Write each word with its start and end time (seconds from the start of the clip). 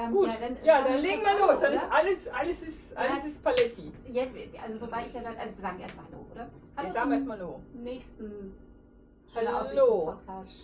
Ähm, 0.00 0.12
Gut, 0.12 0.28
Ja, 0.28 0.36
dann, 0.40 0.56
ja, 0.64 0.82
dann 0.82 0.92
wir 0.94 1.00
legen 1.00 1.22
wir 1.22 1.38
los. 1.46 1.60
Dann 1.60 1.72
ist 1.72 1.84
alles, 1.90 2.28
alles 2.28 2.62
ist, 2.62 2.96
alles 2.96 3.22
Ja. 3.22 3.28
ist 3.28 3.42
Paletti. 3.42 3.92
Ja, 4.12 4.22
also 4.62 4.80
wobei 4.80 5.06
ich 5.06 5.12
ja 5.12 5.22
dann, 5.22 5.36
also 5.36 5.54
wir 5.56 5.62
sagen 5.62 5.80
erstmal 5.80 6.04
Hallo, 6.06 6.26
oder? 6.32 6.48
Hallo 6.76 6.86
Jetzt 6.88 6.94
sagen 6.94 7.10
wir 7.10 7.16
erstmal 7.16 7.38
Hallo. 7.38 7.60
nächsten 7.74 8.54
Schöne 9.32 9.52
Hallo, 9.54 10.14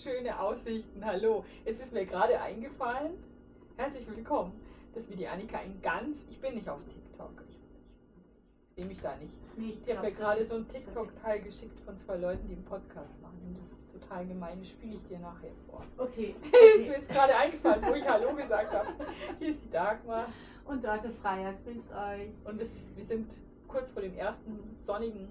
schöne 0.03 0.41
Aussichten, 0.41 1.05
hallo. 1.05 1.45
Jetzt 1.65 1.83
ist 1.83 1.93
mir 1.93 2.05
gerade 2.05 2.41
eingefallen, 2.41 3.13
herzlich 3.77 4.09
willkommen, 4.09 4.53
dass 4.93 5.09
mir 5.09 5.15
die 5.17 5.29
Annika 5.29 5.61
in 5.61 5.81
ganz, 5.83 6.25
ich 6.29 6.41
bin 6.41 6.55
nicht 6.55 6.69
auf 6.69 6.81
TikTok, 6.93 7.31
ich, 7.49 7.57
ich 8.67 8.75
sehe 8.75 8.85
mich 8.87 9.01
da 9.01 9.15
nicht. 9.17 9.33
Nee, 9.57 9.69
ich 9.71 9.77
hat 9.79 9.85
glaub, 9.87 10.03
mir 10.03 10.13
gerade 10.13 10.45
so 10.45 10.55
einen 10.57 10.65
tatsächlich- 10.65 10.87
TikTok-Teil 10.95 11.43
geschickt 11.43 11.79
von 11.85 11.97
zwei 11.97 12.17
Leuten, 12.17 12.49
die 12.49 12.55
einen 12.55 12.65
Podcast 12.65 13.23
machen. 13.23 13.39
Und 13.47 13.57
das 13.59 13.86
total 14.01 14.27
gemein, 14.27 14.59
das 14.61 14.69
spiele 14.69 14.95
ich 14.97 15.09
dir 15.09 15.19
nachher 15.19 15.51
vor. 15.71 15.83
Okay. 15.99 16.35
ist 16.43 16.53
mir 16.53 16.83
okay. 16.85 16.93
jetzt 16.99 17.11
gerade 17.11 17.35
eingefallen, 17.37 17.85
wo 17.87 17.95
ich 17.95 18.09
Hallo 18.09 18.35
gesagt 18.35 18.73
habe. 18.73 18.89
Hier 19.39 19.49
ist 19.49 19.63
die 19.65 19.71
Dagmar 19.71 20.27
Und 20.65 20.85
Dorte 20.85 21.11
Freier, 21.23 21.55
grüßt 21.65 21.91
euch. 21.93 22.31
und 22.45 22.61
das, 22.61 22.91
wir 22.95 23.05
sind 23.05 23.33
kurz 23.69 23.91
vor 23.91 24.03
dem 24.03 24.17
ersten 24.17 24.77
sonnigen 24.83 25.29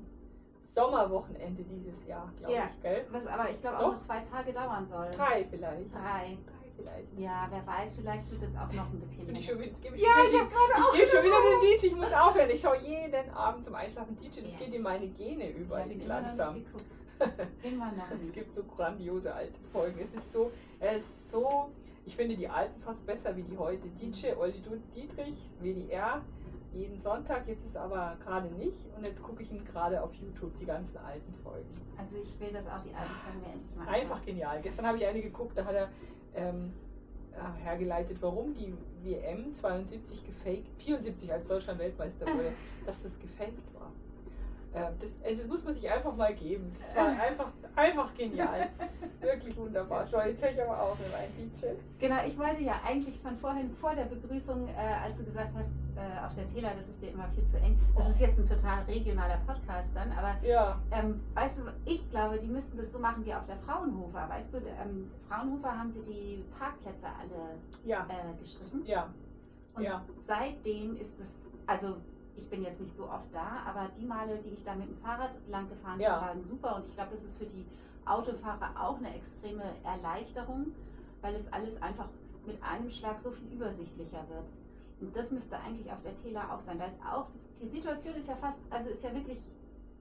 Sommerwochenende 0.75 1.63
dieses 1.63 2.05
Jahr, 2.05 2.29
glaube 2.37 2.53
Ja. 2.53 2.69
ich, 2.69 2.81
gell? 2.81 3.05
Was 3.11 3.25
aber 3.27 3.49
ich 3.49 3.61
glaube 3.61 3.79
auch 3.79 3.91
nur 3.91 3.99
zwei 4.01 4.19
Tage 4.19 4.51
dauern 4.51 4.85
soll. 4.87 5.09
Drei 5.15 5.45
vielleicht. 5.49 5.93
Drei. 5.93 6.37
Drei 6.45 6.69
vielleicht. 6.75 7.17
Ja, 7.17 7.47
wer 7.49 7.65
weiß, 7.65 7.93
vielleicht 7.95 8.29
wird 8.29 8.43
es 8.43 8.57
auch 8.57 8.71
noch 8.73 8.91
ein 8.91 8.99
bisschen 8.99 9.25
Bin 9.25 9.35
ich 9.37 9.45
schon 9.45 9.55
wieder, 9.57 9.67
jetzt 9.69 9.81
gebe 9.81 9.95
ich 9.95 10.01
Ja, 10.01 10.09
wieder 10.09 10.29
ich 10.33 10.39
habe 10.41 10.49
gerade 10.49 10.71
Ich 10.79 10.83
auch 10.85 10.93
gebe 10.93 11.07
schon 11.07 11.23
wieder 11.23 11.37
den 11.41 11.77
DJ, 11.79 11.85
ich 11.87 11.95
muss 11.95 12.11
aufhören. 12.11 12.49
Ich 12.49 12.59
schaue 12.61 12.77
jeden 12.79 13.29
Abend 13.31 13.63
zum 13.63 13.73
Einschlafen 13.75 14.17
DJ. 14.17 14.41
Das 14.41 14.51
Ja. 14.51 14.59
geht 14.59 14.73
in 14.73 14.81
meine 14.81 15.07
Gene 15.07 15.49
über, 15.51 15.85
Ich 15.87 15.97
noch 15.97 16.07
langsam. 16.07 16.55
geguckt. 16.55 16.83
Immer 17.63 17.91
noch 17.93 18.11
Es 18.11 18.21
nicht. 18.21 18.33
gibt 18.33 18.53
so 18.53 18.63
grandiose 18.63 19.33
alte 19.33 19.59
Folgen. 19.71 19.99
Es 20.01 20.13
ist 20.13 20.31
so, 20.31 20.51
es 20.79 21.03
ist 21.03 21.31
so, 21.31 21.69
ich 22.05 22.15
finde 22.15 22.35
die 22.35 22.47
alten 22.47 22.79
fast 22.81 23.05
besser 23.05 23.35
wie 23.35 23.43
die 23.43 23.57
heute. 23.57 23.87
DJ, 24.01 24.33
Olli 24.37 24.61
Dietrich, 24.95 25.37
WDR, 25.61 26.21
jeden 26.73 26.99
Sonntag. 27.01 27.47
Jetzt 27.47 27.65
ist 27.65 27.77
aber 27.77 28.17
gerade 28.23 28.47
nicht. 28.55 28.77
Und 28.97 29.05
jetzt 29.05 29.21
gucke 29.23 29.43
ich 29.43 29.51
ihn 29.51 29.63
gerade 29.65 30.01
auf 30.01 30.13
YouTube, 30.15 30.57
die 30.59 30.65
ganzen 30.65 30.97
alten 30.97 31.33
Folgen. 31.43 31.69
Also 31.97 32.17
ich 32.17 32.39
will 32.39 32.51
das 32.51 32.67
auch 32.67 32.81
die 32.83 32.93
alten 32.93 33.13
Folgen 33.23 33.39
mir 33.41 33.53
endlich 33.53 33.75
mal 33.75 33.87
Einfach 33.87 34.25
genial. 34.25 34.61
Gestern 34.61 34.85
habe 34.85 34.97
ich 34.97 35.05
eine 35.05 35.21
geguckt, 35.21 35.57
da 35.57 35.65
hat 35.65 35.73
er 35.75 35.89
ähm, 36.35 36.73
äh, 37.31 37.63
hergeleitet, 37.63 38.17
warum 38.21 38.53
die 38.53 38.73
WM 39.03 39.55
72 39.55 40.25
gefaked, 40.25 40.67
74 40.81 41.31
als 41.31 41.47
Deutschland 41.47 41.79
Weltmeister 41.79 42.25
wurde, 42.27 42.51
dass 42.85 43.01
das 43.03 43.17
gefaked 43.19 43.73
war. 43.73 43.91
Äh, 44.75 44.91
das, 44.99 45.11
also 45.25 45.47
muss 45.47 45.63
man 45.63 45.73
sich 45.73 45.89
einfach 45.89 46.15
mal 46.15 46.33
geben. 46.35 46.71
Das 46.77 46.95
war 46.95 47.07
einfach, 47.21 47.51
einfach 47.75 48.13
genial. 48.13 48.69
Wirklich 49.21 49.55
wunderbar. 49.57 50.05
So, 50.05 50.19
jetzt 50.21 50.43
höre 50.43 50.51
ich 50.51 50.61
aber 50.61 50.81
auch 50.81 50.99
mit 50.99 51.09
meinem 51.11 51.33
DJ. 51.35 51.67
Genau, 51.99 52.17
ich 52.25 52.37
wollte 52.37 52.61
ja 52.61 52.81
eigentlich 52.85 53.19
von 53.21 53.37
vorhin, 53.37 53.71
vor 53.71 53.95
der 53.95 54.05
Begrüßung, 54.05 54.67
äh, 54.67 54.73
als 55.03 55.17
du 55.17 55.23
gesagt 55.25 55.51
hast, 55.55 55.69
äh, 55.95 56.25
auf 56.25 56.35
der 56.35 56.45
Tela, 56.47 56.71
das 56.77 56.89
ist 56.89 57.01
dir 57.01 57.11
immer 57.11 57.27
viel 57.29 57.45
zu 57.47 57.57
eng. 57.57 57.79
Das 57.95 58.09
ist 58.09 58.19
jetzt 58.19 58.37
ein 58.37 58.45
total 58.45 58.83
regionaler 58.83 59.37
Podcast 59.47 59.89
dann, 59.95 60.11
aber 60.11 60.35
Ja, 60.45 60.79
ähm, 60.91 61.21
weißt 61.33 61.59
du, 61.59 61.63
ich 61.85 62.07
glaube, 62.09 62.37
die 62.39 62.47
müssten 62.47 62.77
das 62.77 62.91
so 62.91 62.99
machen 62.99 63.25
wie 63.25 63.33
auf 63.33 63.45
der 63.45 63.57
Fraunhofer. 63.57 64.27
Weißt 64.29 64.53
du, 64.53 64.57
ähm, 64.57 65.09
Fraunhofer 65.29 65.77
haben 65.77 65.89
sie 65.89 66.03
die 66.03 66.43
Parkplätze 66.59 67.05
alle 67.07 67.55
ja, 67.85 68.05
äh, 68.09 68.37
gestrichen. 68.39 68.83
ja. 68.85 69.09
Und 69.73 69.83
Ja. 69.83 70.01
seitdem 70.25 70.95
ist 70.97 71.19
es, 71.19 71.49
also 71.65 71.97
ich 72.37 72.49
bin 72.49 72.63
jetzt 72.63 72.79
nicht 72.79 72.95
so 72.95 73.09
oft 73.09 73.33
da, 73.33 73.63
aber 73.65 73.89
die 73.97 74.05
Male, 74.05 74.37
die 74.39 74.49
ich 74.49 74.63
da 74.63 74.75
mit 74.75 74.87
dem 74.89 74.97
Fahrrad 74.97 75.31
lang 75.47 75.69
gefahren 75.69 75.97
bin, 75.97 76.03
Ja. 76.05 76.21
waren 76.21 76.43
super. 76.43 76.75
Und 76.77 76.87
ich 76.87 76.95
glaube, 76.95 77.11
das 77.11 77.23
ist 77.23 77.37
für 77.37 77.45
die 77.45 77.65
Autofahrer 78.05 78.71
auch 78.79 78.97
eine 78.97 79.15
extreme 79.15 79.63
Erleichterung, 79.83 80.67
weil 81.21 81.35
es 81.35 81.51
alles 81.51 81.81
einfach 81.81 82.07
mit 82.45 82.61
einem 82.61 82.89
Schlag 82.89 83.19
so 83.19 83.31
viel 83.31 83.51
übersichtlicher 83.53 84.27
wird. 84.29 84.45
Und 85.01 85.15
das 85.15 85.31
müsste 85.31 85.57
eigentlich 85.59 85.91
auf 85.91 86.01
der 86.03 86.15
Tela 86.15 86.53
auch 86.53 86.61
sein. 86.61 86.77
Da 86.79 86.85
ist 86.85 86.99
auch, 87.01 87.27
die 87.61 87.67
Situation 87.67 88.15
ist 88.15 88.27
ja 88.29 88.35
fast, 88.35 88.57
also 88.69 88.89
ist 88.89 89.03
ja 89.03 89.13
wirklich 89.13 89.39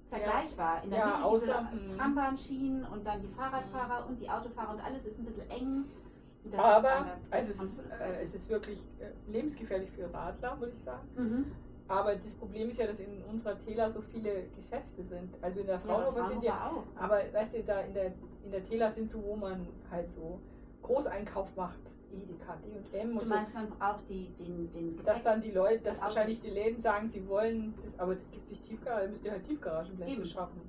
vergleichbar. 0.08 0.82
In 0.84 0.90
der 0.90 0.98
Ja, 1.00 1.06
Mitte 1.06 1.22
außer- 1.24 1.40
diese 1.70 1.76
mhm. 1.76 1.98
Trambahnschienen 1.98 2.84
und 2.84 3.04
dann 3.06 3.20
die 3.20 3.28
Fahrradfahrer 3.28 4.06
und 4.06 4.20
die 4.20 4.28
Autofahrer 4.30 4.72
und 4.74 4.80
alles 4.80 5.06
ist 5.06 5.18
ein 5.18 5.24
bisschen 5.24 5.48
eng. 5.50 5.84
Ist 6.44 6.54
Aber 6.58 6.90
eine- 6.90 7.16
also 7.30 7.50
es 7.52 7.62
ist, 7.62 7.78
ist 7.78 7.90
äh, 7.90 8.22
es 8.22 8.34
ist 8.34 8.50
wirklich 8.50 8.78
äh, 9.00 9.10
lebensgefährlich 9.30 9.90
für 9.92 10.12
Radler, 10.12 10.60
würde 10.60 10.74
ich 10.74 10.82
sagen. 10.82 11.08
Mhm. 11.16 11.46
Aber 11.86 12.16
das 12.16 12.32
Problem 12.34 12.70
ist 12.70 12.78
ja, 12.78 12.86
dass 12.86 12.98
in 12.98 13.22
unserer 13.30 13.58
Tela 13.58 13.90
so 13.90 14.00
viele 14.00 14.44
Geschäfte 14.56 15.02
sind. 15.04 15.30
Also 15.42 15.60
in 15.60 15.66
der 15.66 15.76
Ja, 15.76 15.80
Fraunhofer 15.80 16.28
sind 16.28 16.42
ja 16.42 16.70
auch. 16.70 16.84
Aber 17.00 17.18
weißt 17.32 17.54
du, 17.54 17.62
da 17.62 17.80
in 17.80 17.92
der, 17.94 18.06
in 18.42 18.50
der 18.50 18.64
Tela 18.64 18.90
sind 18.90 19.10
so, 19.10 19.22
wo 19.22 19.36
man 19.36 19.66
halt 19.90 20.10
so 20.10 20.40
Großeinkauf 20.82 21.54
macht, 21.56 21.78
Edeka, 22.10 22.56
D&M 22.92 23.12
Du 23.14 23.20
und 23.20 23.28
so. 23.28 23.34
meinst, 23.34 23.54
man 23.54 23.68
braucht 23.68 24.08
die, 24.08 24.28
den, 24.38 24.70
den 24.72 25.04
Dass 25.04 25.22
dann 25.22 25.42
die 25.42 25.50
Leute, 25.50 25.82
dass 25.82 26.00
wahrscheinlich 26.00 26.40
die 26.40 26.50
Läden 26.50 26.80
sagen, 26.80 27.08
sie 27.10 27.26
wollen 27.28 27.74
das, 27.84 27.98
aber 27.98 28.14
gibt 28.14 28.44
es 28.44 28.50
nicht 28.50 28.64
Tiefgarage, 28.64 29.08
müsst 29.08 29.24
ihr 29.24 29.32
halt 29.32 29.44
Tiefgaragenplätze 29.44 30.12
Eben. 30.12 30.24
schaffen. 30.24 30.60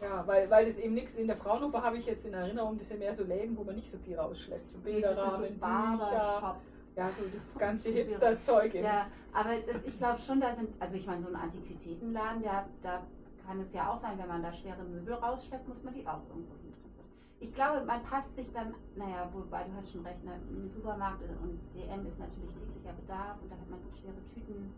Ja, 0.00 0.26
weil, 0.26 0.50
weil 0.50 0.66
das 0.66 0.76
eben 0.76 0.94
nichts, 0.94 1.14
in 1.14 1.26
der 1.26 1.36
Fraunhofer 1.36 1.82
habe 1.82 1.96
ich 1.96 2.06
jetzt 2.06 2.24
in 2.26 2.34
Erinnerung, 2.34 2.76
das 2.78 2.88
sind 2.88 2.98
mehr 2.98 3.14
so 3.14 3.24
Läden, 3.24 3.56
wo 3.56 3.64
man 3.64 3.74
nicht 3.76 3.90
so 3.90 3.96
viel 3.98 4.18
rausschleppt. 4.18 4.70
So 4.72 4.78
Nee, 4.78 4.92
Bilderrahmen, 4.92 5.36
so 5.36 5.46
Bücher. 5.46 6.56
Ja, 6.96 7.10
so 7.10 7.24
das 7.32 7.58
ganze. 7.58 7.90
Hipster-Zeug. 7.90 8.74
Ja, 8.74 9.06
aber 9.32 9.50
das, 9.56 9.84
ich 9.84 9.98
glaube 9.98 10.20
schon, 10.20 10.40
da 10.40 10.54
sind, 10.54 10.70
also 10.80 10.96
ich 10.96 11.06
meine, 11.06 11.22
so 11.22 11.28
ein 11.28 11.36
Antiquitätenladen, 11.36 12.42
der, 12.42 12.66
da 12.82 13.02
kann 13.46 13.60
es 13.60 13.72
ja 13.72 13.92
auch 13.92 13.98
sein, 13.98 14.18
wenn 14.18 14.28
man 14.28 14.42
da 14.42 14.52
schwere 14.52 14.82
Möbel 14.84 15.14
rausschleppt, 15.14 15.68
muss 15.68 15.82
man 15.82 15.94
die 15.94 16.06
auch 16.06 16.22
irgendwo 16.28 16.54
hin 16.62 16.72
transportieren. 16.80 17.10
Ich 17.40 17.52
glaube, 17.54 17.84
man 17.84 18.02
passt 18.04 18.34
sich 18.36 18.50
dann, 18.52 18.74
naja, 18.96 19.28
wobei 19.32 19.64
du 19.64 19.72
hast 19.76 19.92
schon 19.92 20.06
recht, 20.06 20.22
ne, 20.24 20.38
im 20.48 20.70
Supermarkt 20.70 21.22
und 21.22 21.60
DM 21.74 22.06
ist 22.06 22.18
natürlich 22.18 22.54
täglicher 22.54 22.94
Bedarf 22.94 23.36
und 23.42 23.50
da 23.50 23.56
hat 23.56 23.68
man 23.68 23.80
schwere 24.00 24.22
Tüten. 24.32 24.72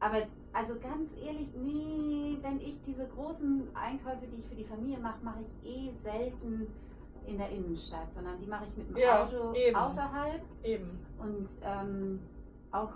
Aber 0.00 0.18
also 0.52 0.74
ganz 0.78 1.10
ehrlich, 1.24 1.48
nee, 1.54 2.36
wenn 2.42 2.60
ich 2.60 2.76
diese 2.86 3.06
großen 3.06 3.68
Einkäufe, 3.74 4.26
die 4.26 4.40
ich 4.40 4.46
für 4.46 4.54
die 4.54 4.64
Familie 4.64 4.98
mache, 4.98 5.24
mache 5.24 5.40
ich 5.40 5.70
eh 5.70 5.92
selten 6.02 6.66
in 7.26 7.38
der 7.38 7.50
Innenstadt, 7.50 8.12
sondern 8.14 8.38
die 8.40 8.46
mache 8.46 8.64
ich 8.66 8.76
mit 8.76 8.88
dem 8.88 8.96
Ja, 8.96 9.24
Auto 9.24 9.52
eben. 9.54 9.76
außerhalb. 9.76 10.42
Eben. 10.62 10.98
Und 11.18 11.48
ähm, 11.62 12.20
auch 12.70 12.92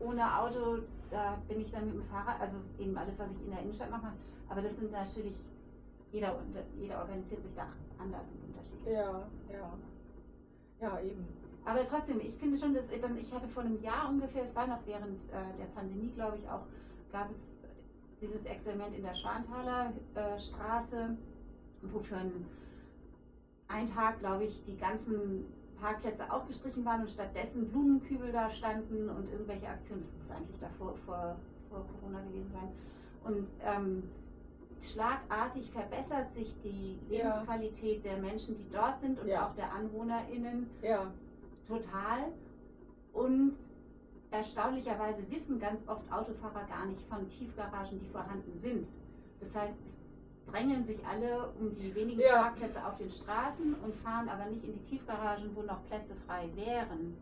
ohne 0.00 0.38
Auto, 0.40 0.78
da 1.10 1.36
bin 1.48 1.60
ich 1.60 1.70
dann 1.70 1.86
mit 1.86 1.94
dem 1.94 2.04
Fahrrad, 2.04 2.40
also 2.40 2.56
eben 2.78 2.96
alles, 2.96 3.18
was 3.18 3.30
ich 3.32 3.44
in 3.44 3.50
der 3.50 3.60
Innenstadt 3.60 3.90
mache. 3.90 4.12
Aber 4.48 4.62
das 4.62 4.76
sind 4.76 4.92
natürlich, 4.92 5.34
jeder, 6.12 6.36
jeder 6.78 7.00
organisiert 7.00 7.42
sich 7.42 7.54
da 7.54 7.66
anders 7.98 8.30
und 8.30 8.44
unterschiedlich. 8.44 8.94
Ja, 8.94 9.26
ja. 9.52 9.78
Ja, 10.80 11.00
eben. 11.00 11.26
Aber 11.64 11.84
trotzdem, 11.86 12.20
ich 12.20 12.34
finde 12.36 12.56
schon, 12.56 12.72
dass 12.72 12.84
ich 12.90 13.32
hatte 13.32 13.48
vor 13.48 13.62
einem 13.64 13.82
Jahr 13.82 14.08
ungefähr, 14.08 14.44
es 14.44 14.54
war 14.54 14.66
noch 14.66 14.78
während 14.86 15.18
äh, 15.30 15.58
der 15.58 15.66
Pandemie, 15.74 16.12
glaube 16.12 16.36
ich, 16.38 16.48
auch, 16.48 16.62
gab 17.12 17.30
es 17.30 17.58
dieses 18.20 18.44
Experiment 18.44 18.96
in 18.96 19.02
der 19.02 19.14
Schwanthaler 19.14 19.92
äh, 20.14 20.38
Straße, 20.38 21.16
wo 21.82 21.98
für 22.00 22.16
einen, 22.16 22.46
einen 23.68 23.92
Tag, 23.92 24.18
glaube 24.20 24.44
ich, 24.44 24.62
die 24.64 24.76
ganzen 24.76 25.44
Parkplätze 25.80 26.30
auch 26.32 26.46
gestrichen 26.46 26.84
waren 26.84 27.02
und 27.02 27.10
stattdessen 27.10 27.68
Blumenkübel 27.68 28.32
da 28.32 28.50
standen 28.50 29.08
und 29.08 29.30
irgendwelche 29.30 29.68
Aktionen, 29.68 30.02
das 30.02 30.12
muss 30.18 30.30
eigentlich 30.36 30.58
davor 30.58 30.94
vor, 31.06 31.36
vor 31.70 31.84
Corona 32.00 32.20
gewesen 32.22 32.50
sein. 32.52 32.68
Und 33.24 33.48
ähm, 33.64 34.02
schlagartig 34.80 35.70
verbessert 35.70 36.32
sich 36.32 36.56
die 36.62 36.98
Ja. 37.08 37.18
Lebensqualität 37.18 38.04
der 38.04 38.16
Menschen, 38.18 38.56
die 38.56 38.66
dort 38.72 39.00
sind 39.00 39.20
und 39.20 39.28
Ja. 39.28 39.46
auch 39.48 39.54
der 39.54 39.72
AnwohnerInnen 39.72 40.68
Ja, 40.82 41.12
total. 41.66 42.32
Und 43.12 43.54
erstaunlicherweise 44.30 45.28
wissen 45.30 45.58
ganz 45.60 45.86
oft 45.88 46.10
Autofahrer 46.12 46.64
gar 46.66 46.86
nicht 46.86 47.02
von 47.08 47.28
Tiefgaragen, 47.28 48.00
die 48.00 48.08
vorhanden 48.08 48.58
sind. 48.58 48.86
Das 49.40 49.54
heißt, 49.54 49.74
es 49.86 49.97
drängeln 50.50 50.84
sich 50.84 50.98
alle 51.06 51.48
um 51.60 51.74
die 51.76 51.94
wenigen 51.94 52.20
Ja. 52.20 52.42
Parkplätze 52.42 52.84
auf 52.84 52.96
den 52.96 53.10
Straßen 53.10 53.74
und 53.84 53.94
fahren 53.96 54.28
aber 54.28 54.46
nicht 54.46 54.64
in 54.64 54.72
die 54.72 54.82
Tiefgaragen, 54.90 55.54
wo 55.54 55.62
noch 55.62 55.84
Plätze 55.88 56.14
frei 56.26 56.48
wären. 56.54 57.16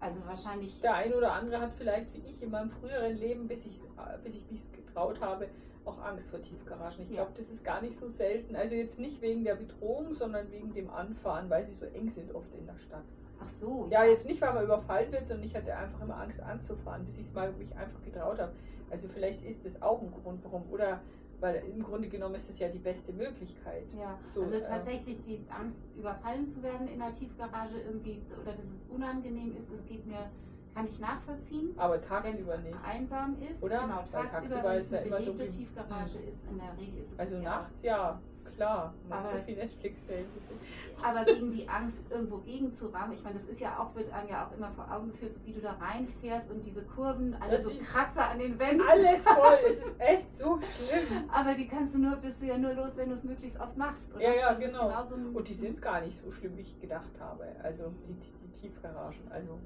Also 0.00 0.20
wahrscheinlich. 0.26 0.80
Der 0.80 0.94
eine 0.94 1.14
oder 1.16 1.32
andere 1.32 1.60
hat 1.60 1.72
vielleicht 1.76 2.12
wie 2.14 2.22
ich 2.30 2.42
in 2.42 2.50
meinem 2.50 2.70
früheren 2.70 3.16
Leben, 3.16 3.48
bis 3.48 3.64
ich 3.66 3.78
bis 4.24 4.34
ich 4.34 4.50
mich 4.50 4.62
getraut 4.72 5.20
habe, 5.20 5.46
auch 5.84 5.98
Angst 6.02 6.30
vor 6.30 6.40
Tiefgaragen. 6.40 7.02
Ich 7.02 7.10
Ja. 7.10 7.16
glaube, 7.16 7.32
das 7.36 7.50
ist 7.50 7.62
gar 7.64 7.82
nicht 7.82 7.98
so 7.98 8.08
selten. 8.08 8.56
Also 8.56 8.74
jetzt 8.74 8.98
nicht 8.98 9.20
wegen 9.20 9.44
der 9.44 9.56
Bedrohung, 9.56 10.14
sondern 10.14 10.50
wegen 10.50 10.72
dem 10.72 10.90
Anfahren, 10.90 11.50
weil 11.50 11.64
sie 11.66 11.74
so 11.74 11.84
eng 11.86 12.10
sind 12.10 12.34
oft 12.34 12.48
in 12.58 12.66
der 12.66 12.78
Stadt. 12.78 13.04
Ach 13.42 13.48
so. 13.48 13.88
Ja, 13.90 14.04
jetzt 14.04 14.26
nicht, 14.26 14.40
weil 14.40 14.54
man 14.54 14.64
überfallen 14.64 15.12
wird, 15.12 15.26
sondern 15.26 15.46
ich 15.46 15.54
hatte 15.54 15.74
einfach 15.76 16.00
immer 16.02 16.16
Angst 16.18 16.40
anzufahren, 16.40 17.04
bis 17.06 17.18
ich 17.18 17.26
es 17.26 17.32
mal 17.34 17.52
mich 17.52 17.74
einfach 17.76 18.02
getraut 18.04 18.38
habe. 18.38 18.52
Also 18.90 19.06
vielleicht 19.08 19.42
ist 19.42 19.64
das 19.64 19.80
auch 19.82 20.00
ein 20.02 20.12
Grund, 20.22 20.42
warum. 20.44 20.64
Oder 20.70 21.00
weil 21.40 21.62
im 21.74 21.82
Grunde 21.82 22.08
genommen 22.08 22.34
ist 22.34 22.48
das 22.48 22.58
ja 22.58 22.68
die 22.68 22.78
beste 22.78 23.12
Möglichkeit. 23.12 23.84
Ja, 23.98 24.18
So, 24.34 24.42
also 24.42 24.56
äh, 24.56 24.60
tatsächlich 24.62 25.18
die 25.26 25.40
Angst, 25.50 25.78
überfallen 25.96 26.46
zu 26.46 26.62
werden 26.62 26.88
in 26.88 26.98
der 26.98 27.12
Tiefgarage 27.12 27.80
irgendwie 27.86 28.22
oder 28.40 28.52
dass 28.52 28.66
es 28.66 28.84
unangenehm 28.88 29.56
ist, 29.56 29.72
das 29.72 29.84
geht 29.86 30.06
mir, 30.06 30.30
kann 30.74 30.86
ich 30.86 31.00
nachvollziehen. 31.00 31.70
Aber 31.76 31.96
es 31.96 32.06
tagsüber 32.06 32.58
nicht. 32.58 32.76
einsam 32.84 33.36
ist, 33.40 33.62
Oder? 33.62 33.80
genau, 33.80 33.96
Weil 33.96 34.26
tagsüber, 34.26 34.30
tagsüber 34.30 34.64
wenn 34.64 34.80
ist 34.80 34.84
es 34.86 34.90
ja 34.92 34.98
immer 34.98 35.22
so 35.22 35.32
Tiefgarage 35.32 36.18
ist, 36.30 36.48
in 36.48 36.58
der 36.58 36.78
Regel 36.78 37.02
ist 37.02 37.12
es 37.12 37.18
Also 37.18 37.38
nachts 37.38 37.82
ja. 37.82 38.20
Klar. 38.60 38.92
Man 39.08 39.18
Aber- 39.18 39.38
so 39.38 39.44
viel 39.44 39.56
Netflix-Serien 39.56 40.26
gesehen. 40.34 40.60
Aber 41.02 41.24
gegen 41.24 41.50
die 41.52 41.66
Angst, 41.68 41.98
irgendwo 42.10 42.38
gegen 42.38 42.70
zu 42.72 42.88
rammen, 42.88 43.14
ich 43.14 43.22
meine, 43.22 43.36
das 43.38 43.46
ist 43.48 43.58
ja 43.60 43.78
auch, 43.78 43.94
wird 43.94 44.12
einem 44.12 44.28
ja 44.28 44.46
auch 44.46 44.52
immer 44.56 44.70
vor 44.72 44.86
Augen 44.92 45.10
geführt, 45.12 45.32
so 45.34 45.40
wie 45.46 45.52
du 45.52 45.60
da 45.62 45.72
reinfährst 45.72 46.50
und 46.50 46.62
diese 46.66 46.82
Kurven, 46.82 47.34
alle 47.40 47.52
Das 47.56 47.64
so 47.64 47.70
Kratzer 47.70 48.28
an 48.28 48.38
den 48.38 48.58
Wänden. 48.58 48.86
Alles 48.86 49.22
voll, 49.22 49.58
es 49.66 49.78
ist 49.78 49.94
echt 49.98 50.34
so 50.34 50.58
schlimm. 50.58 51.24
Aber 51.32 51.54
die 51.54 51.66
kannst 51.68 51.94
du 51.94 51.98
nur, 52.00 52.16
bist 52.16 52.42
du 52.42 52.46
ja 52.46 52.58
nur 52.58 52.74
los, 52.74 52.98
wenn 52.98 53.08
du 53.08 53.14
es 53.14 53.24
möglichst 53.24 53.58
oft 53.58 53.76
machst. 53.78 54.14
Oder? 54.14 54.22
Ja, 54.22 54.34
ja, 54.34 54.50
Das 54.50 54.60
genau. 54.60 54.88
genauso 54.88 55.14
ein- 55.14 55.34
Und 55.34 55.48
die 55.48 55.54
sind 55.54 55.80
gar 55.80 56.02
nicht 56.02 56.18
so 56.22 56.30
schlimm, 56.30 56.56
wie 56.58 56.62
ich 56.62 56.78
gedacht 56.80 57.10
habe. 57.18 57.46
Also 57.62 57.92
die, 58.06 58.12
die 58.12 58.60
Tiefgaragen. 58.60 59.20
Also. 59.30 59.58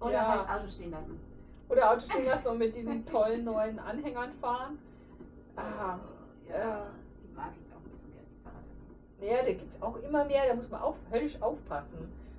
Oder 0.00 0.12
ja. 0.12 0.46
halt 0.48 0.62
Auto 0.62 0.70
stehen 0.70 0.90
lassen. 0.90 1.20
Oder 1.68 1.90
Auto 1.90 2.00
stehen 2.10 2.24
lassen 2.24 2.46
und 2.48 2.58
mit 2.58 2.74
diesen 2.74 3.04
tollen 3.04 3.44
neuen 3.44 3.78
Anhängern 3.78 4.32
fahren. 4.40 4.78
Ah, 5.56 5.98
ja. 6.48 6.86
Die 7.22 7.34
mag 7.36 7.50
ich 7.52 7.74
auch 7.74 7.82
nicht 7.84 8.00
so 8.02 8.08
gerne, 8.08 8.26
die 8.32 9.09
Fahrräder. 9.20 9.36
Ja, 9.36 9.42
da 9.44 9.52
gibt 9.52 9.74
es 9.74 9.82
auch 9.82 9.96
immer 10.02 10.24
mehr, 10.24 10.42
da 10.48 10.54
muss 10.54 10.68
man 10.70 10.80
auch 10.82 10.96
höllisch 11.12 11.40
aufpassen, 11.42 11.98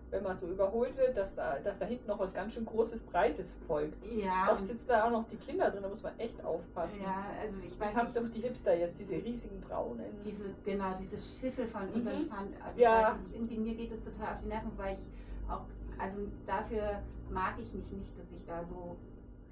wenn 0.10 0.24
man 0.24 0.36
so 0.36 0.48
überholt 0.48 0.98
wird, 0.98 1.16
dass 1.16 1.34
da, 1.36 1.58
dass 1.64 1.78
da 1.80 1.86
hinten 1.86 2.08
noch 2.08 2.20
was 2.20 2.34
ganz 2.34 2.54
schön 2.54 2.66
Großes, 2.66 3.02
Breites 3.04 3.48
folgt. 3.68 3.96
Ja, 4.14 4.52
Oft 4.52 4.66
sitzen 4.68 4.84
da 4.88 5.06
auch 5.06 5.12
noch 5.12 5.26
die 5.30 5.38
Kinder 5.38 5.70
drin, 5.72 5.84
da 5.84 5.90
muss 5.90 6.04
man 6.04 6.18
echt 6.20 6.44
aufpassen. 6.44 7.00
ja, 7.02 7.26
also 7.42 7.58
ich 7.64 7.78
Das 7.78 7.88
weiß 7.90 7.96
haben 7.96 8.06
nicht, 8.08 8.18
doch 8.18 8.30
die 8.34 8.42
Hipster 8.42 8.78
jetzt, 8.78 9.00
diese 9.00 9.16
riesigen 9.16 9.62
braunen. 9.62 10.06
diese, 10.26 10.44
genau, 10.66 10.94
diese 11.00 11.18
Schiffe 11.18 11.66
von 11.68 11.84
Mhm. 11.88 11.94
und 11.96 12.06
dann 12.06 12.26
fahren, 12.26 12.54
also 12.66 12.82
Ja. 12.82 13.18
ich 13.30 13.36
irgendwie 13.36 13.58
mir 13.58 13.76
geht 13.76 13.92
es 13.94 14.04
total 14.04 14.34
auf 14.34 14.40
die 14.42 14.48
Nerven, 14.50 14.72
weil 14.78 14.98
ich 14.98 15.50
auch, 15.52 15.62
also 15.98 16.18
dafür 16.46 17.00
mag 17.30 17.54
ich 17.60 17.72
mich 17.74 17.90
nicht, 17.92 18.10
dass 18.18 18.28
ich 18.38 18.46
da 18.46 18.64
so 18.66 18.98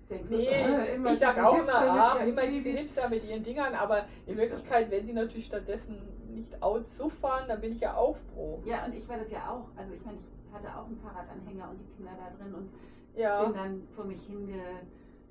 denke, 0.09 0.25
Nee, 0.35 0.47
äh, 0.47 0.95
immer 0.95 1.11
ich 1.13 1.19
sag 1.19 1.37
auch 1.37 1.53
immer, 1.59 1.79
Hipster 1.79 2.17
ihren 2.19 2.29
immer 2.29 2.47
diese. 2.47 2.69
Hipster 2.71 3.07
mit 3.09 3.23
ihren 3.23 3.43
Dingern, 3.43 3.75
aber 3.75 4.05
in 4.25 4.35
Wirklichkeit, 4.37 4.89
wenn 4.91 5.05
sie 5.05 5.13
natürlich 5.13 5.45
stattdessen 5.45 5.97
nicht 6.39 6.63
Auto 6.63 7.09
fahren, 7.21 7.45
dann 7.47 7.61
bin 7.61 7.73
ich 7.73 7.81
ja 7.81 7.95
auch 7.95 8.15
froh. 8.33 8.59
Ja, 8.65 8.85
und 8.85 8.93
ich 8.95 9.07
war 9.07 9.17
das 9.17 9.29
ja 9.31 9.49
auch, 9.49 9.65
also 9.77 9.93
ich 9.93 10.03
meine, 10.05 10.17
ich 10.17 10.53
hatte 10.53 10.67
auch 10.75 10.85
einen 10.85 10.97
Fahrradanhänger 10.99 11.69
und 11.69 11.77
die 11.79 11.95
Kinder 11.95 12.11
da 12.17 12.43
drin 12.43 12.53
und 12.55 12.69
Ja, 13.15 13.43
bin 13.43 13.53
dann 13.53 13.87
vor 13.95 14.05
mich 14.05 14.21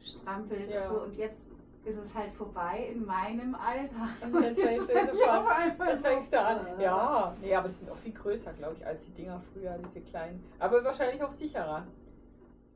hingestrampelt 0.01 0.71
Ja. 0.71 0.89
und 0.89 0.95
so 0.97 1.03
und 1.05 1.17
jetzt 1.17 1.41
ist 1.85 1.97
es 1.97 2.15
halt 2.15 2.33
vorbei 2.35 2.91
in 2.93 3.07
meinem 3.07 3.55
Alter. 3.55 4.09
Und 4.21 4.43
jetzt 4.43 4.61
fängst 4.61 4.89
du 4.91 4.93
denk 4.93 5.13
ich 5.13 5.19
sofort- 5.21 5.39
auf 5.39 5.47
einmal 5.47 5.89
jetzt 5.91 6.03
so, 6.03 6.09
fängst 6.09 6.33
du 6.33 6.41
an. 6.41 6.67
Ja, 6.79 7.35
nee, 7.41 7.55
aber 7.55 7.69
die 7.69 7.75
sind 7.75 7.91
auch 7.91 7.97
viel 7.97 8.13
größer, 8.13 8.53
glaube 8.55 8.75
ich, 8.79 8.87
als 8.87 9.05
die 9.07 9.13
Dinger 9.13 9.41
früher, 9.53 9.79
diese 9.87 10.01
kleinen. 10.03 10.45
Aber 10.59 10.85
wahrscheinlich 10.85 11.23
auch 11.23 11.31
sicherer. 11.33 11.85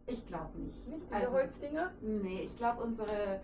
Ich 0.07 0.27
glaube 0.27 0.59
nicht. 0.59 0.89
Nicht 0.89 1.03
diese 1.11 1.15
Also, 1.17 1.33
Holzdinger? 1.35 1.91
nee, 2.01 2.43
ich 2.45 2.57
glaube 2.57 2.83
unsere 2.83 3.41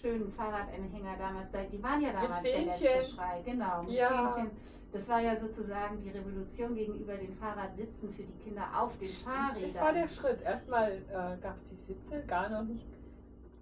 schönen 0.00 0.30
Fahrradanhänger 0.32 1.16
damals, 1.18 1.50
da- 1.50 1.62
die 1.64 1.82
waren 1.82 2.00
ja 2.00 2.12
damals 2.12 2.42
der 2.42 2.64
letzte 2.64 3.04
Schrei. 3.14 3.42
Genau, 3.44 3.82
mit 3.82 3.92
Ja. 3.92 4.32
Fähnchen. 4.32 4.50
Das 4.90 5.06
war 5.08 5.20
ja 5.20 5.36
sozusagen 5.38 5.98
die 5.98 6.08
Revolution 6.10 6.74
gegenüber 6.74 7.14
den 7.16 7.34
Fahrradsitzen 7.34 8.10
für 8.14 8.22
die 8.22 8.38
Kinder 8.42 8.62
auf 8.74 8.96
den 8.98 9.08
Fahrrädern. 9.08 9.72
Das 9.72 9.82
war 9.82 9.92
der 9.92 10.08
Schritt. 10.08 10.40
Erstmal 10.42 10.92
äh, 10.92 11.36
gab 11.42 11.56
es 11.56 11.64
die 11.68 11.76
Sitze, 11.86 12.22
gar 12.26 12.48
noch 12.48 12.62
nicht 12.64 12.86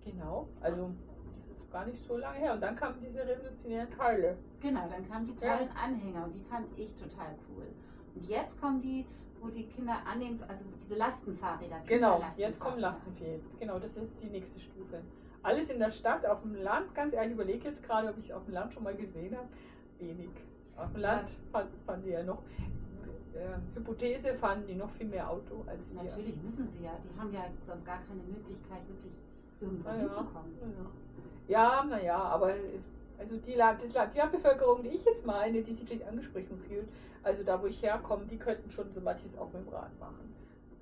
genau. 0.04 0.46
Also, 0.60 0.92
das 1.48 1.58
ist 1.58 1.72
gar 1.72 1.84
nicht 1.86 2.04
so 2.06 2.16
lange 2.16 2.38
her. 2.38 2.54
Und 2.54 2.60
dann 2.60 2.76
kamen 2.76 2.96
diese 3.00 3.26
revolutionären 3.26 3.90
Teile. 3.90 4.38
Genau, 4.60 4.88
dann 4.88 5.08
kamen 5.08 5.26
die 5.26 5.44
Ja. 5.44 5.56
tollen 5.56 5.70
Anhänger 5.76 6.24
und 6.26 6.32
die 6.34 6.44
fand 6.44 6.66
ich 6.78 6.94
total 6.94 7.34
cool. 7.48 7.66
Und 8.14 8.28
jetzt 8.28 8.60
kommen 8.60 8.80
die, 8.80 9.04
wo 9.40 9.48
die 9.48 9.66
Kinder 9.66 9.96
an 10.10 10.20
den, 10.20 10.40
also 10.48 10.64
diese 10.80 10.94
Lastenfahrräder. 10.94 11.82
Genau, 11.86 12.22
jetzt 12.36 12.60
kommen 12.60 12.78
Lastenfäden. 12.78 13.42
Genau, 13.58 13.80
das 13.80 13.96
ist 13.96 14.12
die 14.22 14.28
nächste 14.28 14.60
Stufe. 14.60 15.02
Alles 15.42 15.70
in 15.70 15.78
der 15.78 15.90
Stadt, 15.90 16.26
auf 16.26 16.42
dem 16.42 16.54
Land, 16.56 16.94
ganz 16.94 17.14
ehrlich, 17.14 17.30
ich 17.30 17.34
überlege 17.34 17.68
jetzt 17.68 17.82
gerade, 17.82 18.08
ob 18.08 18.18
ich 18.18 18.26
es 18.26 18.32
auf 18.32 18.44
dem 18.44 18.54
Land 18.54 18.72
schon 18.72 18.82
mal 18.82 18.94
gesehen 18.94 19.36
habe. 19.36 19.48
Wenig. 19.98 20.30
Auf 20.76 20.92
dem 20.92 21.00
Land 21.00 21.30
fand, 21.52 21.70
fanden 21.86 22.04
die 22.04 22.10
ja 22.10 22.22
noch, 22.22 22.42
äh, 23.34 23.76
Hypothese 23.76 24.34
fanden 24.34 24.66
die 24.66 24.74
noch 24.74 24.90
viel 24.90 25.06
mehr 25.06 25.30
Auto 25.30 25.64
als 25.66 25.80
wir. 25.90 26.02
Natürlich 26.02 26.36
müssen 26.42 26.68
sie 26.68 26.84
ja, 26.84 26.92
die 27.02 27.20
haben 27.20 27.32
ja 27.32 27.44
sonst 27.66 27.86
gar 27.86 27.98
keine 28.06 28.20
Möglichkeit, 28.22 28.80
wirklich 28.88 29.12
irgendwo 29.60 29.88
Ja, 29.88 29.94
ja. 29.94 30.00
hinzukommen. 30.00 30.52
Ja, 31.48 31.84
naja, 31.88 32.18
aber 32.18 32.50
äh, 32.50 32.60
also 33.18 33.36
die, 33.36 33.54
Land, 33.54 33.80
Land, 33.94 34.14
die 34.14 34.18
Landbevölkerung, 34.18 34.82
die 34.82 34.90
ich 34.90 35.04
jetzt 35.04 35.24
meine, 35.24 35.62
die 35.62 35.72
sich 35.72 35.86
vielleicht 35.86 36.06
angesprochen 36.06 36.58
fühlt, 36.68 36.88
also 37.22 37.42
da 37.42 37.60
wo 37.60 37.66
ich 37.66 37.82
herkomme, 37.82 38.24
die 38.26 38.36
könnten 38.36 38.70
schon 38.70 38.92
so 38.92 39.00
manches 39.00 39.36
auch 39.38 39.50
mit 39.52 39.66
dem 39.66 39.68
Rad 39.72 39.98
machen. 39.98 40.34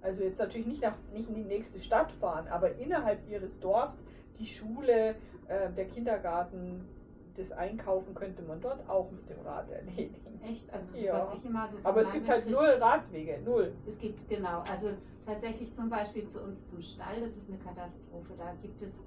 Also 0.02 0.22
jetzt 0.22 0.38
natürlich 0.38 0.66
nicht, 0.66 0.82
nach, 0.82 0.94
nicht 1.14 1.28
in 1.28 1.34
die 1.36 1.44
nächste 1.44 1.78
Stadt 1.80 2.10
fahren, 2.12 2.46
aber 2.48 2.74
innerhalb 2.76 3.18
ihres 3.30 3.58
Dorfs, 3.60 3.96
die 4.38 4.46
Schule, 4.46 5.16
äh, 5.48 5.70
der 5.72 5.86
Kindergarten, 5.86 6.88
das 7.36 7.50
Einkaufen 7.52 8.14
könnte 8.14 8.42
man 8.42 8.60
dort 8.60 8.88
auch 8.88 9.10
mit 9.10 9.28
dem 9.28 9.40
Rad 9.40 9.68
erledigen. 9.70 10.40
Echt? 10.42 10.72
Also 10.72 10.92
so, 10.92 10.98
Ja. 10.98 11.14
was 11.14 11.34
ich 11.34 11.44
immer 11.44 11.66
so 11.68 11.78
Aber 11.82 12.00
es 12.00 12.12
gibt 12.12 12.28
halt 12.28 12.48
null 12.48 12.76
Radwege, 12.80 13.40
null. 13.44 13.74
Es 13.86 13.98
gibt, 13.98 14.28
genau, 14.28 14.60
also 14.60 14.90
tatsächlich 15.26 15.72
zum 15.74 15.90
Beispiel 15.90 16.26
zu 16.28 16.42
uns 16.42 16.64
zum 16.70 16.80
Stall, 16.82 17.20
das 17.20 17.36
ist 17.36 17.48
eine 17.48 17.58
Katastrophe. 17.58 18.34
Da 18.38 18.54
gibt 18.62 18.80
es, 18.82 18.98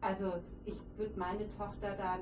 also 0.00 0.34
ich 0.64 0.80
würde 0.96 1.18
meine 1.18 1.48
Tochter 1.50 1.94
da, 1.96 2.18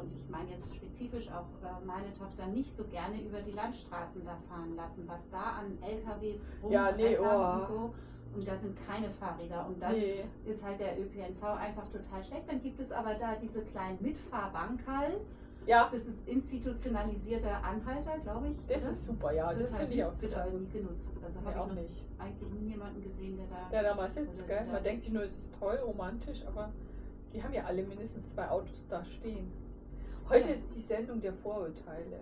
und 0.00 0.12
ich 0.14 0.28
meine 0.28 0.50
jetzt 0.50 0.74
spezifisch 0.74 1.28
auch 1.30 1.46
äh, 1.62 1.84
meine 1.84 2.12
Tochter, 2.14 2.46
nicht 2.46 2.74
so 2.74 2.84
gerne 2.84 3.20
über 3.22 3.40
die 3.42 3.52
Landstraßen 3.52 4.24
da 4.24 4.36
fahren 4.48 4.74
lassen, 4.76 5.04
was 5.06 5.28
da 5.30 5.58
an 5.60 5.78
LKWs 5.82 6.52
Ja, 6.68 6.90
nee, 6.92 7.16
oh. 7.18 7.22
und 7.24 7.66
so. 7.66 7.94
Und 8.34 8.46
da 8.46 8.56
sind 8.56 8.76
keine 8.86 9.10
Fahrräder. 9.10 9.66
Und 9.66 9.82
dann 9.82 9.92
Nee. 9.92 10.24
ist 10.46 10.64
halt 10.64 10.78
der 10.78 10.98
ÖPNV 11.00 11.42
einfach 11.58 11.84
total 11.88 12.22
schlecht. 12.24 12.48
Dann 12.48 12.62
gibt 12.62 12.78
es 12.80 12.92
aber 12.92 13.14
da 13.14 13.34
diese 13.36 13.60
kleinen 13.62 13.98
Mitfahrbankerl. 14.00 15.20
Ja, 15.66 15.90
Das 15.92 16.06
ist 16.06 16.26
institutionalisierter 16.26 17.62
Anhalter, 17.62 18.18
glaube 18.20 18.48
ich. 18.48 18.56
das 18.66 18.82
oder? 18.82 18.92
ist 18.92 19.04
super, 19.04 19.32
ja, 19.32 19.52
das 19.52 19.64
Total 19.70 19.78
finde 19.80 19.94
ich 19.94 20.04
auch 20.04 20.20
wird 20.20 20.34
aber 20.34 20.50
nie 20.52 20.66
genutzt. 20.72 21.16
Also 21.22 21.38
habe 21.44 21.60
auch 21.60 21.66
ich 21.66 21.74
noch 21.74 21.80
nicht. 21.82 22.04
eigentlich 22.18 22.50
nie 22.52 22.70
jemanden 22.70 23.02
gesehen, 23.02 23.36
der 23.36 23.46
da. 23.46 23.68
Der 23.70 23.82
da 23.82 23.94
mal 23.94 24.08
sitzt, 24.08 24.34
Oder 24.38 24.46
gell? 24.46 24.66
Man 24.72 24.82
denkt 24.82 25.02
sich 25.02 25.12
nur, 25.12 25.22
es 25.24 25.36
ist 25.36 25.52
toll, 25.58 25.78
romantisch, 25.84 26.38
aber 26.46 26.70
die 27.34 27.42
haben 27.42 27.52
ja 27.52 27.64
alle 27.64 27.82
mindestens 27.82 28.26
zwei 28.32 28.48
Autos 28.48 28.86
da 28.88 29.04
stehen. 29.04 29.52
Heute 30.28 30.48
Ja. 30.48 30.54
ist 30.54 30.64
die 30.74 30.80
Sendung 30.80 31.20
der 31.20 31.34
Vorurteile. 31.34 32.20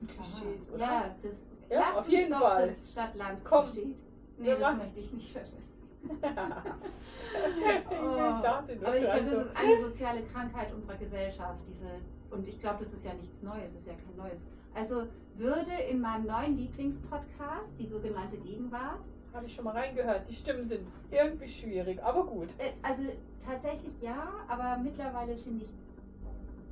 Klischees, 0.00 0.70
oder? 0.72 0.80
Ja, 0.84 1.14
das. 1.22 1.46
Ja, 1.68 1.92
auf 1.98 2.08
jeden 2.08 2.30
doch 2.30 2.40
Fall. 2.40 2.66
das 2.66 2.92
Stadt-Land 2.92 3.40
steht. 3.72 3.96
Nee, 4.38 4.46
Wir 4.46 4.52
das 4.54 4.60
machen- 4.62 4.78
möchte 4.78 5.00
ich 5.00 5.12
nicht 5.12 5.32
vergessen. 5.32 5.62
ich 6.02 6.10
Oh. 7.90 8.18
Aber 8.20 8.64
ich 8.68 9.04
glaube, 9.04 9.24
das 9.30 9.46
ist 9.46 9.56
eine 9.56 9.78
soziale 9.80 10.22
Krankheit 10.24 10.72
unserer 10.72 10.96
Gesellschaft. 10.96 11.58
Diese, 11.68 11.86
und 12.30 12.46
ich 12.46 12.60
glaube, 12.60 12.78
das 12.84 12.92
ist 12.92 13.04
ja 13.04 13.14
nichts 13.14 13.42
Neues, 13.42 13.74
ist 13.74 13.86
ja 13.86 13.94
kein 13.94 14.16
Neues. 14.16 14.40
Also 14.74 15.06
würde 15.34 15.72
in 15.90 16.00
meinem 16.00 16.26
neuen 16.26 16.56
Lieblingspodcast, 16.58 17.78
die 17.78 17.86
sogenannte 17.86 18.36
Gegenwart, 18.36 19.00
Habe 19.32 19.46
ich 19.46 19.54
schon 19.54 19.64
mal 19.64 19.72
reingehört. 19.76 20.28
Die 20.28 20.34
Stimmen 20.34 20.64
sind 20.64 20.86
irgendwie 21.10 21.48
schwierig, 21.48 22.02
aber 22.02 22.24
gut. 22.24 22.48
Äh, 22.58 22.72
Also 22.82 23.02
tatsächlich 23.44 23.92
ja, 24.00 24.28
aber 24.48 24.78
mittlerweile 24.82 25.36
finde 25.36 25.64
ich, 25.64 25.70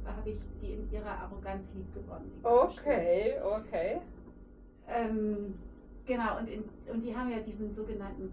habe 0.07 0.31
ich 0.31 0.39
die 0.61 0.73
in 0.75 0.91
ihrer 0.93 1.11
Arroganz 1.23 1.73
lieb 1.75 1.93
gewonnen. 1.95 2.31
Okay, 2.43 3.35
okay. 3.43 4.01
Stimmen. 4.01 4.05
Ähm, 4.89 5.55
genau, 6.07 6.39
und, 6.39 6.49
in, 6.49 6.65
und 6.93 7.03
die 7.03 7.15
haben 7.17 7.31
ja 7.31 7.41
diesen 7.41 7.73
sogenannten, 7.73 8.31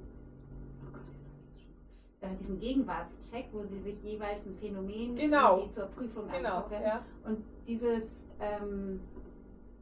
oh 0.82 0.92
Gott, 0.92 1.02
jetzt 1.08 1.26
habe 1.26 1.38
ich 1.48 1.56
es 1.56 1.62
schon. 1.62 2.30
Äh, 2.30 2.36
diesen 2.40 2.60
Gegenwartscheck, 2.60 3.48
wo 3.52 3.64
sie 3.64 3.80
sich 3.80 4.02
jeweils 4.04 4.46
ein 4.46 4.56
Phänomen 4.56 5.16
Genau. 5.16 5.68
zur 5.68 5.86
Prüfung 5.88 6.28
Genau, 6.30 6.58
angucken. 6.58 6.82
ja. 6.84 7.06
Und 7.24 7.44
dieses, 7.68 8.04
ähm, 8.40 9.02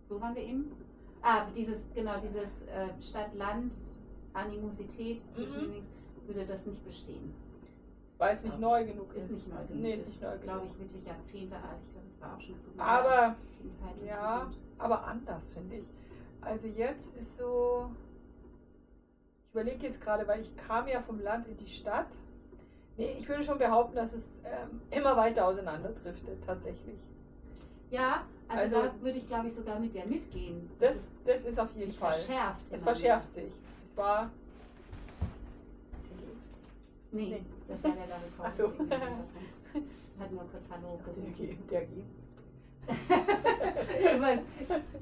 wo 0.08 0.20
waren 0.22 0.36
wir 0.36 0.44
eben? 0.44 0.72
Ah, 1.22 1.46
dieses, 1.56 1.92
genau, 1.94 2.14
dieses 2.20 2.62
äh, 2.68 2.88
Stadt-Land, 3.02 3.74
Animosität 4.34 5.22
zwischen 5.34 5.66
Mhm. 5.68 5.72
links, 5.74 5.92
würde 6.28 6.46
das 6.46 6.66
nicht 6.66 6.84
bestehen. 6.86 7.34
Weil 8.18 8.34
es 8.34 8.44
nicht 8.44 8.60
neu 8.60 8.86
genug 8.86 9.14
ist. 9.16 9.26
Ist 9.26 9.32
nicht 9.32 9.48
neu 9.48 9.66
genug. 9.66 9.82
Nee, 9.82 9.94
ist 9.96 10.08
ist, 10.08 10.42
glaube 10.44 10.66
ich, 10.68 10.80
wirklich 10.80 11.06
Jahrzehnte 11.06 11.56
alt. 11.56 11.80
Ich 11.88 11.92
glaube, 11.94 12.08
es 12.08 12.22
war 12.22 12.36
auch 12.36 12.42
schon 12.42 12.60
zu 12.60 12.70
meiner 12.72 12.90
Aber 12.90 13.36
Kindheit. 13.58 13.96
Ja, 14.06 14.52
aber 14.78 15.08
anders 15.08 15.48
finde 15.50 15.78
ich. 15.78 15.86
Also 16.42 16.68
jetzt 16.68 17.16
ist 17.20 17.38
so, 17.38 17.90
ich 19.48 19.52
überlege 19.52 19.88
jetzt 19.88 20.02
gerade, 20.02 20.28
weil 20.28 20.42
ich 20.42 20.56
kam 20.56 20.88
ja 20.88 21.02
vom 21.02 21.22
Land 21.22 21.48
in 21.48 21.58
die 21.58 21.68
Stadt. 21.68 22.08
Nee, 22.98 23.16
ich 23.18 23.28
würde 23.28 23.44
schon 23.44 23.58
behaupten, 23.58 23.96
dass 23.96 24.12
es 24.14 24.24
ähm, 24.44 24.82
immer 24.92 25.16
weiter 25.16 25.48
auseinanderdriftet, 25.48 26.44
tatsächlich. 26.46 26.98
Ja, 27.92 28.24
also, 28.48 28.76
Also- 28.78 28.88
da 28.98 29.02
würde 29.02 29.18
ich, 29.20 29.28
glaube 29.28 29.48
ich, 29.48 29.54
sogar 29.54 29.80
mit 29.80 29.94
der 29.96 30.06
mitgehen. 30.06 30.70
Das, 30.80 30.98
das 31.26 31.44
ist 31.44 31.60
auf 31.60 31.74
jeden 31.76 31.92
sich 31.92 32.00
Fall. 32.00 32.14
verschärft. 32.14 32.62
Es 32.72 32.84
verschärft 32.84 33.34
sich. 33.34 33.54
Es 33.86 33.98
war. 33.98 34.30
Nee, 37.12 37.22
Nee. 37.30 37.42
das 37.68 37.84
war 37.84 37.92
der 37.92 38.06
da 38.08 38.18
gekommen. 38.18 38.44
Ach 38.44 38.52
so. 38.52 38.68
Hat 40.22 40.32
nur 40.32 40.42
kurz 40.52 40.70
Hallo 40.70 41.00
Der 41.06 41.14
gewunken. 41.14 41.34
G. 41.36 41.56
Der 41.72 41.82
G. 42.90 42.96
du 44.16 44.22
weißt, 44.22 44.44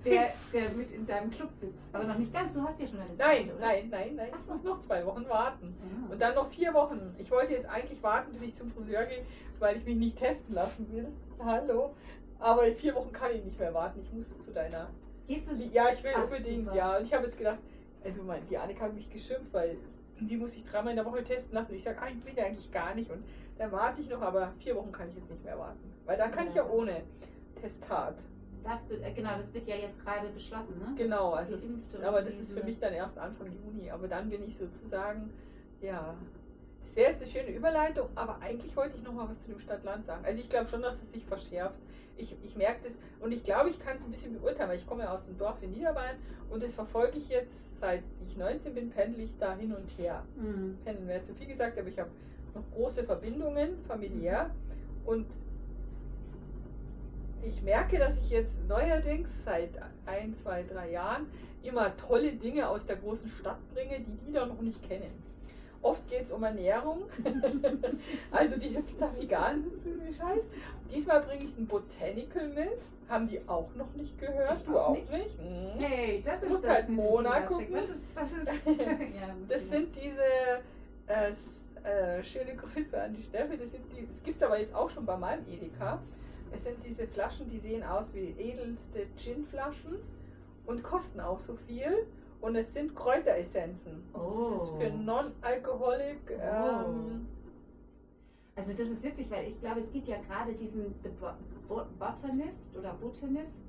der, 0.05 0.33
der 0.53 0.69
mit 0.71 0.91
in 0.91 1.05
deinem 1.05 1.31
Club 1.31 1.51
sitzt. 1.51 1.83
Aber 1.93 2.03
noch 2.05 2.17
nicht 2.17 2.33
ganz, 2.33 2.53
du 2.53 2.61
hast 2.63 2.79
ja 2.81 2.87
schon 2.87 2.99
eine 2.99 3.13
Nein, 3.17 3.49
oder? 3.51 3.59
nein, 3.65 3.87
nein, 3.89 4.15
nein. 4.15 4.29
Ich 4.41 4.49
muss 4.49 4.63
noch 4.63 4.79
zwei 4.81 5.05
Wochen 5.05 5.27
warten. 5.29 5.75
Ja. 6.07 6.13
Und 6.13 6.21
dann 6.21 6.35
noch 6.35 6.49
vier 6.49 6.73
Wochen. 6.73 7.15
Ich 7.17 7.29
wollte 7.31 7.53
jetzt 7.53 7.67
eigentlich 7.67 8.01
warten, 8.03 8.31
bis 8.31 8.41
ich 8.41 8.55
zum 8.55 8.71
Friseur 8.71 9.05
gehe, 9.05 9.25
weil 9.59 9.77
ich 9.77 9.85
mich 9.85 9.95
nicht 9.95 10.17
testen 10.17 10.53
lassen 10.55 10.91
will. 10.91 11.07
Hallo. 11.43 11.93
Aber 12.39 12.67
in 12.67 12.75
vier 12.75 12.93
Wochen 12.95 13.11
kann 13.11 13.31
ich 13.33 13.43
nicht 13.43 13.59
mehr 13.59 13.73
warten. 13.73 13.99
Ich 14.03 14.11
muss 14.13 14.27
zu 14.41 14.51
deiner. 14.51 14.89
Gehst 15.27 15.49
du 15.51 15.55
Ja, 15.55 15.91
ich 15.91 16.03
will 16.03 16.11
Ach, 16.15 16.23
unbedingt, 16.23 16.65
super. 16.65 16.77
ja. 16.77 16.97
Und 16.97 17.05
ich 17.05 17.13
habe 17.13 17.25
jetzt 17.25 17.37
gedacht, 17.37 17.59
also 18.03 18.21
mein, 18.23 18.45
die 18.47 18.57
Annika 18.57 18.85
hat 18.85 18.93
mich 18.93 19.09
geschimpft, 19.09 19.51
weil 19.53 19.77
die 20.19 20.37
muss 20.37 20.55
ich 20.55 20.63
dreimal 20.65 20.91
in 20.91 20.97
der 20.97 21.05
Woche 21.05 21.23
testen 21.23 21.53
lassen. 21.55 21.71
Und 21.71 21.77
ich 21.77 21.83
sage, 21.83 21.97
ah, 22.01 22.07
ich 22.09 22.23
will 22.25 22.33
ja 22.35 22.45
eigentlich 22.45 22.71
gar 22.71 22.95
nicht. 22.95 23.11
Und 23.11 23.23
dann 23.57 23.71
warte 23.71 24.01
ich 24.01 24.09
noch, 24.09 24.21
aber 24.21 24.53
vier 24.59 24.75
Wochen 24.75 24.91
kann 24.91 25.09
ich 25.09 25.15
jetzt 25.15 25.29
nicht 25.29 25.43
mehr 25.43 25.57
warten. 25.57 25.91
Weil 26.05 26.17
dann 26.17 26.31
kann 26.31 26.47
ich 26.47 26.53
ja 26.55 26.63
Ja. 26.63 26.69
ohne 26.69 27.01
Testat. 27.61 28.15
Darfst 28.63 28.89
du, 28.91 28.95
äh, 28.95 29.11
genau, 29.13 29.31
das 29.37 29.53
wird 29.53 29.67
ja 29.67 29.75
jetzt 29.75 30.03
gerade 30.03 30.29
beschlossen, 30.29 30.77
ne? 30.79 30.93
Genau, 30.97 31.31
Das 31.31 31.51
also 31.51 31.67
und 31.67 32.03
aber 32.03 32.21
das 32.21 32.35
ist 32.35 32.51
für 32.51 32.63
mich 32.63 32.79
dann 32.79 32.93
erst 32.93 33.17
Anfang 33.17 33.47
Juni. 33.47 33.89
Aber 33.89 34.07
dann 34.07 34.29
bin 34.29 34.43
ich 34.43 34.57
sozusagen, 34.57 35.29
ja, 35.81 36.15
das 36.83 36.95
wäre 36.95 37.11
jetzt 37.11 37.21
eine 37.21 37.31
schöne 37.31 37.55
Überleitung, 37.55 38.09
aber 38.15 38.39
eigentlich 38.41 38.75
wollte 38.75 38.97
ich 38.97 39.03
noch 39.03 39.13
mal 39.13 39.29
was 39.29 39.41
zu 39.41 39.49
dem 39.49 39.59
Stadt-Land 39.59 40.05
sagen. 40.05 40.25
Also 40.25 40.41
ich 40.41 40.49
glaube 40.49 40.67
schon, 40.67 40.81
dass 40.81 41.01
es 41.01 41.11
sich 41.11 41.25
verschärft. 41.25 41.77
Ich, 42.17 42.35
ich 42.43 42.55
merke 42.55 42.79
das 42.83 42.93
und 43.19 43.31
ich 43.31 43.43
glaube, 43.43 43.69
ich 43.69 43.79
kann 43.79 43.95
es 43.97 44.03
ein 44.03 44.11
bisschen 44.11 44.33
beurteilen, 44.39 44.69
weil 44.69 44.79
ich 44.79 44.87
komme 44.87 45.03
ja 45.03 45.13
aus 45.13 45.27
dem 45.27 45.37
Dorf 45.37 45.61
in 45.61 45.71
Niederbayern 45.71 46.15
und 46.49 46.63
das 46.63 46.73
verfolge 46.73 47.17
ich 47.17 47.29
jetzt, 47.29 47.79
seit 47.79 48.01
ich 48.25 48.35
19 48.35 48.73
bin, 48.73 48.89
pendel 48.89 49.23
ich 49.23 49.37
da 49.37 49.55
hin 49.55 49.73
und 49.73 49.89
her. 49.99 50.23
Mhm. 50.35 50.77
Pendeln 50.83 51.07
wäre 51.07 51.23
zu 51.23 51.35
viel 51.35 51.47
gesagt, 51.47 51.77
aber 51.77 51.87
ich 51.87 51.99
habe 51.99 52.09
noch 52.55 52.63
große 52.73 53.03
Verbindungen 53.03 53.77
familiär 53.87 54.49
und 55.05 55.27
ich 57.43 57.61
merke, 57.61 57.99
dass 57.99 58.17
ich 58.19 58.29
jetzt 58.29 58.55
neuerdings 58.67 59.43
seit 59.43 59.69
ein, 60.05 60.35
zwei, 60.35 60.63
drei 60.63 60.91
Jahren 60.91 61.27
immer 61.63 61.95
tolle 61.97 62.33
Dinge 62.33 62.67
aus 62.67 62.85
der 62.85 62.97
großen 62.97 63.29
Stadt 63.29 63.57
bringe, 63.73 63.99
die 63.99 64.17
die 64.25 64.33
da 64.33 64.45
noch 64.45 64.61
nicht 64.61 64.81
kennen. 64.87 65.11
Oft 65.81 66.07
geht 66.09 66.25
es 66.25 66.31
um 66.31 66.43
Ernährung, 66.43 67.03
also 68.31 68.57
die 68.57 68.69
hipster 68.69 69.11
vegan 69.15 69.63
Scheiß. 70.07 70.43
Diesmal 70.91 71.21
bringe 71.21 71.43
ich 71.43 71.55
ein 71.57 71.67
Botanical 71.67 72.47
mit, 72.49 72.79
haben 73.07 73.27
die 73.27 73.39
auch 73.47 73.69
noch 73.75 73.93
nicht 73.93 74.19
gehört, 74.19 74.57
Ich 74.57 74.63
du 74.65 74.77
auch 74.77 74.93
nicht. 74.93 75.11
nicht. 75.11 75.37
Hm. 75.37 75.79
Hey, 75.79 76.23
das 76.25 76.41
ist 76.41 76.49
Musst 76.49 76.63
das 76.63 76.71
halt 76.71 76.89
Mona 76.89 77.41
gucken. 77.41 77.67
Was 77.71 77.89
ist, 77.89 78.05
was 78.15 78.31
ist, 78.31 78.47
ja, 78.65 79.27
muss 79.27 79.47
Das 79.49 79.69
sind 79.69 79.95
diese 79.95 80.61
äh, 81.07 81.29
äh, 81.87 82.23
schöne 82.23 82.55
Grüße 82.55 82.99
an 82.99 83.13
die 83.13 83.23
Steffi. 83.23 83.57
Das, 83.57 83.71
sind 83.71 83.83
die, 83.95 84.07
das 84.07 84.23
gibt 84.23 84.37
es 84.37 84.43
aber 84.43 84.59
jetzt 84.59 84.73
auch 84.73 84.89
schon 84.89 85.05
bei 85.05 85.15
meinem 85.15 85.45
Edeka. 85.47 85.99
Es 86.51 86.63
sind 86.63 86.77
diese 86.85 87.07
Flaschen, 87.07 87.49
die 87.49 87.59
sehen 87.59 87.83
aus 87.83 88.13
wie 88.13 88.29
edelste 88.37 89.07
Gin-Flaschen 89.17 89.95
und 90.65 90.83
kosten 90.83 91.19
auch 91.19 91.39
so 91.39 91.55
viel. 91.55 92.07
Und 92.39 92.55
es 92.55 92.71
sind 92.73 92.95
Kräuteressenzen. 92.95 94.03
Das 94.13 94.21
ist 94.21 94.69
für 94.77 94.91
Oh. 94.93 94.97
Non-Alcoholic. 95.03 96.19
Ähm, 96.39 97.27
Also 98.55 98.71
das 98.73 98.89
ist 98.89 99.03
witzig, 99.03 99.29
weil 99.29 99.47
ich 99.49 99.59
glaube, 99.59 99.79
es 99.79 99.91
gibt 99.91 100.07
ja 100.07 100.17
gerade 100.21 100.53
diesen 100.53 100.93
The 101.03 101.09
Bo 101.19 101.27
Bo 101.67 101.81
Botanist 101.99 102.75
oder 102.75 102.93
Botanist, 102.93 103.65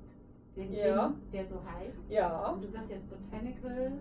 den 0.55 0.73
Ja. 0.73 1.07
Gin, 1.09 1.15
der 1.33 1.45
so 1.45 1.55
heißt. 1.63 1.97
ja, 2.09 2.47
Und 2.49 2.63
du 2.63 2.67
sagst 2.67 2.89
jetzt 2.91 3.07
Botanical. 3.09 3.91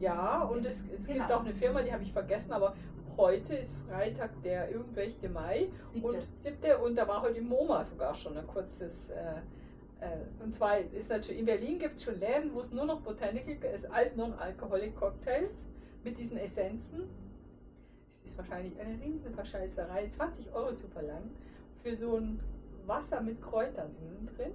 ja. 0.00 0.42
Und 0.42 0.64
es, 0.66 0.84
es 0.92 1.06
gibt 1.06 1.18
Genau. 1.20 1.34
auch 1.36 1.40
eine 1.44 1.54
Firma, 1.54 1.82
die 1.82 1.92
habe 1.92 2.02
ich 2.04 2.12
vergessen, 2.12 2.52
aber 2.52 2.74
heute 3.16 3.54
ist 3.56 3.74
Freitag, 3.88 4.30
der 4.42 4.70
irgendwelche 4.70 5.28
Mai. 5.28 5.68
Siebte. 5.90 6.08
Und 6.08 6.26
siebte, 6.42 6.78
und 6.78 6.96
da 6.96 7.06
war 7.08 7.22
heute 7.22 7.38
im 7.38 7.48
MoMA 7.48 7.84
sogar 7.84 8.14
schon 8.14 8.36
ein 8.36 8.46
kurzes. 8.46 9.10
Äh, 9.10 10.04
äh, 10.04 10.42
und 10.42 10.54
zwar 10.54 10.78
ist 10.78 11.08
natürlich, 11.08 11.40
in 11.40 11.46
Berlin 11.46 11.78
gibt 11.78 11.96
es 11.96 12.04
schon 12.04 12.18
Läden, 12.20 12.52
wo 12.54 12.60
es 12.60 12.72
nur 12.72 12.84
noch 12.84 13.00
Botanical 13.00 13.56
ist, 13.74 13.90
als 13.90 14.14
Non-Alcoholic 14.16 14.94
Cocktails 14.96 15.66
mit 16.04 16.18
diesen 16.18 16.36
Essenzen. 16.36 17.08
Es 18.22 18.30
ist 18.30 18.38
wahrscheinlich 18.38 18.78
eine 18.78 19.00
riesen 19.00 19.34
Verscheißerei, 19.34 20.08
20 20.08 20.52
Euro 20.52 20.74
zu 20.74 20.86
verlangen 20.88 21.34
für 21.82 21.94
so 21.94 22.16
ein 22.16 22.40
Wasser 22.84 23.20
mit 23.20 23.40
Kräutern 23.40 23.94
innen 24.00 24.28
drin. 24.36 24.52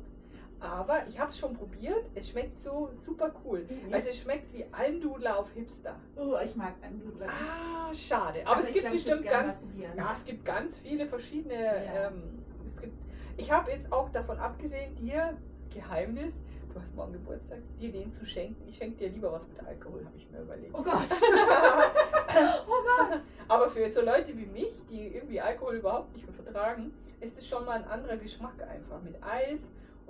Aber 0.62 1.08
ich 1.08 1.20
habe 1.20 1.32
es 1.32 1.40
schon 1.40 1.56
probiert, 1.56 2.06
es 2.14 2.30
schmeckt 2.30 2.62
so 2.62 2.92
super 2.96 3.34
cool. 3.44 3.66
Mhm. 3.68 3.94
Also 3.94 4.10
es 4.10 4.18
schmeckt 4.20 4.54
wie 4.54 4.64
Almdudler 4.72 5.40
auf 5.40 5.52
Hipster. 5.54 5.96
oh, 6.16 6.38
ich 6.44 6.56
mag 6.56 6.74
Blutlack. 7.00 7.30
Ah, 7.30 7.94
schade. 7.94 8.46
Aber, 8.46 8.62
es 8.62 8.68
ich 8.68 8.74
gibt 8.74 8.86
glaub, 8.86 8.94
bestimmt 8.94 9.26
ganz 9.26 9.56
ja, 9.98 10.14
es 10.14 10.24
gibt 10.24 10.46
ganz 10.46 10.78
viele 10.78 11.08
verschiedene. 11.08 11.56
Ja. 11.56 12.08
Ähm, 12.08 12.44
es 12.68 12.82
gibt, 12.82 12.94
ich 13.38 13.52
habe 13.52 13.72
jetzt 13.72 13.92
auch 13.92 14.10
davon 14.10 14.38
abgesehen, 14.38 14.96
dir, 14.96 15.36
Geheimnis, 15.74 16.36
du 16.74 16.80
hast 16.80 16.96
morgen 16.96 17.14
Geburtstag, 17.14 17.60
dir 17.80 17.92
den 17.92 18.12
zu 18.14 18.26
schenken. 18.26 18.68
Ich 18.68 18.78
schenke 18.78 18.98
dir 18.98 19.10
lieber 19.10 19.32
was 19.32 19.48
mit 19.48 19.66
Alkohol, 19.66 20.06
habe 20.06 20.18
ich 20.18 20.30
mir 20.30 20.42
überlegt. 20.42 20.74
Oh 20.74 20.84
Gott. 20.84 21.08
oh 22.68 23.08
Mann. 23.10 23.22
Aber 23.48 23.70
für 23.70 23.90
so 23.90 24.02
Leute 24.02 24.38
wie 24.38 24.46
mich, 24.46 24.74
die 24.92 25.08
irgendwie 25.08 25.42
Alkohol 25.42 25.76
überhaupt 25.76 26.14
nicht 26.14 26.26
mehr 26.26 26.36
vertragen, 26.36 26.94
ist 27.20 27.38
es 27.38 27.48
schon 27.48 27.66
mal 27.66 27.82
ein 27.82 27.88
anderer 27.88 28.18
Geschmack 28.18 28.62
einfach. 28.62 29.02
Mit 29.02 29.16
Eis 29.24 29.62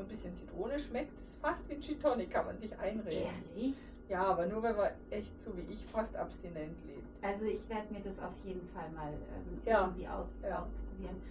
und 0.01 0.07
ein 0.07 0.09
bisschen 0.09 0.35
Zitrone 0.35 0.79
schmeckt 0.79 1.19
es 1.21 1.35
fast 1.35 1.67
wie 1.69 1.79
Gin 1.79 1.99
Tonic, 1.99 2.31
kann 2.31 2.45
man 2.47 2.57
sich 2.57 2.77
einreden. 2.77 3.29
Ehrlich? 3.55 3.75
Ja, 4.09 4.23
aber 4.23 4.45
nur 4.47 4.61
wenn 4.63 4.75
man 4.75 4.89
echt 5.09 5.31
so 5.43 5.55
wie 5.55 5.73
ich 5.73 5.85
fast 5.85 6.15
abstinent 6.15 6.75
lebt. 6.85 7.07
Also 7.23 7.45
ich 7.45 7.67
werde 7.69 7.93
mir 7.93 8.01
das 8.01 8.19
auf 8.19 8.33
jeden 8.43 8.67
Fall 8.69 8.89
mal 8.91 9.13
ähm, 9.13 9.61
Ja. 9.65 9.81
irgendwie 9.85 10.07
aus, 10.07 10.35
Ja. 10.43 10.59
ausprobieren. 10.59 11.21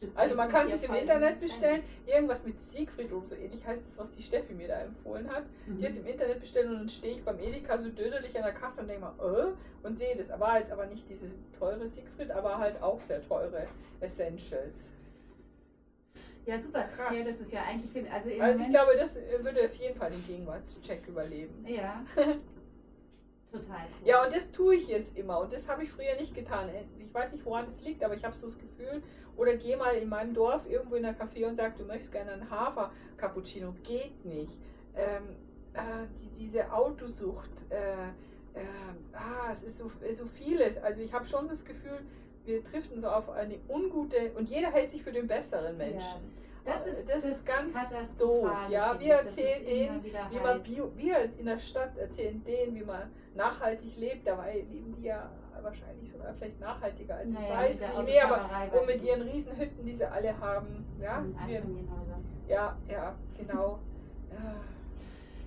Du 0.00 0.08
Also 0.16 0.34
man 0.34 0.48
kann 0.48 0.68
es 0.68 0.82
im 0.82 0.92
Internet 0.94 1.34
in- 1.34 1.46
bestellen, 1.46 1.82
irgendwas 2.06 2.44
mit 2.44 2.60
Siegfried 2.66 3.12
oder 3.12 3.24
so 3.24 3.36
ähnlich 3.36 3.64
heißt 3.64 3.86
es, 3.86 3.96
was 3.96 4.10
die 4.10 4.22
Steffi 4.24 4.52
mir 4.52 4.66
da 4.66 4.80
empfohlen 4.80 5.30
hat. 5.30 5.44
Mhm. 5.66 5.76
Die 5.76 5.82
jetzt 5.84 5.96
im 5.98 6.06
Internet 6.06 6.40
bestellen 6.40 6.70
und 6.70 6.78
dann 6.78 6.88
stehe 6.88 7.14
ich 7.14 7.22
beim 7.24 7.38
Edeka 7.38 7.78
so 7.78 7.88
dödelig 7.88 8.36
an 8.36 8.42
der 8.42 8.52
Kasse 8.52 8.80
und 8.80 8.88
denke 8.88 9.02
mal, 9.02 9.14
äh, 9.20 9.86
und 9.86 9.96
sehe 9.96 10.16
das. 10.16 10.28
War 10.40 10.58
jetzt 10.58 10.72
aber 10.72 10.86
nicht 10.86 11.08
diese 11.08 11.26
teure 11.56 11.86
Siegfried, 11.86 12.32
aber 12.32 12.58
halt 12.58 12.82
auch 12.82 13.00
sehr 13.02 13.22
teure 13.22 13.68
Essentials. 14.00 14.92
Ja, 16.44 16.58
super. 16.60 16.82
Krass. 16.84 17.14
Ja, 17.16 17.24
das 17.24 17.40
ist 17.40 17.52
ja 17.52 17.62
eigentlich, 17.62 17.92
fin- 17.92 18.08
also 18.08 18.28
Also 18.40 18.62
ich 18.64 18.70
glaube, 18.70 18.96
das 18.96 19.14
würde 19.14 19.64
auf 19.64 19.74
jeden 19.76 19.96
Fall 19.96 20.10
den 20.10 20.26
Gegenwartscheck 20.26 21.06
überleben. 21.06 21.64
ja, 21.66 22.04
total 23.52 23.86
cool. 24.00 24.08
Ja, 24.08 24.24
und 24.24 24.34
das 24.34 24.50
tue 24.50 24.76
ich 24.76 24.88
jetzt 24.88 25.16
immer 25.16 25.40
und 25.40 25.52
das 25.52 25.68
habe 25.68 25.82
ich 25.84 25.90
früher 25.90 26.14
nicht 26.18 26.34
getan. 26.34 26.70
Ich 26.98 27.12
weiß 27.14 27.32
nicht, 27.32 27.44
woran 27.44 27.66
das 27.66 27.80
liegt, 27.80 28.02
aber 28.02 28.14
ich 28.14 28.24
habe 28.24 28.34
so 28.36 28.46
das 28.48 28.58
Gefühl, 28.58 29.02
oder 29.36 29.54
geh 29.56 29.76
mal 29.76 29.94
in 29.94 30.08
meinem 30.08 30.34
Dorf 30.34 30.66
irgendwo 30.68 30.96
in 30.96 31.02
der 31.02 31.16
Café 31.16 31.46
und 31.46 31.54
sag, 31.56 31.76
du 31.76 31.84
möchtest 31.84 32.12
gerne 32.12 32.32
einen 32.32 32.50
Hafer-Cappuccino. 32.50 33.74
Geht 33.82 34.24
nicht. 34.24 34.58
Ähm, 34.94 35.36
äh, 35.74 36.06
die, 36.20 36.28
diese 36.30 36.72
Autosucht, 36.72 37.50
äh, 37.70 38.08
äh, 38.54 38.64
ah, 39.12 39.50
es 39.52 39.62
ist 39.62 39.78
so, 39.78 39.90
so 40.12 40.26
vieles. 40.26 40.76
Also 40.78 41.00
ich 41.00 41.12
habe 41.14 41.26
schon 41.26 41.44
so 41.46 41.52
das 41.52 41.64
Gefühl, 41.64 42.04
wir 42.44 42.62
driften 42.62 43.00
so 43.00 43.08
auf 43.08 43.28
eine 43.30 43.58
ungute, 43.68 44.32
und 44.36 44.48
jeder 44.48 44.70
hält 44.70 44.90
sich 44.90 45.02
für 45.02 45.12
den 45.12 45.26
besseren 45.28 45.76
Menschen. 45.76 46.32
das 46.64 46.86
ist, 46.86 47.08
das 47.10 47.24
ist 47.24 47.44
ganz 47.46 47.74
doof. 48.16 48.50
Ja, 48.68 48.98
wir. 48.98 49.16
Das 49.18 49.26
erzählen 49.26 49.64
denen, 49.64 50.04
wie 50.04 50.38
man. 50.40 50.62
Bio, 50.62 50.90
wir 50.96 51.30
in 51.38 51.46
der 51.46 51.58
Stadt 51.58 51.96
erzählen 51.98 52.42
denen, 52.44 52.74
wie 52.76 52.84
man 52.84 53.02
nachhaltig 53.34 53.96
lebt. 53.96 54.26
Dabei 54.26 54.64
leben 54.70 54.94
die 54.98 55.06
ja 55.06 55.30
wahrscheinlich 55.60 56.10
sogar 56.10 56.34
vielleicht 56.34 56.58
nachhaltiger 56.60 57.16
als 57.16 57.28
Naja, 57.28 57.64
ich 57.66 57.80
weiß. 57.80 57.96
nicht. 57.98 58.04
Nee, 58.06 58.20
aber 58.20 58.50
und 58.80 58.86
mit 58.86 59.02
ihren 59.04 59.24
nicht. 59.24 59.34
Riesenhütten, 59.34 59.86
die 59.86 59.96
sie 59.96 60.04
alle 60.04 60.38
haben. 60.40 60.84
Ja, 61.00 61.24
wir, 61.46 61.56
Einfamilienhäusern. 61.58 62.24
ja, 62.48 62.76
ja, 62.88 63.14
genau. 63.38 63.78
Ja. 64.30 64.36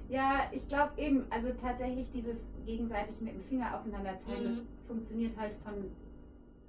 Ja, 0.07 0.41
ich 0.51 0.67
glaube 0.69 0.91
eben, 0.97 1.25
also 1.31 1.49
tatsächlich 1.59 2.11
dieses 2.11 2.39
gegenseitig 2.63 3.19
mit 3.21 3.33
dem 3.33 3.43
Finger 3.45 3.75
aufeinander 3.75 4.15
zeigen, 4.19 4.43
das 4.43 4.53
Mhm. 4.53 4.67
funktioniert 4.87 5.35
halt 5.35 5.53
von 5.63 5.89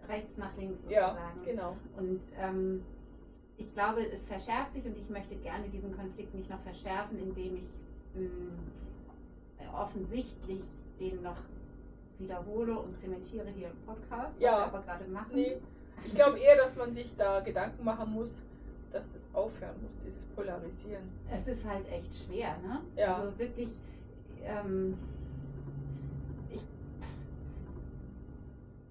rechts 0.09 0.37
nach 0.37 0.57
links 0.57 0.87
ja, 0.89 1.09
sozusagen. 1.11 1.45
genau. 1.45 1.77
Und 1.97 2.21
ähm, 2.41 2.83
ich 3.59 3.73
glaube, 3.75 4.05
es 4.13 4.25
verschärft 4.27 4.73
sich 4.75 4.85
und 4.85 4.97
ich 4.97 5.09
möchte 5.09 5.35
gerne 5.37 5.69
diesen 5.69 5.97
Konflikt 5.97 6.35
nicht 6.35 6.51
noch 6.51 6.61
verschärfen, 6.61 7.19
indem 7.19 7.57
ich 7.57 7.69
mh, 8.15 9.73
offensichtlich 9.73 10.63
den 11.01 11.23
noch 11.23 11.37
wiederhole 12.19 12.79
und 12.79 12.97
zementiere 12.97 13.49
hier 13.51 13.69
im 13.69 13.77
Podcast, 13.87 14.35
was 14.35 14.41
Ja. 14.41 14.59
wir 14.59 14.67
aber 14.67 14.83
gerade 14.83 15.05
machen. 15.07 15.33
Nee, 15.35 15.57
ich 16.05 16.15
glaube 16.15 16.39
eher, 16.39 16.57
dass 16.57 16.75
man 16.77 16.93
sich 16.95 17.15
da 17.17 17.41
Gedanken 17.41 17.85
machen 17.85 18.13
muss, 18.13 18.35
dass 18.93 19.05
das 19.13 19.23
aufhören 19.35 19.75
muss, 19.83 19.97
dieses 20.07 20.25
Polarisieren. 20.35 21.05
Es 21.31 21.47
ist 21.49 21.67
halt 21.67 21.87
echt 21.91 22.15
schwer, 22.25 22.57
ne? 22.59 22.81
Ja. 22.97 23.15
Also 23.17 23.39
wirklich, 23.39 23.69
ähm, 24.45 24.97
ich, 26.51 26.63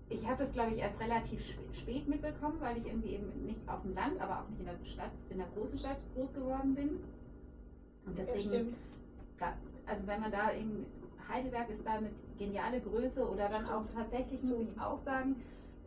ich 0.09 0.25
habe 0.25 0.38
das, 0.38 0.53
glaube 0.53 0.71
ich, 0.74 0.79
erst 0.79 1.00
relativ 1.00 1.39
sp- 1.41 1.57
spät 1.74 2.07
mitbekommen, 2.07 2.57
weil 2.59 2.77
ich 2.77 2.85
irgendwie 2.85 3.13
eben 3.13 3.45
nicht 3.45 3.67
auf 3.67 3.81
dem 3.81 3.93
Land, 3.95 4.19
aber 4.21 4.41
auch 4.41 4.50
nicht 4.50 4.59
in 4.59 4.65
der 4.65 4.77
Stadt, 4.85 5.12
in 5.29 5.38
der 5.38 5.47
großen 5.55 5.79
Stadt 5.79 5.97
groß 6.13 6.33
geworden 6.33 6.75
bin. 6.75 6.89
Und 8.05 8.17
Ja, 8.17 8.24
deswegen, 8.24 8.75
ga- 9.38 9.55
also 9.85 10.05
wenn 10.07 10.21
man 10.21 10.31
da 10.31 10.53
eben, 10.53 10.85
Heidelberg 11.27 11.69
ist 11.69 11.85
da 11.85 11.93
eine 11.93 12.09
geniale 12.38 12.79
Größe 12.81 13.27
oder 13.27 13.50
dann 13.50 13.65
auch 13.65 13.83
Stimmt. 13.85 13.95
tatsächlich, 13.95 14.43
muss 14.43 14.59
ich 14.59 14.79
auch 14.79 15.00
sagen, 15.00 15.35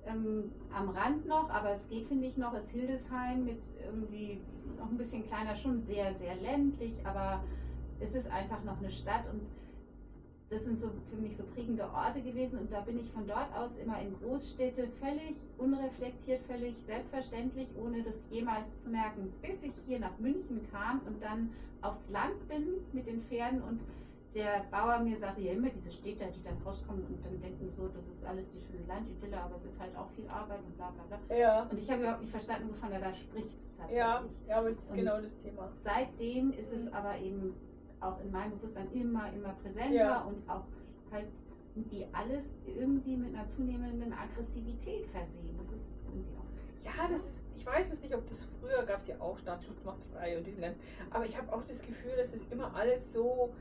ähm, 0.05 0.51
am 0.73 0.89
Rand 0.89 1.27
noch, 1.27 1.49
aber 1.51 1.71
es 1.73 1.87
geht, 1.89 2.07
finde 2.09 2.27
ich, 2.27 2.37
noch, 2.37 2.55
ist 2.55 2.71
Hildesheim 2.71 3.45
mit 3.45 3.61
irgendwie 3.85 4.41
noch 4.77 4.91
ein 4.91 4.97
bisschen 4.97 5.25
kleiner, 5.27 5.55
schon 5.55 5.79
sehr, 5.81 6.13
sehr 6.15 6.35
ländlich, 6.37 6.95
aber 7.05 7.43
es 8.01 8.15
ist 8.15 8.31
einfach 8.31 8.63
noch 8.65 8.79
eine 8.79 8.91
Stadt 8.91 9.25
und 9.33 9.43
das 10.51 10.65
sind 10.65 10.79
so 10.79 10.91
für 11.11 11.17
mich 11.17 11.37
so 11.37 11.45
prägende 11.55 11.85
Orte 11.93 12.23
gewesen 12.23 12.59
und 12.61 12.73
da 12.73 12.81
bin 12.81 12.99
ich 12.99 13.11
von 13.13 13.27
dort 13.27 13.55
aus 13.55 13.77
immer 13.77 14.01
in 14.01 14.15
Großstädte 14.21 14.89
völlig 15.01 15.37
unreflektiert, 15.59 16.41
völlig 16.47 16.75
selbstverständlich, 16.87 17.69
ohne 17.77 18.03
das 18.03 18.25
jemals 18.31 18.79
zu 18.79 18.89
merken, 18.89 19.33
bis 19.43 19.63
ich 19.63 19.73
hier 19.87 19.99
nach 19.99 20.17
München 20.19 20.67
kam 20.73 21.01
und 21.07 21.23
dann 21.23 21.51
aufs 21.83 22.11
Land 22.11 22.49
bin 22.49 22.67
mit 22.93 23.07
den 23.07 23.23
Pferden 23.23 23.63
und 23.63 23.81
der 24.35 24.65
Bauer 24.71 24.99
mir 24.99 25.17
sagte 25.17 25.41
ja 25.41 25.53
immer 25.53 25.71
diese 25.71 25.91
Städter, 25.91 26.27
die 26.27 26.43
dann 26.45 26.57
rauskommen 26.65 27.03
und 27.03 27.25
dann 27.25 27.41
denken 27.41 27.71
so, 27.75 27.89
das 27.89 28.07
ist 28.09 28.25
alles 28.27 28.47
die 28.51 28.59
schöne 28.59 28.87
Landidylle, 28.87 29.41
aber 29.41 29.55
es 29.55 29.65
ist 29.65 29.79
halt 29.81 29.97
auch 29.97 30.09
viel 30.17 30.29
Arbeit 30.29 30.61
und 30.67 30.77
bla 30.77 30.91
bla 30.91 31.17
bla. 31.17 31.37
Ja. 31.37 31.63
Und 31.63 31.79
ich 31.79 31.91
habe 31.91 32.03
überhaupt 32.03 32.21
nicht 32.21 32.31
verstanden, 32.31 32.69
wovon 32.71 32.93
er 32.93 33.01
da 33.01 33.15
spricht 33.15 33.57
tatsächlich. 33.79 33.99
Ja, 33.99 34.25
ja, 34.47 34.59
aber 34.59 34.71
das 34.71 34.79
ist 34.81 34.91
Und 34.91 34.97
genau 34.97 35.21
das 35.21 35.37
Thema. 35.39 35.73
Seitdem 35.81 36.53
ist 36.53 36.73
es 36.73 36.85
Mhm. 36.87 36.93
aber 36.95 37.19
eben 37.19 37.55
auch 38.01 38.21
in 38.21 38.31
meinem 38.31 38.53
Bewusstsein 38.59 38.91
immer, 38.93 39.33
immer 39.33 39.55
präsenter 39.63 39.93
Ja. 39.95 40.21
und 40.23 40.49
auch 40.49 40.65
halt 41.11 41.27
wie 41.75 42.07
alles 42.13 42.51
irgendwie 42.67 43.17
mit 43.17 43.35
einer 43.35 43.47
zunehmenden 43.47 44.13
Aggressivität 44.13 45.07
versehen. 45.07 45.57
Das 45.59 45.67
ist 45.73 45.87
irgendwie 46.07 46.35
auch. 46.37 46.85
Ja, 46.85 47.09
das 47.09 47.25
ist, 47.25 47.41
ich 47.57 47.65
weiß 47.67 47.93
es 47.93 48.01
nicht, 48.03 48.15
ob 48.15 48.27
das 48.29 48.47
früher 48.61 48.83
gab 48.85 49.01
es 49.01 49.07
ja 49.07 49.21
auch 49.21 49.39
Stadtluft 49.39 49.85
macht 49.85 49.99
frei 50.13 50.37
und 50.39 50.47
diesen 50.47 50.61
ganzen, 50.61 50.81
aber 51.11 51.25
ich 51.27 51.37
habe 51.37 51.53
auch 51.53 51.63
das 51.69 51.81
Gefühl, 51.83 52.13
dass 52.17 52.33
es 52.33 52.47
immer 52.51 52.75
alles 52.75 53.13
so, 53.13 53.53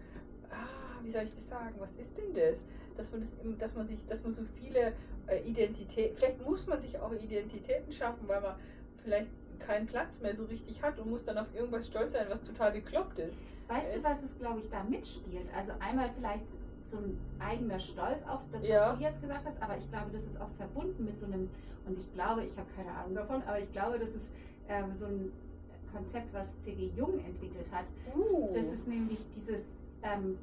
ah, 0.50 1.00
wie 1.04 1.12
soll 1.12 1.24
ich 1.24 1.34
das 1.36 1.48
sagen, 1.48 1.76
was 1.80 1.92
ist 1.96 2.18
denn 2.18 2.34
das? 2.34 2.58
Dass 2.96 3.12
man 3.12 3.22
das, 3.22 3.36
dass 3.60 3.76
man 3.76 3.88
sich, 3.88 4.00
dass 4.08 4.24
man 4.24 4.34
so 4.34 4.42
viele 4.60 4.94
äh, 5.28 5.42
Identitäten, 5.48 6.18
vielleicht 6.18 6.44
muss 6.44 6.66
man 6.66 6.82
sich 6.82 6.98
auch 7.00 7.12
Identitäten 7.14 7.92
schaffen, 7.94 8.28
weil 8.28 8.42
man 8.42 8.56
vielleicht 9.04 9.30
keinen 9.60 9.86
Platz 9.88 10.20
mehr 10.22 10.36
so 10.36 10.46
richtig 10.46 10.82
hat 10.82 10.98
und 11.00 11.10
muss 11.10 11.26
dann 11.26 11.38
auf 11.38 11.54
irgendwas 11.54 11.88
stolz 11.88 12.14
sein, 12.14 12.26
was 12.30 12.42
total 12.44 12.72
bekloppt 12.72 13.20
ist. 13.20 13.36
Weißt 13.68 13.98
du, 13.98 14.04
was 14.04 14.24
es, 14.24 14.38
glaube 14.38 14.60
ich, 14.60 14.70
da 14.70 14.84
mitspielt? 14.84 15.48
Also 15.56 15.74
einmal 15.80 16.10
vielleicht 16.16 16.44
so 16.90 16.98
ein 16.98 17.18
eigener 17.40 17.80
Stolz 17.80 18.24
auf 18.24 18.40
das, 18.52 18.64
was 18.64 18.70
Ja. 18.70 18.94
du 18.94 19.02
jetzt 19.02 19.22
gesagt 19.22 19.46
hast, 19.46 19.62
aber 19.62 19.78
ich 19.78 19.90
glaube, 19.90 20.10
das 20.12 20.24
ist 20.26 20.40
auch 20.40 20.50
verbunden 20.58 21.06
mit 21.06 21.18
so 21.20 21.26
einem, 21.26 21.50
und 21.86 21.98
ich 22.00 22.14
glaube, 22.14 22.44
ich 22.44 22.58
habe 22.58 22.68
keine 22.76 22.92
Ahnung 22.92 23.16
davon, 23.16 23.42
aber 23.44 23.60
ich 23.60 23.72
glaube, 23.72 24.00
das 24.00 24.12
ist 24.12 24.26
ähm, 24.70 24.94
so 24.94 25.06
ein 25.08 25.32
Konzept, 25.92 26.34
was 26.34 26.48
C.G. 26.62 26.92
Jung 26.96 27.20
entwickelt 27.26 27.66
hat. 27.72 27.86
Uh, 28.16 28.54
Das 28.54 28.72
ist 28.72 28.88
nämlich 28.88 29.20
dieses 29.36 29.74
ähm, 30.04 30.38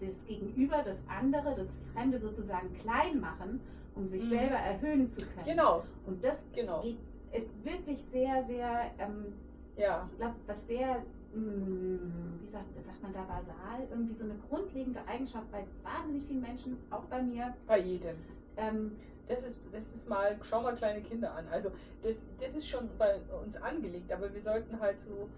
das 0.00 0.14
Gegenüber, 0.26 0.82
das 0.84 0.98
andere, 1.08 1.54
das 1.56 1.76
Fremde 1.92 2.18
sozusagen 2.18 2.72
klein 2.80 3.20
machen, 3.20 3.60
um 3.94 4.06
sich 4.06 4.24
Mhm. 4.24 4.30
selber 4.30 4.56
erhöhen 4.56 5.06
zu 5.06 5.20
können. 5.20 5.46
genau, 5.46 5.84
Und 6.06 6.22
das 6.24 6.46
genau, 6.54 6.82
geht, 6.82 6.98
ist 7.32 7.48
wirklich 7.64 8.02
sehr, 8.10 8.44
sehr, 8.44 8.90
ähm, 8.98 9.32
ja, 9.76 10.08
ich 10.10 10.18
glaube, 10.18 10.34
was 10.46 10.66
sehr, 10.66 11.02
wie 11.34 12.48
sagt, 12.50 12.66
sagt 12.86 13.02
man 13.02 13.12
da, 13.12 13.22
basal, 13.22 13.86
irgendwie 13.90 14.14
so 14.14 14.24
eine 14.24 14.34
grundlegende 14.48 15.00
Eigenschaft 15.06 15.50
bei 15.50 15.64
wahnsinnig 15.82 16.24
vielen 16.26 16.42
Menschen, 16.42 16.76
auch 16.90 17.04
bei 17.04 17.22
mir. 17.22 17.54
bei 17.66 17.80
jedem. 17.80 18.16
Ähm, 18.56 18.92
Das 19.26 19.42
ist, 19.42 19.58
das 19.72 19.84
ist 19.94 20.06
mal, 20.06 20.36
schau 20.42 20.60
mal 20.60 20.76
kleine 20.76 21.00
Kinder 21.00 21.34
an. 21.34 21.46
Also 21.50 21.70
das, 22.02 22.16
das 22.40 22.54
ist 22.54 22.68
schon 22.68 22.88
bei 22.98 23.16
uns 23.42 23.56
angelegt, 23.56 24.12
aber 24.12 24.32
wir 24.32 24.40
sollten 24.42 24.78
halt 24.78 25.00
so, 25.00 25.28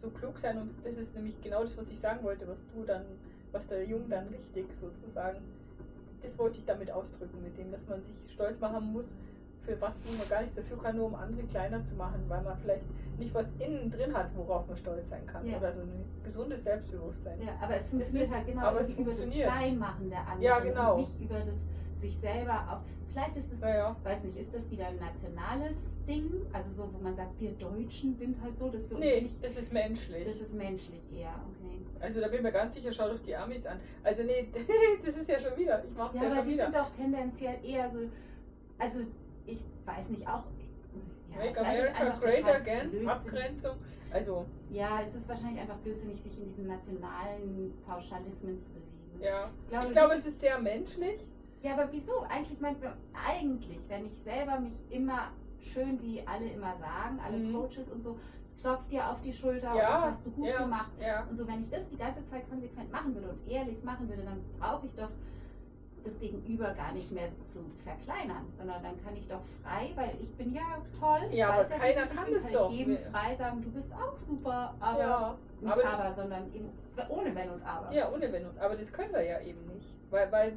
so 0.00 0.08
klug 0.10 0.38
sein 0.38 0.56
und 0.58 0.70
das 0.82 0.96
ist 0.96 1.14
nämlich 1.14 1.38
genau 1.42 1.62
das, 1.62 1.76
was 1.76 1.90
ich 1.90 2.00
sagen 2.00 2.24
wollte, 2.24 2.48
was 2.48 2.64
du 2.72 2.84
dann, 2.84 3.04
was 3.52 3.66
der 3.66 3.84
Jung 3.84 4.08
dann 4.08 4.28
richtig 4.28 4.66
sozusagen, 4.80 5.40
das 6.22 6.38
wollte 6.38 6.58
ich 6.58 6.64
damit 6.64 6.90
ausdrücken, 6.90 7.42
mit 7.42 7.56
dem, 7.58 7.70
dass 7.70 7.86
man 7.86 8.02
sich 8.02 8.14
stolz 8.32 8.58
machen 8.60 8.92
muss 8.92 9.12
für 9.68 9.80
was, 9.82 10.00
wo 10.06 10.12
man 10.16 10.26
gar 10.28 10.40
nichts 10.40 10.56
dafür 10.56 10.78
kann, 10.82 10.96
nur 10.96 11.06
um 11.06 11.14
andere 11.14 11.42
kleiner 11.46 11.84
zu 11.84 11.94
machen, 11.94 12.24
weil 12.28 12.42
man 12.42 12.56
vielleicht 12.56 12.84
nicht 13.18 13.34
was 13.34 13.46
innen 13.58 13.90
drin 13.90 14.14
hat, 14.16 14.30
worauf 14.36 14.66
man 14.66 14.76
stolz 14.78 15.08
sein 15.10 15.26
kann. 15.26 15.46
Ja. 15.46 15.58
Oder 15.58 15.72
so 15.72 15.82
ein 15.82 16.04
gesundes 16.24 16.64
Selbstbewusstsein. 16.64 17.38
ja, 17.42 17.52
aber 17.60 17.76
es 17.76 17.86
funktioniert 17.86 18.28
ist- 18.28 18.34
halt 18.34 18.46
genau 18.46 18.62
aber 18.62 18.80
es 18.80 18.90
über 18.90 19.12
das. 19.12 19.28
Kleinmachen 19.30 20.08
der 20.08 20.20
anderen 20.20 20.40
Ja, 20.42 20.58
genau. 20.60 20.94
und 20.94 21.00
nicht 21.02 21.20
über 21.20 21.40
das 21.40 21.68
sich 22.00 22.16
selber 22.18 22.54
auf. 22.72 22.78
Vielleicht 23.10 23.36
ist 23.36 23.52
es 23.52 23.60
Naja, 23.60 23.96
weiß 24.04 24.22
nicht, 24.24 24.36
ist 24.38 24.54
das 24.54 24.70
wieder 24.70 24.86
ein 24.86 24.98
nationales 24.98 25.96
Ding? 26.06 26.30
Also 26.52 26.70
so, 26.70 26.88
wo 26.94 27.02
man 27.02 27.16
sagt, 27.16 27.40
wir 27.40 27.50
Deutschen 27.52 28.14
sind 28.14 28.40
halt 28.42 28.56
so, 28.56 28.68
dass 28.68 28.88
wir 28.88 28.96
uns 28.96 29.04
nee, 29.04 29.20
nicht. 29.22 29.44
das 29.44 29.56
ist 29.56 29.72
menschlich. 29.72 30.24
Das 30.26 30.40
ist 30.40 30.54
menschlich 30.54 31.00
eher, 31.12 31.34
okay. 31.50 31.80
Also 32.00 32.20
da 32.20 32.28
bin 32.28 32.36
ich 32.36 32.42
mir 32.42 32.52
ganz 32.52 32.74
sicher, 32.74 32.92
schau 32.92 33.08
doch 33.08 33.18
die 33.20 33.34
Amis 33.34 33.66
an. 33.66 33.80
Also 34.04 34.22
nee, 34.22 34.48
das 35.04 35.16
ist 35.16 35.28
ja 35.28 35.40
schon 35.40 35.58
wieder. 35.58 35.82
Ich 35.84 35.96
mach's 35.96 36.14
Ja, 36.14 36.22
ja, 36.22 36.26
aber 36.28 36.36
schon 36.36 36.44
die 36.46 36.52
wieder. 36.52 36.64
sind 36.64 36.74
doch 36.76 36.90
tendenziell 36.96 37.56
eher 37.64 37.90
so, 37.90 37.98
also 38.78 38.98
ich 39.48 39.60
weiß 39.84 40.10
nicht, 40.10 40.26
auch. 40.28 40.44
Ja, 41.30 41.44
Make 41.44 41.60
America 41.60 42.18
Great 42.20 42.44
Again, 42.46 42.90
Blödsinn. 42.90 43.08
Abgrenzung. 43.08 43.76
Also, 44.12 44.46
Ja, 44.70 45.00
es 45.04 45.14
ist 45.14 45.28
wahrscheinlich 45.28 45.60
einfach 45.60 45.76
blödsinnig, 45.76 46.20
sich 46.20 46.36
in 46.38 46.44
diesen 46.46 46.66
nationalen 46.66 47.72
Pauschalismen 47.86 48.58
zu 48.58 48.70
bewegen. 48.70 49.22
ja. 49.24 49.50
Ich 49.64 49.70
glaube, 49.70 49.86
Ich 49.86 49.92
glaube, 49.92 50.14
es 50.14 50.26
ist 50.26 50.40
sehr 50.40 50.58
menschlich. 50.58 51.20
Ja, 51.62 51.72
aber 51.74 51.88
wieso? 51.92 52.12
Eigentlich 52.28 52.60
meint 52.60 52.82
man, 52.82 52.92
eigentlich, 53.28 53.80
wenn 53.88 54.06
ich 54.06 54.16
selber 54.24 54.60
mich 54.60 54.74
immer 54.90 55.32
schön, 55.60 56.00
wie 56.00 56.22
alle 56.26 56.48
immer 56.50 56.74
sagen, 56.78 57.18
alle 57.24 57.36
Mhm. 57.36 57.52
Coaches 57.52 57.88
und 57.90 58.02
so, 58.02 58.16
klopft 58.60 58.90
dir 58.90 59.08
auf 59.10 59.20
die 59.20 59.32
Schulter, 59.32 59.74
Ja, 59.74 59.88
und 59.88 59.94
das 59.94 60.02
hast 60.04 60.26
du 60.26 60.30
gut 60.30 60.46
ja. 60.46 60.58
gemacht. 60.62 60.92
Ja. 61.00 61.24
Und 61.28 61.36
so, 61.36 61.46
wenn 61.46 61.60
ich 61.62 61.68
das 61.68 61.88
die 61.88 61.96
ganze 61.96 62.24
Zeit 62.24 62.48
konsequent 62.48 62.90
machen 62.92 63.14
würde 63.14 63.28
und 63.30 63.50
ehrlich 63.50 63.82
machen 63.84 64.08
würde, 64.08 64.22
dann 64.22 64.40
brauche 64.58 64.86
ich 64.86 64.94
doch 64.94 65.10
das 66.08 66.18
Gegenüber 66.20 66.72
gar 66.74 66.92
nicht 66.92 67.10
mehr 67.12 67.28
zu 67.44 67.60
verkleinern, 67.84 68.46
sondern 68.50 68.82
dann 68.82 69.02
kann 69.04 69.14
ich 69.16 69.28
doch 69.28 69.42
frei, 69.62 69.90
weil 69.94 70.12
ich 70.20 70.30
bin 70.36 70.54
ja 70.54 70.82
toll. 70.98 71.20
ich 71.30 71.36
Ja, 71.36 71.50
aber 71.50 71.58
weiß 71.58 71.70
keiner 71.70 71.84
wie 71.84 71.94
gut 71.94 72.10
ich 72.10 72.16
kann 72.16 72.24
bin, 72.24 72.34
das 72.34 72.42
kann 72.44 72.52
doch. 72.52 72.70
Ich 72.70 72.78
jedem 72.78 72.92
Wir- 72.98 73.10
frei 73.10 73.34
sagen, 73.34 73.62
du 73.62 73.70
bist 73.70 73.92
auch 73.92 74.18
super, 74.18 74.74
aber 74.80 74.98
ja. 74.98 75.38
nicht 75.60 75.72
aber 75.72 75.84
aber, 75.84 76.14
sondern 76.14 76.54
eben 76.54 76.70
ohne 77.08 77.34
Wenn 77.34 77.50
und 77.50 77.62
Aber. 77.62 77.92
Ja, 77.92 78.10
ohne 78.12 78.32
Wenn 78.32 78.46
und 78.46 78.58
Aber 78.58 78.74
das 78.76 78.92
können 78.92 79.12
wir 79.12 79.22
ja 79.22 79.40
eben 79.40 79.64
nicht. 79.66 79.94
Weil, 80.10 80.32
weil, 80.32 80.56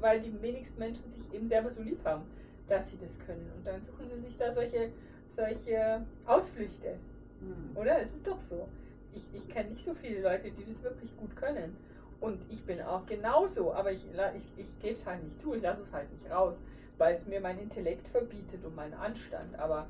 weil 0.00 0.20
die 0.20 0.42
wenigsten 0.42 0.78
Menschen 0.78 1.10
sich 1.12 1.32
eben 1.32 1.48
selber 1.48 1.70
so 1.70 1.82
lieb 1.82 2.04
haben, 2.04 2.22
dass 2.68 2.90
sie 2.90 2.98
das 2.98 3.18
können. 3.20 3.50
Und 3.56 3.66
dann 3.66 3.80
suchen 3.82 4.08
sie 4.10 4.20
sich 4.20 4.36
da 4.36 4.52
solche, 4.52 4.90
solche 5.36 6.04
Ausflüchte. 6.26 6.96
Hm. 7.40 7.76
Oder? 7.76 8.02
Es 8.02 8.14
ist 8.14 8.26
doch 8.26 8.40
so. 8.50 8.68
Ich, 9.14 9.24
ich 9.32 9.48
kenne 9.48 9.70
nicht 9.70 9.84
so 9.84 9.94
viele 9.94 10.20
Leute, 10.22 10.50
die 10.50 10.64
das 10.70 10.82
wirklich 10.82 11.16
gut 11.16 11.34
können. 11.36 11.76
Und 12.20 12.40
ich 12.50 12.64
bin 12.64 12.80
auch 12.82 13.06
genauso, 13.06 13.72
aber 13.72 13.92
ich, 13.92 14.04
ich, 14.04 14.64
ich 14.64 14.78
gebe 14.80 14.98
es 14.98 15.06
halt 15.06 15.22
nicht 15.22 15.40
zu, 15.40 15.54
ich 15.54 15.62
lasse 15.62 15.82
es 15.82 15.92
halt 15.92 16.10
nicht 16.12 16.28
raus, 16.30 16.58
weil 16.96 17.14
es 17.14 17.26
mir 17.26 17.40
mein 17.40 17.58
Intellekt 17.58 18.08
verbietet 18.08 18.64
und 18.64 18.74
meinen 18.74 18.94
Anstand. 18.94 19.56
Aber 19.58 19.86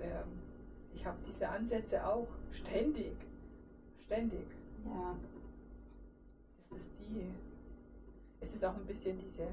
ähm, 0.00 0.40
ich 0.94 1.06
habe 1.06 1.16
diese 1.26 1.48
Ansätze 1.48 2.04
auch 2.04 2.26
ständig. 2.50 3.12
Ständig. 4.04 4.46
Ja. 4.84 5.14
Es 6.70 6.78
ist 6.78 6.90
die. 6.98 7.32
Es 8.40 8.54
ist 8.54 8.64
auch 8.64 8.74
ein 8.74 8.86
bisschen 8.86 9.18
diese, 9.18 9.48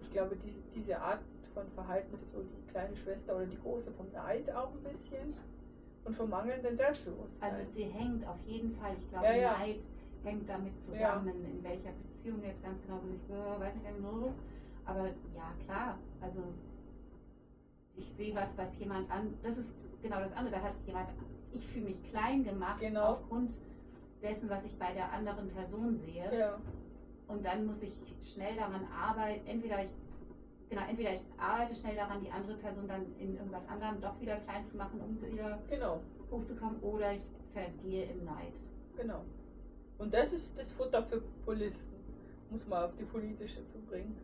ich 0.00 0.12
glaube, 0.12 0.36
diese, 0.36 0.60
diese 0.74 1.00
Art 1.00 1.20
von 1.54 1.64
Verhalten 1.74 2.14
ist 2.14 2.32
so 2.32 2.42
die 2.42 2.70
kleine 2.70 2.96
Schwester 2.96 3.36
oder 3.36 3.46
die 3.46 3.58
große 3.58 3.92
vom 3.92 4.10
Neid 4.12 4.50
auch 4.54 4.70
ein 4.72 4.82
bisschen 4.82 5.34
und 6.04 6.16
vom 6.16 6.30
mangelnden 6.30 6.76
Selbstbewusstsein. 6.76 7.54
Also 7.54 7.70
die 7.76 7.84
hängt 7.84 8.26
auf 8.26 8.38
jeden 8.46 8.76
Fall, 8.76 8.94
ich 8.98 9.08
glaube, 9.08 9.26
Ja, 9.26 9.34
ja. 9.34 9.58
Neid 9.58 9.80
hängt 10.24 10.48
damit 10.48 10.80
zusammen, 10.82 11.44
in 11.44 11.62
welcher 11.62 11.92
Beziehung 11.92 12.42
jetzt 12.42 12.62
ganz 12.62 12.80
genau 12.82 12.98
bin 12.98 13.14
ich, 13.14 13.30
äh, 13.30 13.60
weiß 13.60 13.74
nicht 13.74 13.86
genau. 13.96 14.32
Aber 14.86 15.06
ja, 15.34 15.52
klar, 15.64 15.98
also 16.20 16.42
ich 17.96 18.06
sehe 18.16 18.34
was, 18.34 18.56
was 18.56 18.78
jemand 18.78 19.10
an, 19.10 19.34
das 19.42 19.56
ist 19.58 19.72
genau 20.02 20.18
das 20.20 20.32
andere, 20.32 20.56
da 20.56 20.62
hat 20.62 20.74
jemand, 20.86 21.08
ich 21.52 21.66
fühle 21.68 21.86
mich 21.86 22.02
klein 22.10 22.44
gemacht 22.44 22.80
Genau. 22.80 23.12
aufgrund 23.12 23.52
dessen, 24.22 24.48
was 24.50 24.64
ich 24.64 24.76
bei 24.78 24.92
der 24.92 25.12
anderen 25.12 25.48
Person 25.48 25.94
sehe. 25.94 26.30
ja. 26.36 26.58
Und 27.28 27.44
dann 27.44 27.64
muss 27.64 27.82
ich 27.82 27.92
schnell 28.22 28.54
daran 28.56 28.84
arbeiten, 28.94 29.46
entweder 29.46 29.82
ich, 29.82 29.88
genau, 30.68 30.82
entweder 30.86 31.14
ich 31.14 31.22
arbeite 31.38 31.74
schnell 31.74 31.96
daran, 31.96 32.20
die 32.22 32.30
andere 32.30 32.54
Person 32.56 32.86
dann 32.86 33.06
in 33.18 33.36
irgendwas 33.36 33.66
anderem 33.68 33.98
doch 34.00 34.20
wieder 34.20 34.36
klein 34.40 34.62
zu 34.62 34.76
machen, 34.76 35.00
um 35.00 35.22
wieder 35.32 35.58
Genau, 35.70 36.00
hochzukommen, 36.30 36.78
oder 36.82 37.12
ich 37.14 37.22
vergehe 37.54 38.04
im 38.10 38.24
Neid. 38.26 38.52
genau. 38.96 39.22
Und 39.98 40.12
das 40.12 40.32
ist 40.32 40.56
das 40.58 40.72
Futter 40.72 41.02
für 41.04 41.20
Populisten, 41.20 41.94
muss 42.50 42.66
man 42.66 42.84
auf 42.84 42.96
die 42.96 43.04
politische 43.04 43.66
zu 43.68 43.78
bringen. 43.88 44.16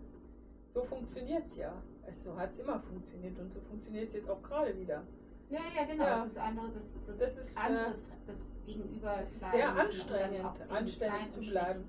So 0.75 0.85
funktioniert 0.85 1.47
es 1.47 1.57
ja. 1.57 1.73
Es, 2.07 2.23
so 2.23 2.37
hat 2.37 2.51
es 2.53 2.59
immer 2.59 2.81
funktioniert 2.81 3.39
und 3.39 3.53
so 3.53 3.61
funktioniert 3.61 4.09
es 4.09 4.15
jetzt 4.15 4.31
auch 4.31 4.43
gerade 4.43 4.77
wieder. 4.79 5.03
Ja, 5.51 5.61
ja, 5.77 5.85
genau. 5.85 6.05
Ja. 6.05 6.17
Das 6.17 6.27
ist 6.27 6.39
andere, 6.39 6.69
das, 6.71 6.91
das, 7.07 7.19
Das 7.19 7.37
ist, 7.37 7.57
andere, 7.57 7.87
äh, 7.87 7.89
das, 7.89 8.05
das 8.27 8.45
Gegenüber. 8.67 9.19
Es 9.23 9.33
ist 9.33 9.39
klein 9.39 9.53
sehr 9.53 9.77
anstrengend, 9.77 10.47
anständig 10.69 11.33
zu 11.33 11.41
bleiben. 11.41 11.85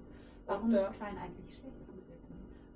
Warum 0.47 0.69
Und, 0.69 0.75
ist 0.75 0.83
äh, 0.83 0.93
klein 0.93 1.17
eigentlich 1.17 1.55
schlecht? 1.55 1.75
Das 1.79 1.87
muss 1.87 2.03
ich 2.07 2.19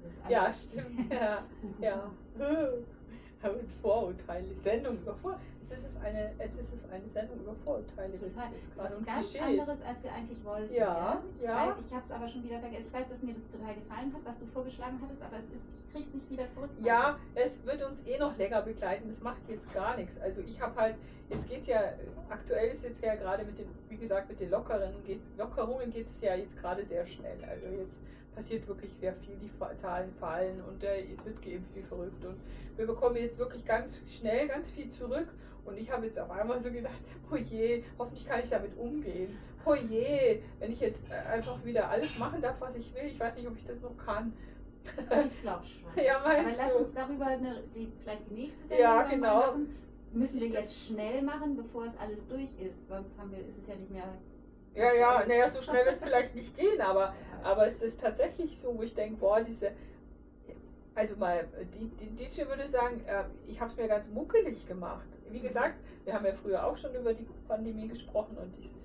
das 0.04 0.24
ist 0.24 0.30
Ja, 0.30 0.54
stimmt. 0.54 1.12
Ja, 1.12 1.44
ja. 1.80 2.12
Vorurteile, 3.82 4.56
Sendung 4.56 4.98
über 4.98 5.16
Vorurteile. 5.16 5.55
Es 5.70 5.80
ist 5.80 5.98
eine, 6.04 6.32
es 6.38 6.52
ist 6.54 6.92
eine 6.92 7.10
Sendung 7.10 7.40
über 7.40 7.56
Vorurteile. 7.64 8.14
Total. 8.20 8.52
jetzt 8.52 8.68
Das 8.70 8.76
gerade 8.76 8.88
ist 8.90 8.98
und 8.98 9.06
ganz 9.08 9.30
Klischees. 9.32 9.60
anderes, 9.60 9.82
als 9.82 10.04
wir 10.04 10.12
eigentlich 10.14 10.44
wollten. 10.44 10.74
Ja, 10.74 11.24
ja. 11.42 11.68
Weil 11.68 11.84
ich 11.86 11.92
habe 11.94 12.04
es 12.04 12.12
aber 12.12 12.28
schon 12.28 12.44
wieder 12.44 12.60
vergessen. 12.60 12.86
Ich 12.88 12.94
weiß, 12.94 13.10
dass 13.10 13.24
mir 13.24 13.34
das 13.34 13.50
total 13.52 13.74
gefallen 13.76 14.14
hat, 14.14 14.22
was 14.26 14.38
du 14.40 14.46
vorgeschlagen 14.46 15.00
hattest, 15.02 15.22
aber 15.22 15.38
es 15.38 15.46
ist, 15.46 15.66
ich 15.88 15.94
krieg's 15.94 16.14
nicht 16.14 16.30
wieder 16.30 16.52
zurück. 16.52 16.70
Ja, 16.82 17.18
es 17.34 17.66
wird 17.66 17.84
uns 17.84 18.06
eh 18.06 18.18
noch 18.18 18.38
länger 18.38 18.62
begleiten. 18.62 19.08
Das 19.08 19.22
macht 19.22 19.42
jetzt 19.48 19.72
gar 19.74 19.96
nichts. 19.98 20.20
Also 20.22 20.42
ich 20.42 20.60
habe 20.62 20.80
halt, 20.80 20.96
jetzt 21.30 21.50
geht's 21.50 21.68
ja, 21.68 21.82
aktuell 22.30 22.70
ist 22.70 22.84
jetzt 22.84 23.04
ja 23.04 23.16
gerade 23.16 23.44
mit 23.46 23.58
den, 23.58 23.68
wie 23.90 23.98
gesagt, 23.98 24.30
mit 24.30 24.40
den 24.40 24.52
Lockeren, 24.52 24.94
geht, 25.06 25.22
Lockerungen 25.38 25.92
geht 25.92 26.10
es 26.10 26.22
ja 26.22 26.36
jetzt 26.36 26.58
gerade 26.58 26.86
sehr 26.86 27.08
schnell. 27.08 27.38
Also 27.50 27.68
jetzt 27.68 27.96
passiert 28.36 28.68
wirklich 28.68 28.92
sehr 29.00 29.14
viel, 29.14 29.38
die 29.38 29.50
Zahlen 29.78 30.12
fallen 30.20 30.62
und 30.68 30.84
der, 30.84 31.00
es 31.00 31.26
wird 31.26 31.42
geimpft 31.42 31.74
wie 31.74 31.82
verrückt 31.82 32.24
und 32.26 32.36
wir 32.76 32.86
bekommen 32.86 33.16
jetzt 33.16 33.38
wirklich 33.38 33.66
ganz 33.66 34.04
schnell 34.12 34.48
ganz 34.50 34.70
viel 34.70 34.90
zurück 34.90 35.30
und 35.66 35.78
ich 35.78 35.92
habe 35.92 36.06
jetzt 36.06 36.20
auf 36.20 36.30
einmal 36.32 36.60
so 36.62 36.72
gedacht, 36.72 36.94
oh 37.32 37.36
je, 37.36 37.84
hoffentlich 37.98 38.28
kann 38.28 38.40
ich 38.44 38.50
damit 38.50 38.78
umgehen. 38.78 39.38
Oh 39.66 39.74
je, 39.76 40.42
wenn 40.60 40.72
ich 40.72 40.80
jetzt 40.80 41.04
äh, 41.10 41.16
einfach 41.34 41.64
wieder 41.66 41.90
alles 41.90 42.18
machen 42.18 42.42
darf, 42.42 42.56
was 42.60 42.76
ich 42.76 42.94
will, 42.94 43.06
ich 43.08 43.20
weiß 43.20 43.36
nicht, 43.36 43.48
ob 43.48 43.58
ich 43.58 43.66
das 43.66 43.82
noch 43.82 43.98
kann. 43.98 44.34
Ich 44.86 45.42
glaube 45.42 45.66
schon. 45.66 45.90
Ja, 46.06 46.20
Aber 46.20 46.34
meinst 46.44 46.60
lass 46.60 46.74
du? 46.74 46.80
uns 46.80 46.94
darüber 46.94 47.26
eine, 47.26 47.64
die, 47.74 47.92
vielleicht 48.02 48.30
die 48.30 48.34
nächste 48.36 48.76
Ja, 48.76 49.02
dann 49.02 49.12
genau. 49.12 49.36
machen. 49.40 49.76
Müssen 50.12 50.40
wir 50.40 50.48
jetzt 50.48 50.78
schnell 50.86 51.22
machen, 51.24 51.56
bevor 51.58 51.86
es 51.86 51.98
alles 51.98 52.26
durch 52.28 52.50
ist. 52.60 52.88
Sonst 52.88 53.18
haben 53.18 53.32
wir, 53.32 53.40
ist 53.40 53.58
es 53.58 53.68
ja 53.68 53.76
nicht 53.76 53.90
mehr. 53.92 54.08
Ja, 54.76 54.94
ja, 54.94 55.24
naja, 55.28 55.50
so 55.50 55.62
schnell 55.62 55.86
wird 55.86 55.96
es 55.96 56.04
vielleicht 56.04 56.36
nicht 56.36 56.56
gehen, 56.56 56.80
aber, 56.82 57.14
Ja. 57.44 57.50
aber 57.52 57.68
ist 57.68 57.82
das 57.82 57.98
tatsächlich 57.98 58.58
so, 58.62 58.78
wo 58.78 58.84
ich 58.84 58.94
denke, 58.94 59.16
boah, 59.18 59.42
diese, 59.42 59.72
also 60.96 61.16
mal, 61.18 61.48
die, 61.74 61.88
die 61.88 62.16
DJ 62.16 62.48
würde 62.48 62.68
sagen, 62.70 63.02
äh, 63.06 63.26
ich 63.48 63.60
habe 63.60 63.70
es 63.70 63.78
mir 63.78 63.88
ganz 63.88 64.10
muckelig 64.10 64.66
gemacht. 64.68 65.08
Wie 65.30 65.42
gesagt, 65.42 65.76
wir 66.06 66.14
haben 66.14 66.26
ja 66.26 66.34
früher 66.34 66.66
auch 66.66 66.78
schon 66.78 66.96
über 66.96 67.14
die 67.14 67.28
Pandemie 67.48 67.88
gesprochen 67.88 68.38
und 68.38 68.54
es 68.54 68.66
ist, 68.66 68.76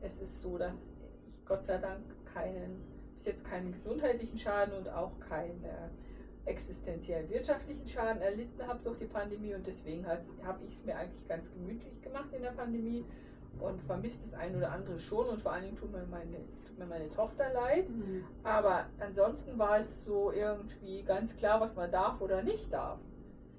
es 0.00 0.22
ist 0.22 0.42
so, 0.42 0.56
dass 0.56 0.72
ich 0.72 1.46
Gott 1.46 1.64
sei 1.66 1.78
Dank 1.78 2.00
keinen, 2.32 2.82
bis 3.14 3.26
jetzt 3.26 3.44
keinen 3.44 3.72
gesundheitlichen 3.72 4.38
Schaden 4.38 4.74
und 4.74 4.88
auch 4.88 5.12
keinen 5.28 5.62
äh, 5.64 6.48
existenziellen 6.48 7.28
wirtschaftlichen 7.28 7.86
Schaden 7.86 8.22
erlitten 8.22 8.66
habe 8.66 8.80
durch 8.82 8.98
die 8.98 9.06
Pandemie 9.06 9.54
und 9.54 9.66
deswegen 9.66 10.06
habe 10.06 10.64
ich 10.66 10.74
es 10.74 10.84
mir 10.84 10.96
eigentlich 10.96 11.28
ganz 11.28 11.44
gemütlich 11.52 12.00
gemacht 12.00 12.28
in 12.32 12.42
der 12.42 12.52
Pandemie 12.52 13.04
und 13.60 13.82
vermisst 13.82 14.20
das 14.24 14.34
ein 14.34 14.56
oder 14.56 14.72
andere 14.72 14.98
schon 14.98 15.28
und 15.28 15.42
vor 15.42 15.52
allen 15.52 15.64
Dingen 15.64 15.76
tut 15.76 15.92
mir 15.92 16.06
meine, 16.06 16.38
tut 16.78 16.88
mir 16.88 16.94
meine 16.94 17.10
Tochter 17.10 17.52
leid. 17.52 17.88
Mhm. 17.88 18.24
Aber 18.44 18.86
ansonsten 19.00 19.58
war 19.58 19.78
es 19.80 20.04
so 20.04 20.32
irgendwie 20.32 21.02
ganz 21.02 21.34
klar, 21.36 21.60
was 21.60 21.74
man 21.74 21.90
darf 21.90 22.20
oder 22.20 22.42
nicht 22.42 22.72
darf. 22.72 22.98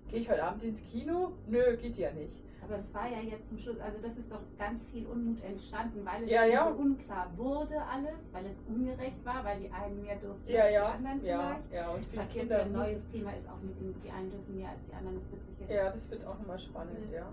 Gehe 0.08 0.22
ich 0.22 0.30
heute 0.30 0.44
Abend 0.44 0.64
ins 0.64 0.82
Kino? 0.92 1.34
Nö, 1.48 1.78
geht 1.78 1.98
ja 1.98 2.12
nicht. 2.12 2.34
Aber 2.64 2.78
es 2.78 2.94
war 2.94 3.08
ja 3.08 3.20
jetzt 3.20 3.48
zum 3.48 3.58
Schluss, 3.58 3.80
also 3.80 3.98
das 4.02 4.18
ist 4.18 4.30
doch 4.32 4.42
ganz 4.58 4.86
viel 4.90 5.06
Unmut 5.08 5.42
entstanden, 5.44 6.06
weil 6.06 6.24
es 6.24 6.30
Ja, 6.30 6.46
ja. 6.46 6.68
so 6.68 6.76
unklar 6.76 7.32
wurde 7.36 7.82
alles, 7.82 8.32
weil 8.34 8.46
es 8.46 8.60
ungerecht 8.68 9.24
war, 9.26 9.44
weil 9.44 9.60
die 9.62 9.72
einen 9.72 10.02
mehr 10.04 10.18
durften 10.18 10.50
Ja, 10.52 10.64
als 10.64 10.72
die 10.72 10.78
anderen 10.78 11.26
ja, 11.26 11.40
vielleicht. 11.40 11.74
ja. 11.74 11.90
Und 11.90 12.02
Was 12.18 12.26
jetzt 12.26 12.34
Kinder 12.34 12.58
ja 12.60 12.64
ein 12.66 12.72
neues 12.74 13.08
Thema 13.10 13.32
ist, 13.32 13.48
auch 13.50 13.62
mit 13.64 13.80
dem, 13.80 13.96
die 14.04 14.12
einen 14.12 14.30
dürfen 14.30 14.56
mehr 14.58 14.70
als 14.70 14.86
die 14.86 14.94
anderen, 14.94 15.18
das 15.20 15.32
wird 15.32 15.46
sich 15.46 15.60
jetzt. 15.60 15.72
Ja, 15.72 15.90
das 15.90 16.10
wird 16.12 16.26
auch 16.26 16.38
nochmal 16.38 16.60
spannend, 16.60 17.12
ja. 17.14 17.32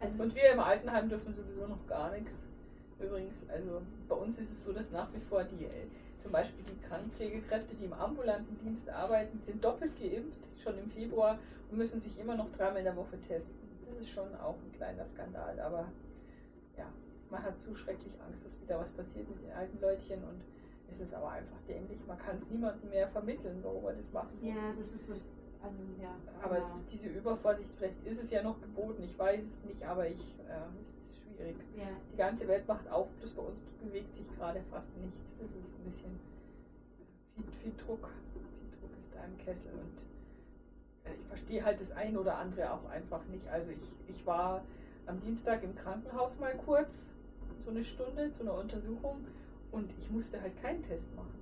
Also, 0.00 0.22
Und 0.24 0.34
wir 0.34 0.50
im 0.52 0.60
Altenheim 0.60 1.08
dürfen 1.08 1.34
sowieso 1.34 1.66
noch 1.66 1.86
gar 1.86 2.10
nichts. 2.10 2.30
Übrigens, 3.00 3.34
also 3.48 3.82
bei 4.08 4.14
uns 4.14 4.38
ist 4.38 4.52
es 4.52 4.64
so, 4.64 4.72
dass 4.72 4.90
nach 4.90 5.12
wie 5.12 5.20
vor 5.28 5.44
die, 5.44 5.64
äh, 5.64 5.86
zum 6.22 6.32
Beispiel 6.32 6.64
die 6.64 6.86
Krankenpflegekräfte, 6.86 7.74
die 7.74 7.84
im 7.84 7.92
ambulanten 7.92 8.58
Dienst 8.58 8.88
arbeiten, 8.88 9.40
sind 9.44 9.62
doppelt 9.62 9.98
geimpft, 9.98 10.48
schon 10.62 10.78
im 10.78 10.90
Februar 10.90 11.38
und 11.70 11.78
müssen 11.78 12.00
sich 12.00 12.18
immer 12.18 12.36
noch 12.36 12.50
dreimal 12.52 12.78
in 12.78 12.84
der 12.84 12.96
Woche 12.96 13.18
testen. 13.28 13.54
Das 13.86 14.00
ist 14.00 14.10
schon 14.10 14.34
auch 14.36 14.54
ein 14.54 14.72
kleiner 14.76 15.04
Skandal, 15.04 15.58
aber 15.60 15.86
ja, 16.78 16.86
man 17.30 17.42
hat 17.42 17.60
zu 17.60 17.74
schrecklich 17.74 18.12
Angst, 18.26 18.44
dass 18.44 18.60
wieder 18.60 18.78
was 18.78 18.90
passiert 18.90 19.28
mit 19.28 19.44
den 19.44 19.52
alten 19.52 19.80
Leutchen 19.80 20.22
und 20.24 20.40
es 20.90 21.00
ist 21.00 21.14
aber 21.14 21.30
einfach 21.30 21.58
dämlich. 21.68 21.98
Man 22.06 22.18
kann 22.18 22.36
es 22.36 22.48
niemandem 22.48 22.90
mehr 22.90 23.08
vermitteln, 23.08 23.58
warum 23.62 23.84
er 23.86 23.94
das 23.94 24.12
machen 24.12 24.30
muss. 24.40 24.48
ja, 24.48 24.72
das 24.78 24.92
ist 24.92 25.06
so, 25.06 25.12
also 25.12 25.78
ja. 26.00 26.14
Aber 26.42 26.56
genau. 26.56 26.68
es 26.68 26.80
ist 26.80 26.92
diese 26.92 27.08
Übervorsicht, 27.08 27.70
vielleicht 27.76 28.06
ist 28.06 28.22
es 28.22 28.30
ja 28.30 28.42
noch 28.42 28.60
geboten, 28.60 29.02
ich 29.02 29.18
weiß 29.18 29.40
es 29.40 29.64
nicht, 29.64 29.82
aber 29.84 30.08
ich, 30.08 30.38
äh, 30.48 31.03
es 31.03 31.03
schwierig. 31.34 31.56
ja. 31.76 31.88
Die 32.12 32.16
ganze 32.16 32.46
Welt 32.48 32.66
macht 32.66 32.88
auf, 32.88 33.08
bloß 33.20 33.32
bei 33.32 33.42
uns 33.42 33.60
bewegt 33.82 34.14
sich 34.14 34.26
gerade 34.36 34.60
fast 34.70 34.88
nichts. 34.96 35.18
Das 35.38 35.50
ist 35.50 35.56
ein 35.56 35.84
bisschen 35.84 36.20
viel, 37.34 37.44
viel 37.62 37.72
Druck. 37.84 38.08
Viel 38.32 38.80
Druck 38.80 38.90
ist 38.98 39.14
da 39.14 39.24
im 39.24 39.38
Kessel 39.38 39.72
und 39.72 41.10
äh, 41.10 41.14
ich 41.14 41.26
verstehe 41.26 41.64
halt 41.64 41.80
das 41.80 41.90
ein 41.92 42.16
oder 42.16 42.38
andere 42.38 42.72
auch 42.72 42.88
einfach 42.88 43.24
nicht. 43.26 43.46
Also 43.48 43.70
ich, 43.70 43.92
ich 44.08 44.26
war 44.26 44.64
am 45.06 45.20
Dienstag 45.20 45.62
im 45.62 45.74
Krankenhaus 45.74 46.38
mal 46.38 46.54
kurz, 46.56 47.10
so 47.60 47.70
eine 47.70 47.84
Stunde 47.84 48.30
zu 48.32 48.42
einer 48.42 48.54
Untersuchung 48.54 49.26
und 49.70 49.90
ich 49.98 50.10
musste 50.10 50.40
halt 50.40 50.60
keinen 50.62 50.82
Test 50.82 51.14
machen. 51.16 51.38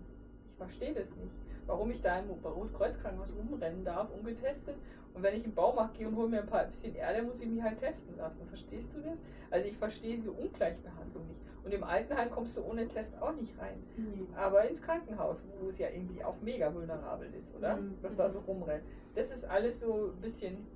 Ich 0.50 0.56
verstehe 0.56 0.94
das 0.94 1.08
nicht. 1.16 1.32
Warum 1.72 1.90
ich 1.90 2.02
da 2.02 2.18
im 2.18 2.28
Rotkreuzkrankenhaus 2.44 3.32
rumrennen 3.34 3.82
darf, 3.82 4.10
ungetestet. 4.10 4.76
Und 5.14 5.22
wenn 5.22 5.34
ich 5.34 5.46
im 5.46 5.54
Baumarkt 5.54 5.96
gehe 5.96 6.06
und 6.06 6.16
hole 6.16 6.28
mir 6.28 6.42
ein 6.42 6.46
paar 6.46 6.66
bisschen 6.66 6.94
Erde, 6.94 7.22
muss 7.22 7.40
ich 7.40 7.48
mich 7.48 7.62
halt 7.62 7.78
testen 7.78 8.14
lassen. 8.18 8.46
Verstehst 8.46 8.92
du 8.94 9.00
das? 9.00 9.16
Also 9.50 9.68
ich 9.68 9.76
verstehe 9.78 10.16
diese 10.16 10.32
Ungleichbehandlung 10.32 11.26
nicht. 11.28 11.40
Und 11.64 11.72
im 11.72 11.82
Altenheim 11.82 12.30
kommst 12.30 12.58
du 12.58 12.62
ohne 12.62 12.86
Test 12.88 13.10
auch 13.22 13.32
nicht 13.32 13.58
rein. 13.58 13.82
Nee. 13.96 14.26
Aber 14.36 14.68
ins 14.68 14.82
Krankenhaus, 14.82 15.38
wo 15.62 15.68
es 15.70 15.78
ja 15.78 15.88
irgendwie 15.88 16.22
auch 16.22 16.34
mega 16.42 16.74
vulnerabel 16.74 17.32
ist, 17.32 17.54
oder? 17.56 17.76
Mhm, 17.78 17.94
Was 18.02 18.10
das 18.10 18.16
da 18.18 18.28
so 18.30 18.40
ist- 18.40 18.48
rumrennt. 18.48 18.84
Das 19.14 19.30
ist 19.30 19.44
alles 19.46 19.80
so 19.80 20.10
ein 20.14 20.20
bisschen, 20.20 20.66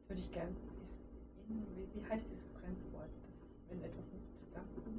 das 0.00 0.08
würde 0.08 0.20
ich 0.20 0.32
gern, 0.32 0.48
ist, 0.48 0.66
wie, 1.94 2.04
heißt 2.10 2.26
dieses 2.28 2.48
Fremdwort? 2.48 3.08
Das 3.22 3.34
ist, 3.36 3.70
wenn 3.70 3.78
etwas. 3.84 4.04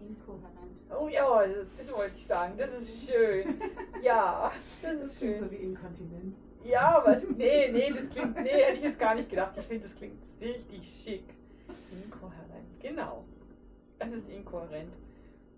Inkohärent. 0.08 0.82
Oh 1.00 1.08
ja, 1.08 1.46
das 1.78 1.92
wollte 1.94 2.16
ich 2.16 2.26
sagen. 2.26 2.54
Das 2.58 2.70
ist 2.82 3.10
schön. 3.10 3.60
Ja, 4.02 4.52
das 4.82 4.94
ist 5.02 5.18
klingt 5.18 5.36
schön. 5.36 5.44
so 5.46 5.52
wie 5.52 5.56
inkontinent. 5.56 6.36
Ja, 6.64 6.98
aber 6.98 7.18
es, 7.18 7.30
nee, 7.30 7.70
nee, 7.72 7.90
das 7.92 8.10
klingt, 8.10 8.36
nee, 8.36 8.50
hätte 8.50 8.78
ich 8.78 8.84
jetzt 8.84 9.00
gar 9.00 9.16
nicht 9.16 9.30
gedacht. 9.30 9.54
Ich 9.58 9.66
finde, 9.66 9.84
das 9.84 9.96
klingt 9.96 10.20
richtig 10.40 11.04
schick. 11.04 11.24
Inkohärent, 12.04 12.80
genau. 12.82 13.26
Es 14.00 14.12
ist 14.12 14.30
inkohärent. 14.30 14.94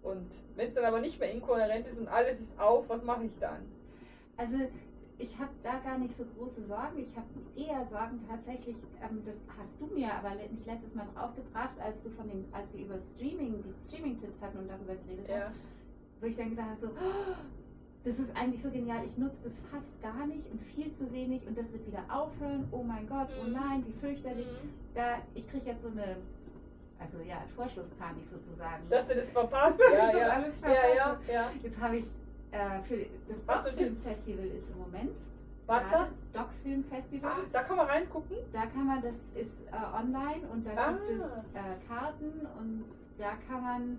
Und 0.04 0.30
wenn 0.56 0.68
es 0.68 0.74
dann 0.74 0.86
aber 0.86 1.00
nicht 1.00 1.20
mehr 1.20 1.32
inkohärent 1.32 1.88
ist 1.88 1.98
und 1.98 2.08
alles 2.08 2.40
ist 2.40 2.60
auf, 2.60 2.88
was 2.90 3.04
mache 3.04 3.26
ich 3.26 3.32
dann? 3.40 3.66
Also 4.38 4.58
ich 5.18 5.38
habe 5.38 5.52
da 5.64 5.80
gar 5.80 5.98
nicht 5.98 6.16
so 6.16 6.26
große 6.38 6.64
Sorgen. 6.66 7.00
Ich 7.00 7.16
habe 7.16 7.28
eher 7.56 7.86
Sorgen 7.86 8.20
tatsächlich, 8.28 8.76
ähm, 9.02 9.22
das 9.26 9.36
hast 9.58 9.80
du 9.80 9.88
mir 9.88 10.14
aber 10.14 10.32
nicht 10.36 10.66
letztes 10.66 10.94
Mal 10.96 11.08
draufgebracht, 11.16 11.80
als 11.80 12.04
du 12.04 12.10
von 12.12 12.28
dem, 12.28 12.46
als 12.52 12.72
wir 12.74 12.86
über 12.86 13.00
Streaming, 13.00 13.62
die 13.64 13.74
Streaming-Tipps 13.88 14.42
hatten 14.42 14.58
und 14.60 14.68
darüber 14.70 14.96
geredet 14.96 15.30
haben, 15.30 15.40
Ja, 15.40 15.52
wo 16.20 16.26
ich 16.28 16.36
dann 16.36 16.50
gedacht 16.50 16.68
habe, 16.68 16.80
so, 16.80 16.88
"Oh, 16.90 17.36
das 18.04 18.20
ist 18.20 18.36
eigentlich 18.36 18.62
so 18.62 18.70
genial, 18.70 19.04
ich 19.06 19.18
nutze 19.18 19.38
das 19.44 19.60
fast 19.72 19.90
gar 20.02 20.28
nicht 20.28 20.50
und 20.52 20.62
viel 20.62 20.92
zu 20.92 21.12
wenig 21.12 21.46
und 21.48 21.58
das 21.58 21.72
wird 21.74 21.88
wieder 21.88 22.04
aufhören. 22.10 22.68
Oh 22.72 22.84
mein 22.84 23.08
Gott, 23.08 23.30
oh 23.42 23.46
Mhm. 23.48 23.54
nein, 23.54 23.84
wie 23.88 23.94
fürchterlich. 23.94 24.46
Mhm. 24.48 24.70
Da, 24.94 25.18
ich 25.34 25.48
kriege 25.50 25.66
jetzt 25.68 25.82
so 25.82 25.88
eine, 25.90 26.18
also 27.00 27.20
ja, 27.22 27.38
Torschlusspanik 27.56 28.28
sozusagen. 28.28 28.84
Dass 28.90 29.08
du 29.08 29.16
das 29.16 29.30
verpasst. 29.30 29.80
Dass 29.80 29.92
ja, 29.94 30.06
ich 30.08 30.12
das 30.14 30.22
ja. 30.22 30.28
alles 30.28 30.60
ja, 30.62 30.70
ja, 30.70 31.04
verpasse. 31.06 31.32
ja. 31.32 31.52
Jetzt 31.64 31.80
habe 31.82 31.98
ich 31.98 32.06
äh, 32.56 32.82
für 32.84 32.98
das 33.28 33.46
Doc-Film-Festival 33.46 34.46
ist 34.48 34.70
im 34.70 34.78
Moment. 34.80 35.18
Was 35.68 35.84
da? 35.90 36.08
Doc-Film-Festival. 36.34 37.30
Ah, 37.32 37.40
da 37.52 37.64
kann 37.64 37.78
man 37.78 37.88
reingucken. 37.88 38.38
Da 38.54 38.66
kann 38.68 38.86
man, 38.86 39.02
das 39.02 39.26
ist 39.36 39.66
äh, 39.68 39.72
online 39.96 40.48
und 40.52 40.66
da 40.66 40.72
Ah. 40.76 40.92
gibt 40.94 41.10
es 41.22 41.46
äh, 41.54 41.88
Karten 41.88 42.46
und 42.60 42.86
da 43.18 43.32
kann 43.48 43.64
man 43.64 43.98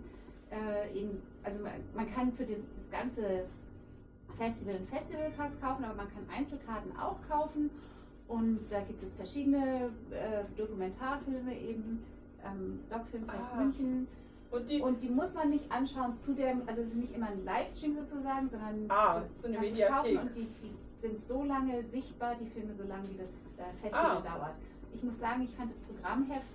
äh, 0.50 0.92
eben, 0.96 1.20
also 1.42 1.62
man, 1.64 1.72
man 1.94 2.10
kann 2.12 2.32
für 2.32 2.44
das, 2.44 2.58
das 2.74 2.90
ganze 2.90 3.46
Festival 4.38 4.76
einen 4.76 4.86
Festivalpass 4.86 5.60
kaufen, 5.60 5.84
aber 5.84 5.94
man 5.94 6.08
kann 6.12 6.24
Einzelkarten 6.34 6.96
auch 6.98 7.16
kaufen 7.28 7.70
und 8.28 8.60
da 8.70 8.80
gibt 8.82 9.02
es 9.02 9.14
verschiedene 9.14 9.90
äh, 10.10 10.44
Dokumentarfilme 10.56 11.58
eben, 11.58 12.02
ähm, 12.44 12.80
Doc-Filmfest 12.90 13.48
Ah. 13.52 13.56
München 13.56 14.06
Und 14.56 14.70
die. 14.70 14.80
und 14.80 15.02
die 15.02 15.08
muss 15.08 15.34
man 15.34 15.50
nicht 15.50 15.70
anschauen 15.70 16.14
zu 16.14 16.34
dem, 16.34 16.62
also 16.66 16.80
es 16.82 16.88
ist 16.88 16.96
nicht 16.96 17.14
immer 17.14 17.28
ein 17.28 17.44
Livestream 17.44 17.94
sozusagen, 17.94 18.48
sondern 18.48 18.84
Ah, 18.88 19.22
so 19.40 19.46
eine 19.48 19.56
kannst 19.56 19.72
es 19.72 19.86
kaufen 19.88 20.02
Mediathek. 20.14 20.20
und 20.22 20.36
die, 20.36 20.48
die 20.62 20.74
sind 21.00 21.24
so 21.26 21.42
lange 21.44 21.82
sichtbar, 21.82 22.34
die 22.40 22.46
Filme, 22.46 22.72
so 22.72 22.86
lange 22.88 23.08
wie 23.10 23.16
das 23.18 23.50
äh, 23.58 23.72
Festival 23.82 24.16
Ah. 24.18 24.20
dauert. 24.20 24.54
Ich 24.94 25.02
muss 25.02 25.18
sagen, 25.18 25.42
ich 25.42 25.54
fand 25.54 25.70
das 25.70 25.80
Programmheft 25.80 26.46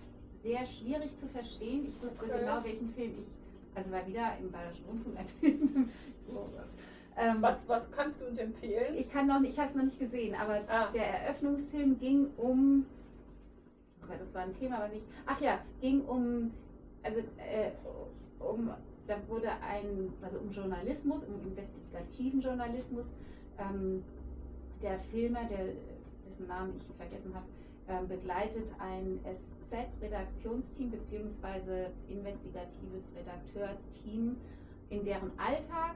sehr 0.41 0.65
schwierig 0.65 1.15
zu 1.17 1.27
verstehen. 1.27 1.85
Ich 1.89 2.01
wusste 2.03 2.25
Okay. 2.25 2.39
genau, 2.39 2.63
welchen 2.63 2.89
Film 2.93 3.11
ich, 3.19 3.77
also 3.77 3.91
war 3.91 4.05
wieder 4.07 4.35
im 4.39 4.51
Bayerischen 4.51 4.85
Rundfunk 4.85 5.17
ein 5.19 5.27
Film. 5.39 5.89
ähm, 7.17 7.37
was, 7.41 7.57
was 7.67 7.91
kannst 7.91 8.19
du 8.21 8.25
uns 8.25 8.37
empfehlen? 8.39 8.95
ich 8.97 9.11
kann 9.11 9.27
noch 9.27 9.39
nicht, 9.39 9.51
ich 9.53 9.59
habe 9.59 9.69
es 9.69 9.75
noch 9.75 9.83
nicht 9.83 9.99
gesehen, 9.99 10.33
aber 10.35 10.61
Ah. 10.67 10.87
der 10.93 11.05
Eröffnungsfilm 11.21 11.99
ging 11.99 12.27
um, 12.37 12.85
oh 14.03 14.13
das 14.17 14.33
war 14.33 14.41
ein 14.43 14.53
Thema, 14.53 14.79
was 14.79 14.93
ich, 14.93 15.03
ach 15.27 15.39
ja, 15.41 15.59
ging 15.81 16.01
um, 16.05 16.51
also 17.03 17.19
äh, 17.19 17.71
um, 18.39 18.71
da 19.07 19.17
wurde 19.27 19.49
ein, 19.61 20.13
also 20.21 20.39
um 20.39 20.51
Journalismus, 20.51 21.25
um 21.25 21.35
investigativen 21.47 22.41
Journalismus, 22.41 23.15
ähm, 23.57 24.03
der 24.81 24.99
Filmer, 24.99 25.45
der, 25.45 25.73
dessen 26.25 26.47
Namen 26.47 26.73
ich 26.77 26.83
vergessen 26.97 27.33
habe, 27.33 27.45
ähm, 27.87 28.07
begleitet 28.07 28.71
ein 28.79 29.19
SZ-Redaktionsteam 29.25 30.91
beziehungsweise 30.91 31.91
investigatives 32.07 33.11
Redakteursteam 33.15 34.37
in 34.89 35.05
deren 35.05 35.31
Alltag. 35.37 35.95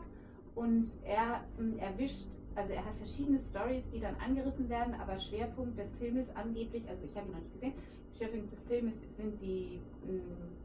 Und 0.56 0.88
er 1.04 1.44
ähm, 1.60 1.78
erwischt, 1.80 2.28
also 2.56 2.74
er 2.74 2.86
hat 2.86 2.96
verschiedene 2.98 3.38
Stories, 3.38 3.90
die 3.92 4.00
dann 4.00 4.16
angerissen 4.18 4.70
werden, 4.70 4.94
aber 4.96 5.20
Schwerpunkt 5.20 5.78
des 5.78 5.94
Filmes 5.94 6.34
angeblich, 6.36 6.88
also 6.88 7.06
ich 7.06 7.16
habe 7.16 7.28
ihn 7.28 7.34
noch 7.34 7.40
nicht 7.40 7.54
gesehen, 7.54 7.74
Schwerpunkt 8.18 8.52
des 8.52 8.64
Filmes 8.64 9.04
sind 9.18 9.42
die 9.42 9.82
mh, 10.06 10.22
dieses 10.22 10.65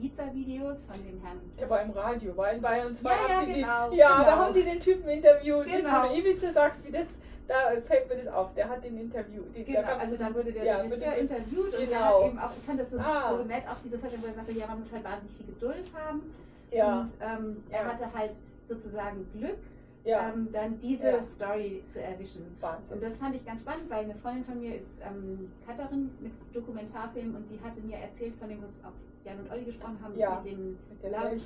Ibiza-Videos 0.00 0.82
von 0.84 0.96
dem 1.04 1.20
Herrn. 1.22 1.38
Der 1.58 1.68
war 1.70 1.82
im 1.82 1.90
Radio, 1.90 2.36
war 2.36 2.52
in 2.52 2.60
Bayern 2.60 2.96
2. 2.96 3.10
Ja, 3.10 3.16
ja, 3.28 3.44
die 3.44 3.52
genau, 3.54 3.88
Den, 3.90 3.98
ja, 3.98 4.12
genau. 4.16 4.24
da 4.24 4.36
haben 4.38 4.54
die 4.54 4.62
den 4.64 4.80
Typen 4.80 5.08
interviewt. 5.08 5.66
Jetzt, 5.66 5.84
Genau. 5.86 6.02
wenn 6.04 6.10
du 6.10 6.28
Ibiza 6.30 6.50
sagst, 6.50 6.84
wie 6.86 6.92
das, 6.92 7.06
da 7.48 7.54
fällt 7.86 8.08
mir 8.08 8.16
das 8.16 8.26
auf. 8.28 8.54
Der 8.54 8.68
hat 8.68 8.84
den 8.84 8.98
Interview. 8.98 9.42
Die, 9.56 9.64
Genau, 9.64 9.82
gab's 9.82 10.00
also 10.02 10.16
da 10.16 10.34
wurde 10.34 10.52
der 10.52 10.64
ja, 10.64 10.76
Regisseur 10.78 11.14
interviewt 11.16 11.74
und 11.74 11.86
Genau. 11.88 12.22
hat 12.22 12.28
eben 12.28 12.38
auch, 12.38 12.50
ich 12.56 12.64
fand 12.64 12.80
das 12.80 12.90
so, 12.90 12.98
Ah. 12.98 13.34
so 13.36 13.44
nett, 13.44 13.64
auch 13.68 13.76
diese 13.84 13.98
Vorstellung, 13.98 14.24
wo 14.24 14.28
er 14.28 14.34
sagte, 14.34 14.52
ja, 14.52 14.66
man 14.66 14.78
muss 14.80 14.92
halt 14.92 15.04
wahnsinnig 15.04 15.36
viel 15.36 15.46
Geduld 15.46 15.84
haben. 15.94 16.22
Ja, 16.70 17.00
Und 17.00 17.12
ähm, 17.20 17.62
er 17.70 17.84
hatte 17.84 18.06
halt 18.14 18.32
sozusagen 18.64 19.26
Glück, 19.38 19.58
ja, 20.04 20.30
ähm, 20.32 20.48
dann 20.52 20.78
diese 20.78 21.08
Ja. 21.10 21.22
Story 21.22 21.82
zu 21.86 22.02
erwischen. 22.02 22.42
Wahnsinn. 22.60 22.94
Und 22.94 23.02
das 23.02 23.16
fand 23.18 23.34
ich 23.36 23.44
ganz 23.44 23.60
spannend, 23.62 23.88
weil 23.88 24.04
eine 24.04 24.14
Freundin 24.16 24.44
von 24.44 24.60
mir 24.60 24.74
ist 24.76 24.98
ähm, 25.04 25.50
Cutterin 25.66 26.10
mit 26.20 26.32
Dokumentarfilm 26.52 27.34
und 27.36 27.48
die 27.50 27.58
hatte 27.62 27.80
mir 27.82 27.96
erzählt 27.98 28.34
von 28.36 28.48
dem, 28.48 28.60
was 28.62 28.82
auch 28.84 28.92
Jan 29.24 29.38
und 29.40 29.50
Olli 29.50 29.64
gesprochen 29.64 29.98
haben, 30.02 30.16
Ja. 30.18 30.40
mit 30.44 30.52
dem 30.52 30.78
Love. 31.04 31.40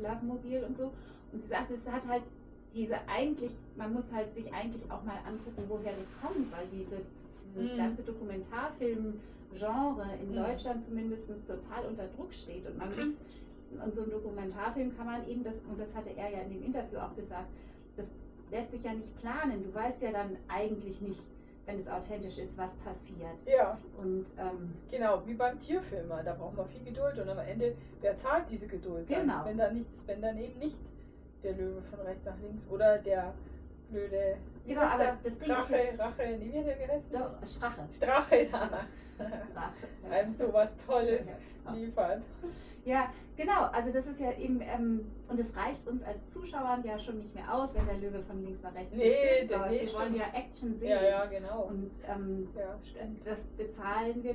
Love 0.00 0.24
Mobil 0.24 0.64
und 0.64 0.76
so. 0.76 0.90
Und 1.32 1.42
sie 1.42 1.48
sagte, 1.48 1.74
es 1.74 1.88
hat 1.88 2.06
halt 2.08 2.22
diese 2.74 2.96
eigentlich, 3.08 3.52
man 3.76 3.92
muss 3.92 4.12
halt 4.12 4.32
sich 4.34 4.52
eigentlich 4.52 4.82
auch 4.90 5.02
mal 5.04 5.18
angucken, 5.26 5.62
woher 5.68 5.92
das 5.96 6.10
kommt, 6.20 6.50
weil 6.52 6.66
diese, 6.72 6.96
dieses 7.54 7.74
Mhm. 7.74 7.78
ganze 7.78 8.02
Dokumentarfilm-Genre 8.02 10.04
in 10.22 10.30
Mhm. 10.30 10.34
Deutschland 10.36 10.84
zumindest 10.84 11.28
total 11.46 11.86
unter 11.88 12.06
Druck 12.16 12.32
steht. 12.32 12.66
Und 12.66 12.78
man 12.78 12.88
muss, 12.96 13.14
und 13.84 13.94
so 13.94 14.02
ein 14.02 14.10
Dokumentarfilm 14.10 14.96
kann 14.96 15.06
man 15.06 15.28
eben, 15.28 15.44
das, 15.44 15.60
und 15.70 15.78
das 15.78 15.94
hatte 15.94 16.10
er 16.16 16.30
ja 16.30 16.38
in 16.40 16.50
dem 16.50 16.64
Interview 16.64 16.98
auch 16.98 17.14
gesagt, 17.14 17.48
das 18.00 18.10
lässt 18.50 18.70
sich 18.70 18.82
ja 18.82 18.92
nicht 18.92 19.16
planen. 19.20 19.62
Du 19.62 19.74
weißt 19.74 20.02
ja 20.02 20.10
dann 20.10 20.36
eigentlich 20.48 21.00
nicht, 21.00 21.22
wenn 21.66 21.78
es 21.78 21.88
authentisch 21.88 22.38
ist, 22.38 22.56
was 22.56 22.76
passiert. 22.76 23.36
Ja, 23.46 23.78
Und 23.98 24.26
ähm, 24.38 24.72
genau, 24.90 25.22
wie 25.26 25.34
beim 25.34 25.58
Tierfilmer. 25.58 26.22
Da 26.22 26.34
braucht 26.34 26.56
man 26.56 26.66
viel 26.68 26.84
Geduld 26.84 27.18
und 27.18 27.28
am 27.28 27.38
Ende, 27.38 27.74
wer 28.00 28.16
zahlt 28.16 28.50
diese 28.50 28.66
Geduld? 28.66 29.06
Genau. 29.06 29.44
Wenn 29.44 29.58
da 29.58 29.70
nichts, 29.70 29.92
wenn 30.06 30.20
dann 30.20 30.38
eben 30.38 30.58
nicht 30.58 30.78
der 31.42 31.52
Löwe 31.52 31.82
von 31.82 32.00
rechts 32.00 32.24
nach 32.24 32.38
links 32.40 32.66
oder 32.68 32.98
der 32.98 33.34
blöde 33.90 34.36
Genau, 34.66 34.82
aber 34.82 35.18
das 35.22 35.38
Ding 35.38 35.50
ist 35.50 35.56
Rache, 35.58 35.98
Rache, 35.98 36.38
wie 36.40 36.58
hat 36.58 36.66
der 36.66 36.76
geheißen? 36.76 37.12
doch, 37.12 37.46
Strache. 37.46 37.88
Strache 37.92 38.46
da. 38.50 38.66
Rache. 39.54 39.86
Einem 40.10 40.34
sowas 40.34 40.74
Tolles 40.86 41.26
Ja. 41.64 41.72
liefert. 41.72 42.22
Ja, 42.84 43.12
genau. 43.36 43.64
Also 43.72 43.92
das 43.92 44.06
ist 44.06 44.20
ja 44.20 44.32
eben, 44.32 44.60
ähm, 44.62 45.10
und 45.28 45.38
es 45.38 45.54
reicht 45.56 45.86
uns 45.86 46.02
als 46.02 46.28
Zuschauern 46.30 46.82
ja 46.84 46.98
schon 46.98 47.18
nicht 47.18 47.34
mehr 47.34 47.52
aus, 47.52 47.74
wenn 47.74 47.84
der 47.86 47.96
Löwe 47.96 48.22
von 48.22 48.42
links 48.44 48.62
nach 48.62 48.74
rechts 48.74 48.94
Nee, 48.94 49.40
ist. 49.42 49.50
nee, 49.50 49.80
wir 49.86 49.92
wollen 49.92 50.14
ja 50.16 50.24
Action 50.34 50.74
sehen. 50.78 50.88
Ja, 50.88 51.02
ja, 51.02 51.24
genau. 51.26 51.62
Und 51.64 51.90
ähm, 52.08 52.48
Ja, 52.56 52.78
das 53.24 53.44
bezahlen 53.48 54.22
wir, 54.22 54.34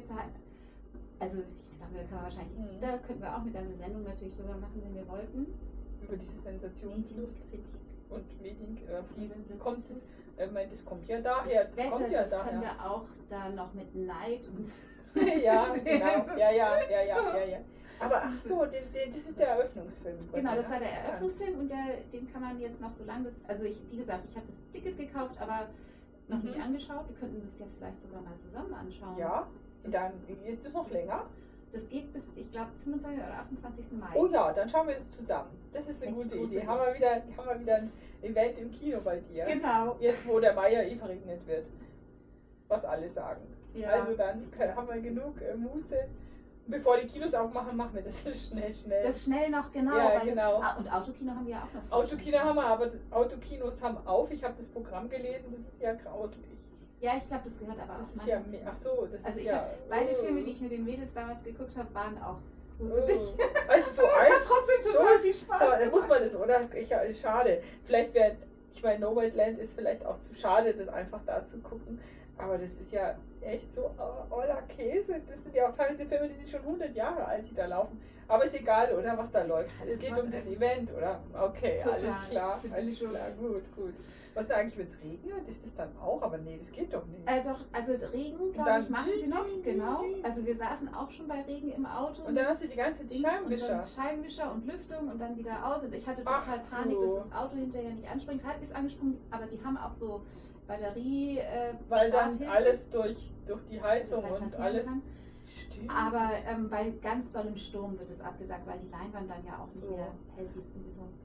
also 1.20 1.40
ich 1.40 1.78
glaube, 1.78 1.94
da 1.94 2.00
können 2.04 2.10
wir 2.12 2.22
wahrscheinlich, 2.24 2.58
Mhm. 2.58 2.82
da 2.82 2.98
könnten 2.98 3.22
wir 3.22 3.34
auch 3.36 3.42
eine 3.42 3.52
ganze 3.52 3.76
Sendung 3.78 4.04
natürlich 4.04 4.36
drüber 4.36 4.58
machen, 4.58 4.82
wenn 4.86 4.96
wir 4.96 5.08
wollten. 5.08 5.48
Über 6.04 6.18
diese 6.18 6.40
Sensationslust 6.42 7.16
Medienkritik. 7.52 7.80
Und 8.10 8.42
Medien, 8.42 8.78
äh, 8.88 9.02
dies 9.18 9.34
kommt, 9.60 9.84
äh, 10.38 10.48
mein, 10.48 10.70
das 10.70 10.84
kommt 10.86 11.08
ja 11.08 11.20
daher, 11.20 11.66
das 11.66 11.78
Wette, 11.78 11.90
kommt 11.92 12.12
ja 12.12 12.20
das 12.20 12.30
können 12.32 12.46
daher. 12.46 12.62
wir 12.62 12.86
auch 12.86 13.06
da 13.30 13.50
noch 13.50 13.74
mit 13.74 13.94
Neid 13.96 14.42
und 14.48 14.70
ja, 15.44 15.68
genau, 15.84 16.26
ja, 16.38 16.52
ja, 16.52 16.78
ja, 16.90 17.02
ja, 17.02 17.38
ja, 17.38 17.46
ja. 17.46 17.58
Aber 18.00 18.22
ach 18.24 18.42
so, 18.44 18.66
den, 18.66 18.92
den, 18.92 19.10
das 19.12 19.26
ist 19.26 19.40
der 19.40 19.48
Eröffnungsfilm. 19.52 20.18
Genau, 20.34 20.56
das 20.56 20.70
war 20.70 20.80
der. 20.80 20.90
Eröffnungsfilm 20.90 21.60
und 21.60 21.70
der, 21.72 22.02
den 22.12 22.30
kann 22.32 22.42
man 22.42 22.60
jetzt 22.60 22.82
noch 22.82 22.92
so 22.92 23.06
lange 23.06 23.30
also 23.48 23.64
ich, 23.64 23.82
wie 23.90 23.96
gesagt, 23.98 24.26
ich 24.30 24.36
habe 24.36 24.46
das 24.48 24.56
Ticket 24.74 24.98
gekauft, 24.98 25.40
aber 25.40 25.68
noch 26.28 26.42
nicht 26.44 26.58
Mhm. 26.58 26.64
angeschaut. 26.64 27.08
Wir 27.08 27.16
könnten 27.16 27.42
das 27.42 27.58
ja 27.60 27.66
vielleicht 27.78 28.02
sogar 28.02 28.22
mal 28.22 28.36
zusammen 28.38 28.74
anschauen. 28.74 29.18
Ja, 29.18 29.48
Das- 29.84 29.92
dann 29.94 30.12
ist 30.46 30.66
es 30.66 30.74
noch 30.74 30.90
länger. 30.90 31.26
Das 31.76 31.90
geht 31.90 32.14
bis, 32.14 32.30
ich 32.38 32.50
glaube, 32.52 32.70
25. 32.86 33.22
oder 33.22 33.34
28. 33.40 33.86
Mai. 33.92 34.08
Oh 34.16 34.28
ja, 34.28 34.54
dann 34.54 34.70
schauen 34.70 34.88
wir 34.88 34.96
das 34.96 35.12
zusammen. 35.12 35.50
Das 35.74 35.86
ist 35.90 36.02
eine 36.02 36.12
Echt 36.12 36.16
gute 36.24 36.38
Idee. 36.38 36.66
Haben 36.66 36.80
wir, 36.86 36.96
wieder, 36.96 37.16
haben 37.16 37.50
wir 37.50 37.60
wieder 37.60 37.76
ein 37.76 37.92
Event 38.22 38.58
im 38.60 38.72
Kino 38.72 39.02
bei 39.04 39.20
dir. 39.20 39.44
Genau. 39.44 39.98
Jetzt, 40.00 40.26
wo 40.26 40.40
der 40.40 40.54
Meier 40.54 40.84
eh 40.86 40.96
verregnet 40.96 41.46
wird. 41.46 41.68
Was 42.70 42.86
alle 42.86 43.10
sagen. 43.10 43.42
Ja. 43.74 43.90
Also 43.90 44.14
dann 44.14 44.50
können- 44.52 44.74
haben 44.74 44.88
wir 44.88 45.02
genug 45.02 45.42
äh, 45.42 45.54
Muße. 45.54 46.08
Bevor 46.68 46.98
die 46.98 47.08
Kinos 47.08 47.34
aufmachen, 47.34 47.76
machen 47.76 47.94
wir 47.94 48.04
das 48.04 48.22
schnell, 48.48 48.74
schnell. 48.74 49.04
das 49.04 49.26
schnell 49.26 49.50
noch, 49.50 49.70
genau. 49.74 49.98
Ja, 49.98 50.14
weil, 50.18 50.30
genau. 50.30 50.62
Ah, 50.62 50.78
und 50.80 50.88
Autokino 50.92 51.34
haben 51.34 51.46
wir 51.46 51.56
ja 51.56 51.64
auch 51.64 51.74
noch. 51.74 51.92
Autokino 51.98 52.38
haben 52.40 52.56
wir, 52.56 52.66
aber 52.66 52.90
Autokinos 53.12 53.84
haben 53.84 53.98
auf. 54.08 54.32
Ich 54.32 54.42
habe 54.46 54.54
das 54.58 54.68
Programm 54.70 55.10
gelesen, 55.10 55.44
das 55.52 55.60
ist 55.74 55.82
ja 55.82 55.94
grauslich. 55.94 56.46
Ja, 57.02 57.18
ich 57.18 57.28
glaube, 57.28 57.44
das 57.46 57.60
gehört 57.60 57.78
aber 57.80 58.00
Das 58.00 58.10
auch 58.10 58.16
ist 58.16 58.28
ja, 58.28 58.42
ach 58.66 58.78
so, 58.78 59.08
das 59.12 59.24
Also 59.26 59.38
ist 59.38 59.46
ich 59.46 59.52
ja. 59.52 59.56
hab, 59.58 59.90
beide 59.90 60.10
oh. 60.18 60.24
Filme, 60.24 60.42
die 60.42 60.52
ich 60.52 60.62
mit 60.62 60.72
den 60.72 60.86
Mädels 60.86 61.14
damals 61.14 61.44
geguckt 61.44 61.76
habe, 61.78 61.94
waren 61.94 62.18
auch 62.22 62.38
gruselig. 62.80 63.20
Oh. 63.38 63.42
Also 63.68 63.90
so 63.90 64.06
alt. 64.06 64.34
trotzdem 64.44 64.94
total 64.94 65.20
viel 65.20 65.34
Spaß. 65.34 65.60
Da, 65.60 65.80
da 65.80 65.86
muss 65.88 66.08
man 66.08 66.22
das, 66.22 66.36
oder? 66.36 66.62
Ich, 66.76 66.90
ja, 66.90 67.02
schade. 67.14 67.62
Vielleicht 67.86 68.14
wäre, 68.14 68.38
ich 68.74 68.84
meine, 68.84 69.00
Nomadland 69.00 69.60
ist 69.60 69.74
vielleicht 69.74 70.06
auch 70.06 70.22
zu 70.22 70.36
schade, 70.36 70.74
das 70.74 70.88
einfach 70.88 71.20
da 71.26 71.46
zu 71.48 71.58
gucken. 71.60 72.00
Aber 72.38 72.58
das 72.58 72.72
ist 72.74 72.92
ja 72.92 73.16
echt 73.42 73.74
so 73.74 73.82
äh, 73.82 74.34
oller 74.34 74.62
Käse. 74.64 75.22
Das 75.28 75.44
sind 75.44 75.56
ja 75.56 75.70
auch 75.70 75.76
teilweise 75.76 76.06
Filme, 76.06 76.28
die 76.28 76.36
sind 76.36 76.50
schon 76.50 76.62
100 76.62 76.96
Jahre 76.96 77.26
alt, 77.26 77.50
die 77.50 77.56
da 77.56 77.66
laufen. 77.66 78.02
Aber 78.28 78.46
ist 78.46 78.56
egal, 78.56 78.94
oder? 78.94 79.18
Was 79.18 79.32
da 79.32 79.42
Ist 79.42 79.48
läuft. 79.50 79.70
egal, 79.82 79.94
Es 79.94 80.02
geht 80.02 80.18
um 80.20 80.32
das 80.32 80.46
Event, 80.48 80.92
oder? 80.96 81.20
Okay, 81.34 81.80
Total. 81.84 81.94
alles 81.94 82.30
klar. 82.30 82.62
Alles 82.74 82.98
schon. 82.98 83.10
klar, 83.12 83.32
gut, 83.32 83.76
gut. 83.76 83.94
Was 84.34 84.44
ist 84.44 84.50
denn 84.50 84.58
eigentlich, 84.58 84.78
wenn 84.78 84.88
es 84.88 85.02
regnet? 85.02 85.48
Ist 85.48 85.64
das 85.64 85.76
dann 85.76 85.98
auch? 85.98 86.22
Aber 86.22 86.38
nee, 86.38 86.58
das 86.60 86.70
geht 86.72 86.94
doch 86.94 87.06
nicht. 87.06 87.22
Äh, 87.26 87.42
doch, 87.44 87.60
also 87.72 87.94
Regen, 88.12 88.52
glaube 88.52 88.82
ich, 88.82 88.90
machen 88.90 89.12
sie 89.18 89.28
noch, 89.28 89.46
genau. 89.64 90.04
Also 90.24 90.46
wir 90.46 90.56
saßen 90.56 90.94
auch 90.94 91.10
schon 91.12 91.28
bei 91.28 91.42
Regen 91.44 91.72
im 91.72 91.86
Auto. 91.86 92.24
Und 92.24 92.36
dann 92.36 92.48
hast 92.48 92.62
du 92.62 92.68
die 92.68 92.76
ganze 92.76 93.08
Zeit 93.08 93.18
Scheibenwischer. 93.18 93.80
Und 93.80 93.88
Scheibenwischer 93.88 94.52
und 94.52 94.66
Lüftung 94.68 95.08
und 95.10 95.20
dann 95.22 95.38
wieder 95.38 95.66
aus. 95.66 95.84
Und 95.86 95.94
ich 95.96 96.06
hatte 96.06 96.24
Ach 96.26 96.44
total 96.44 96.60
Panik, 96.70 96.98
du. 96.98 97.04
dass 97.06 97.30
das 97.30 97.32
Auto 97.32 97.56
hinterher 97.56 97.92
nicht 97.92 98.10
anspringt. 98.10 98.44
Halt 98.44 98.62
ist 98.62 98.76
angesprungen, 98.76 99.18
aber 99.32 99.46
die 99.46 99.64
haben 99.64 99.78
auch 99.78 99.94
so 99.94 100.22
Batterie. 100.68 101.38
Äh, 101.40 101.74
Weil 101.88 102.12
dann 102.12 102.38
alles 102.50 102.90
durch, 102.90 103.32
durch 103.48 103.62
die 103.68 103.82
Heizung 103.82 104.24
halt 104.24 104.42
und 104.42 104.56
alles. 104.60 104.86
Kann. 104.86 105.02
Stimmt. 105.56 105.90
Aber 105.90 106.32
ähm, 106.48 106.70
bei 106.70 106.90
ganz 107.02 107.32
dollem 107.32 107.56
Sturm 107.56 107.98
wird 107.98 108.10
es 108.10 108.20
abgesagt, 108.20 108.68
weil 108.68 108.80
die 108.80 108.90
Leinwand 108.90 109.30
dann 109.30 109.46
ja 109.46 109.58
auch 109.60 109.68
nicht 109.74 109.80
So. 109.86 109.96
mehr 109.96 110.12
hält, 110.36 110.54
die 110.54 110.60
ist 110.60 110.74
so. 110.74 110.82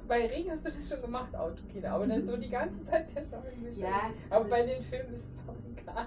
Bei 0.07 0.27
Regen 0.27 0.51
hast 0.53 0.65
du 0.65 0.71
das 0.71 0.89
schon 0.89 1.01
gemacht, 1.03 1.35
Autokino, 1.35 1.89
aber 1.89 2.07
dann 2.07 2.25
so 2.27 2.37
die 2.37 2.49
ganze 2.49 2.85
Zeit 2.87 3.15
der 3.15 3.25
Scheibenwischer. 3.25 3.81
Ja, 3.81 4.11
aber 4.29 4.37
also- 4.37 4.51
bei 4.51 4.63
den 4.63 4.83
Filmen 4.85 5.15
ist 5.15 5.25
es 5.25 5.49
auch 5.49 5.55
egal. 5.81 6.07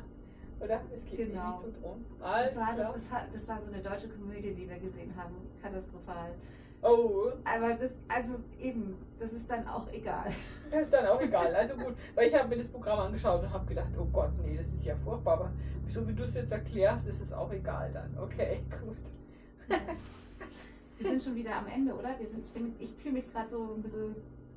Oder? 0.60 0.80
Es 0.96 1.04
geht 1.10 1.28
Genau. 1.32 1.60
nicht 1.62 1.76
so 1.76 1.82
drum. 1.82 2.06
Alles 2.22 2.54
Das 2.54 2.56
war, 2.62 2.76
das, 2.78 2.94
das, 2.94 3.04
das 3.34 3.48
war 3.50 3.60
so 3.60 3.68
eine 3.72 3.82
deutsche 3.82 4.08
Komödie, 4.08 4.54
die 4.54 4.70
wir 4.70 4.80
gesehen 4.80 5.14
haben. 5.18 5.36
Katastrophal. 5.62 6.32
Oh, 6.84 7.32
Aber 7.46 7.74
das, 7.76 7.92
also 8.10 8.34
eben, 8.60 8.98
das 9.20 9.32
ist 9.32 9.50
dann 9.50 9.66
auch 9.68 9.88
egal. 9.92 10.32
das 10.70 10.82
ist 10.82 10.94
dann 10.94 11.06
auch 11.08 11.22
egal. 11.22 11.54
Also 11.56 11.76
gut, 11.76 11.96
weil 12.16 12.28
ich 12.28 12.36
habe 12.36 12.50
mir 12.50 12.58
das 12.58 12.68
Programm 12.68 13.00
angeschaut 13.00 13.42
und 13.42 13.54
habe 13.54 13.66
gedacht, 13.66 13.90
oh 13.98 14.06
Gott, 14.12 14.32
nee, 14.44 14.58
das 14.58 14.68
ist 14.68 14.86
ja 14.86 14.96
furchtbar. 14.98 15.34
Aber 15.36 15.52
so 15.88 16.06
wie 16.08 16.14
du 16.14 16.24
es 16.24 16.34
jetzt 16.34 16.52
erklärst, 16.52 17.08
ist 17.08 17.22
es 17.22 17.32
auch 17.32 17.52
egal 17.54 17.92
dann. 17.94 18.16
Okay, 18.22 18.64
gut. 18.82 18.98
Wir 20.98 21.10
sind 21.10 21.24
schon 21.24 21.36
wieder 21.36 21.56
am 21.56 21.68
Ende, 21.68 21.94
oder? 21.94 22.18
Wir 22.20 22.28
sind, 22.28 22.40
ich 22.46 22.52
bin, 22.52 22.76
ich 22.80 22.92
fühle 23.02 23.16
mich 23.16 23.32
gerade 23.32 23.50
so 23.50 23.74
ein 23.76 23.82
bisschen, 23.82 24.16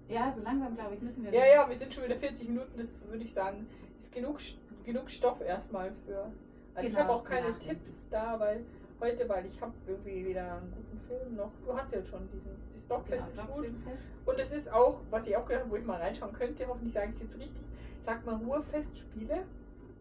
ja, 0.08 0.32
so 0.32 0.42
langsam, 0.42 0.74
glaube 0.76 0.94
ich, 0.94 1.00
müssen 1.02 1.24
wir. 1.24 1.32
Ja, 1.32 1.46
ja, 1.46 1.68
wir 1.68 1.76
sind 1.76 1.92
schon 1.94 2.04
wieder 2.04 2.16
40 2.16 2.48
Minuten, 2.48 2.76
das 2.78 2.88
würde 3.10 3.24
ich 3.24 3.32
sagen, 3.32 3.66
ist 4.00 4.12
genug, 4.12 4.38
genug 4.84 5.10
Stoff 5.10 5.40
erstmal 5.40 5.92
für. 6.04 6.30
Also 6.74 6.88
ich 6.88 6.94
Genau, 6.94 6.98
habe 7.08 7.12
auch 7.14 7.24
keine 7.24 7.50
Nachdenken. 7.50 7.84
Tipps 7.84 8.02
da, 8.10 8.38
weil 8.38 8.64
heute, 9.00 9.28
weil 9.28 9.46
ich 9.46 9.60
habe 9.60 9.72
irgendwie 9.86 10.26
wieder 10.26 10.56
einen 10.58 10.70
guten 10.70 10.98
Film 11.06 11.36
noch. 11.36 11.52
Du 11.64 11.76
hast 11.76 11.92
ja 11.92 12.02
schon 12.02 12.28
diesen, 12.30 12.50
das 12.74 12.82
Stockfest 12.84 13.24
Genau, 13.32 13.42
ist 13.60 13.74
gut. 13.84 13.94
Und 14.26 14.38
es 14.40 14.52
ist 14.52 14.72
auch, 14.72 15.00
was 15.10 15.26
ich 15.26 15.36
auch 15.36 15.46
gedacht 15.46 15.62
habe, 15.64 15.70
wo 15.72 15.76
ich 15.76 15.84
mal 15.84 16.00
reinschauen 16.00 16.32
könnte, 16.32 16.66
hoffentlich 16.66 16.92
sage 16.92 17.08
ich 17.10 17.14
es 17.16 17.20
jetzt 17.22 17.38
richtig, 17.38 17.62
sag 18.04 18.24
mal 18.24 18.36
Ruhrfestspiele. 18.36 19.44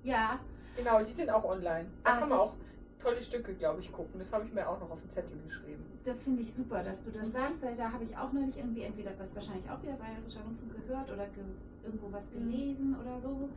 Ja, 0.04 0.40
Genau, 0.76 1.02
die 1.02 1.14
sind 1.14 1.30
auch 1.30 1.46
online. 1.46 1.86
Da 2.04 2.16
Ah, 2.16 2.20
kann 2.20 2.28
man 2.30 2.38
auch 2.38 2.54
tolle 3.00 3.22
Stücke, 3.22 3.54
glaube 3.54 3.80
ich, 3.80 3.90
gucken. 3.94 4.20
Das 4.20 4.34
habe 4.34 4.44
ich 4.46 4.52
mir 4.54 4.68
auch 4.68 4.78
noch 4.82 4.92
auf 4.92 5.00
den 5.00 5.10
Zettel 5.10 5.38
geschrieben. 5.48 5.86
das 6.04 6.24
finde 6.24 6.42
ich 6.42 6.54
super, 6.54 6.84
dass 6.84 7.04
du 7.06 7.12
das 7.12 7.30
Mhm. 7.30 7.32
sagst, 7.32 7.64
weil 7.64 7.76
da 7.78 7.92
habe 7.94 8.04
ich 8.04 8.16
auch 8.18 8.32
neulich 8.34 8.58
irgendwie 8.58 8.84
entweder 8.84 9.12
was 9.18 9.34
wahrscheinlich 9.36 9.70
auch 9.70 9.82
wieder 9.82 9.94
Bayerischer 9.94 10.42
Rundfunk 10.42 10.86
gehört 10.86 11.10
oder 11.12 11.26
ge 11.28 11.44
irgendwo 11.84 12.12
was 12.12 12.30
Mhm. 12.32 12.40
gelesen 12.52 12.96
oder 13.02 13.20
so. 13.22 13.50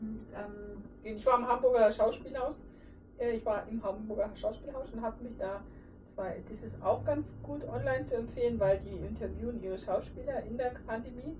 Und 0.00 0.26
ähm, 0.34 0.82
Ich 1.02 1.26
war 1.26 1.38
im 1.38 1.46
Hamburger 1.46 1.92
Schauspielhaus. 1.92 2.64
Äh, 3.22 3.36
Ich 3.36 3.46
war 3.46 3.66
im 3.68 3.82
Hamburger 3.82 4.30
Schauspielhaus 4.34 4.90
und 4.90 5.00
habe 5.00 5.22
mich 5.22 5.36
da 5.38 5.62
zwei. 6.14 6.42
Das 6.48 6.62
ist 6.62 6.82
auch 6.82 7.04
ganz 7.04 7.34
gut 7.42 7.66
online 7.68 8.04
zu 8.04 8.16
empfehlen, 8.16 8.58
weil 8.58 8.80
die 8.80 8.96
interviewen 8.96 9.62
ihre 9.62 9.78
Schauspieler 9.78 10.42
in 10.42 10.58
der 10.58 10.72
Pandemie. 10.86 11.36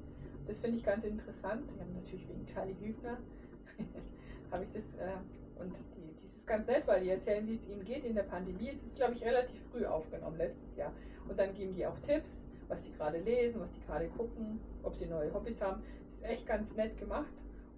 Das 0.46 0.58
finde 0.60 0.78
ich 0.78 0.84
ganz 0.84 1.04
interessant. 1.04 1.62
Die 1.74 1.80
haben 1.80 1.92
natürlich 1.94 2.28
wegen 2.28 2.46
Charlie 2.46 2.76
Hübner 2.80 3.18
habe 4.50 4.64
ich 4.64 4.70
das 4.70 4.84
äh, 4.94 5.60
und 5.60 5.74
die, 5.96 6.14
das 6.22 6.32
ist 6.34 6.46
ganz 6.46 6.66
nett, 6.66 6.86
weil 6.86 7.02
die 7.02 7.10
erzählen, 7.10 7.46
wie 7.46 7.54
es 7.54 7.66
ihnen 7.68 7.84
geht 7.84 8.04
in 8.04 8.14
der 8.14 8.24
Pandemie. 8.24 8.70
Es 8.70 8.82
ist, 8.82 8.96
glaube 8.96 9.14
ich, 9.14 9.24
relativ 9.24 9.60
früh 9.70 9.84
aufgenommen 9.84 10.38
letztes 10.38 10.76
Jahr. 10.76 10.92
Und 11.28 11.38
dann 11.38 11.54
geben 11.54 11.74
die 11.74 11.86
auch 11.86 11.98
Tipps, 12.00 12.36
was 12.68 12.82
sie 12.82 12.90
gerade 12.92 13.18
lesen, 13.18 13.60
was 13.60 13.70
die 13.72 13.80
gerade 13.86 14.08
gucken, 14.08 14.60
ob 14.82 14.94
sie 14.96 15.06
neue 15.06 15.32
Hobbys 15.32 15.60
haben. 15.60 15.82
Das 16.20 16.30
ist 16.30 16.36
echt 16.36 16.46
ganz 16.46 16.74
nett 16.74 16.98
gemacht. 16.98 17.32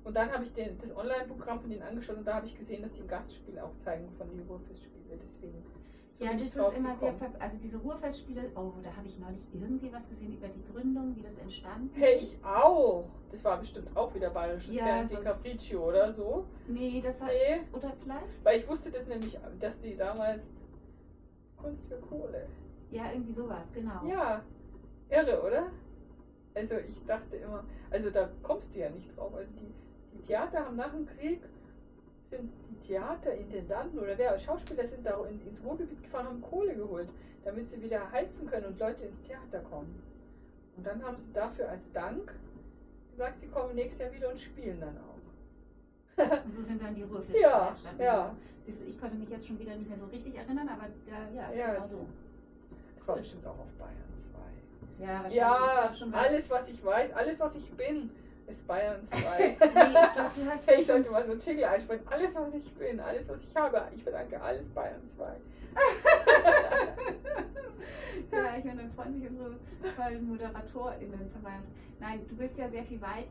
Und 0.05 0.15
dann 0.15 0.31
habe 0.31 0.45
ich 0.45 0.53
den, 0.53 0.79
das 0.79 0.95
Online-Programm 0.97 1.61
von 1.61 1.71
denen 1.71 1.83
angeschaut 1.83 2.19
und 2.19 2.27
da 2.27 2.35
habe 2.35 2.47
ich 2.47 2.57
gesehen, 2.59 2.83
dass 2.83 2.93
die 2.93 3.01
ein 3.01 3.09
Gastspiel 3.09 3.59
auch 3.59 3.75
zeigen 3.79 4.09
von 4.19 4.29
den 4.29 4.47
Ruhrfestspiele. 4.47 5.19
Deswegen. 5.23 5.63
So 6.19 6.25
Ja, 6.25 6.33
das 6.35 6.43
ist 6.47 6.55
immer 6.55 6.71
sehr, 6.71 7.13
gekommen. 7.13 7.19
ver 7.19 7.31
also 7.41 7.57
diese 7.63 7.79
Ruhrfestspiele, 7.79 8.51
oh, 8.55 8.73
da 8.83 8.95
habe 8.95 9.09
ich 9.09 9.19
neulich 9.19 9.41
irgendwie 9.53 9.93
was 9.93 10.09
gesehen 10.09 10.35
über 10.37 10.49
die 10.49 10.63
Gründung, 10.73 11.17
wie 11.17 11.23
das 11.23 11.37
entstanden 11.39 11.91
Hey, 11.95 12.17
ist. 12.23 12.41
ich 12.41 12.45
auch. 12.45 13.05
Das 13.33 13.43
war 13.45 13.59
bestimmt 13.59 13.89
auch 13.97 14.15
wieder 14.15 14.31
bayerisches 14.31 14.75
Ja, 14.75 14.85
Fernsehen, 14.85 15.25
Capriccio 15.25 15.89
oder 15.89 16.13
so. 16.13 16.45
Nee, 16.69 17.01
das 17.05 17.21
hat, 17.21 17.31
Nee, 17.31 17.61
oder 17.73 17.93
vielleicht? 18.03 18.45
weil 18.45 18.61
ich 18.61 18.69
wusste 18.69 18.91
das 18.91 19.07
nämlich, 19.09 19.37
dass 19.59 19.81
die 19.81 19.97
damals 19.97 20.43
Kunst 21.57 21.87
für 21.89 21.97
Kohle. 21.97 22.47
Ja, 22.91 23.11
irgendwie 23.11 23.33
sowas, 23.33 23.67
genau. 23.73 24.05
Ja, 24.07 24.43
irre, 25.09 25.43
oder? 25.43 25.67
Also 26.55 26.75
ich 26.77 27.05
dachte 27.07 27.37
immer, 27.37 27.65
also 27.91 28.11
da 28.11 28.29
kommst 28.43 28.75
du 28.75 28.79
ja 28.81 28.91
nicht 28.91 29.17
drauf. 29.17 29.35
Also 29.35 29.51
die 29.59 29.73
Theater 30.27 30.65
haben 30.67 30.77
nach 30.77 30.93
dem 30.93 31.07
Krieg, 31.07 31.41
sind 32.31 32.51
die 32.71 32.87
Theaterintendanten 32.89 33.99
oder 33.99 34.17
wer, 34.19 34.39
Schauspieler 34.39 34.87
sind 34.87 35.05
da 35.07 35.25
in, 35.27 35.47
ins 35.47 35.63
Ruhrgebiet 35.65 36.03
gefahren, 36.03 36.27
haben 36.27 36.43
Kohle 36.43 36.75
geholt, 36.75 37.09
damit 37.45 37.71
sie 37.71 37.83
wieder 37.83 38.11
heizen 38.11 38.47
können 38.47 38.67
und 38.67 38.79
Leute 38.79 39.05
ins 39.05 39.21
Theater 39.23 39.61
kommen. 39.71 40.03
Und 40.77 40.87
dann 40.87 41.03
haben 41.05 41.17
sie 41.17 41.33
dafür 41.33 41.69
als 41.69 41.91
Dank 41.93 42.35
gesagt, 43.11 43.41
sie 43.41 43.47
kommen 43.47 43.75
nächstes 43.75 44.01
Jahr 44.01 44.13
wieder 44.13 44.31
und 44.31 44.41
spielen 44.41 44.81
dann 44.81 44.97
auch. 44.99 45.15
Und 46.45 46.55
so 46.55 46.63
sind 46.63 46.83
dann 46.83 46.95
die 46.95 47.03
Ruhrfestspiele 47.03 47.43
Ja, 47.43 47.69
entstanden. 47.69 48.03
ja. 48.03 48.37
Siehst 48.67 48.83
du, 48.83 48.87
ich 48.89 49.01
konnte 49.01 49.17
mich 49.17 49.29
jetzt 49.29 49.47
schon 49.47 49.59
wieder 49.59 49.75
nicht 49.77 49.89
mehr 49.89 49.99
so 49.99 50.07
richtig 50.07 50.35
erinnern, 50.37 50.69
aber 50.69 50.87
da, 51.07 51.29
ja, 51.37 51.53
Ja, 51.53 51.75
genau 51.75 51.87
so. 51.89 52.07
Es 52.99 53.07
war 53.07 53.17
bestimmt 53.17 53.47
auch 53.47 53.59
auf 53.59 53.69
Bayern 53.79 53.95
2. 54.99 55.05
Ja. 55.05 55.29
Ja, 55.29 55.95
alles 56.13 56.49
was 56.51 56.69
ich 56.69 56.85
weiß, 56.85 57.13
alles 57.13 57.39
was 57.41 57.55
ich 57.57 57.71
bin, 57.73 58.11
ist 58.47 58.67
Bayern 58.67 59.07
2. 59.09 59.19
nee, 59.39 59.55
ich 59.57 60.13
glaube, 60.13 60.31
du 60.37 60.47
hast 60.51 60.67
Hey, 60.67 60.81
ich 60.81 60.87
sollte 60.87 61.11
mal 61.11 61.25
so 61.25 61.33
einen 61.33 61.41
Jingle 61.41 61.65
einsprechen. 61.65 62.07
Alles, 62.09 62.35
was 62.35 62.55
ich 62.55 62.75
bin, 62.75 63.01
alles, 63.01 63.29
was 63.29 63.43
ich 63.43 63.57
habe, 63.57 63.83
ich 63.95 64.05
bedanke 64.05 64.41
alles 64.41 64.69
Bayern 64.71 65.09
2. 65.09 65.25
ja, 68.33 68.57
ich 68.59 68.65
meine, 68.65 68.83
dann 68.83 68.93
freuen 68.93 69.15
sich 69.15 69.29
unsere 69.29 69.57
tollen 69.97 70.29
ModeratorInnen 70.29 71.31
von 71.33 71.43
Bayern. 71.43 71.65
Nein, 72.01 72.21
du 72.29 72.37
bist 72.37 72.59
ja 72.59 72.69
sehr 72.69 72.85
viel 72.85 73.01
weit 73.01 73.29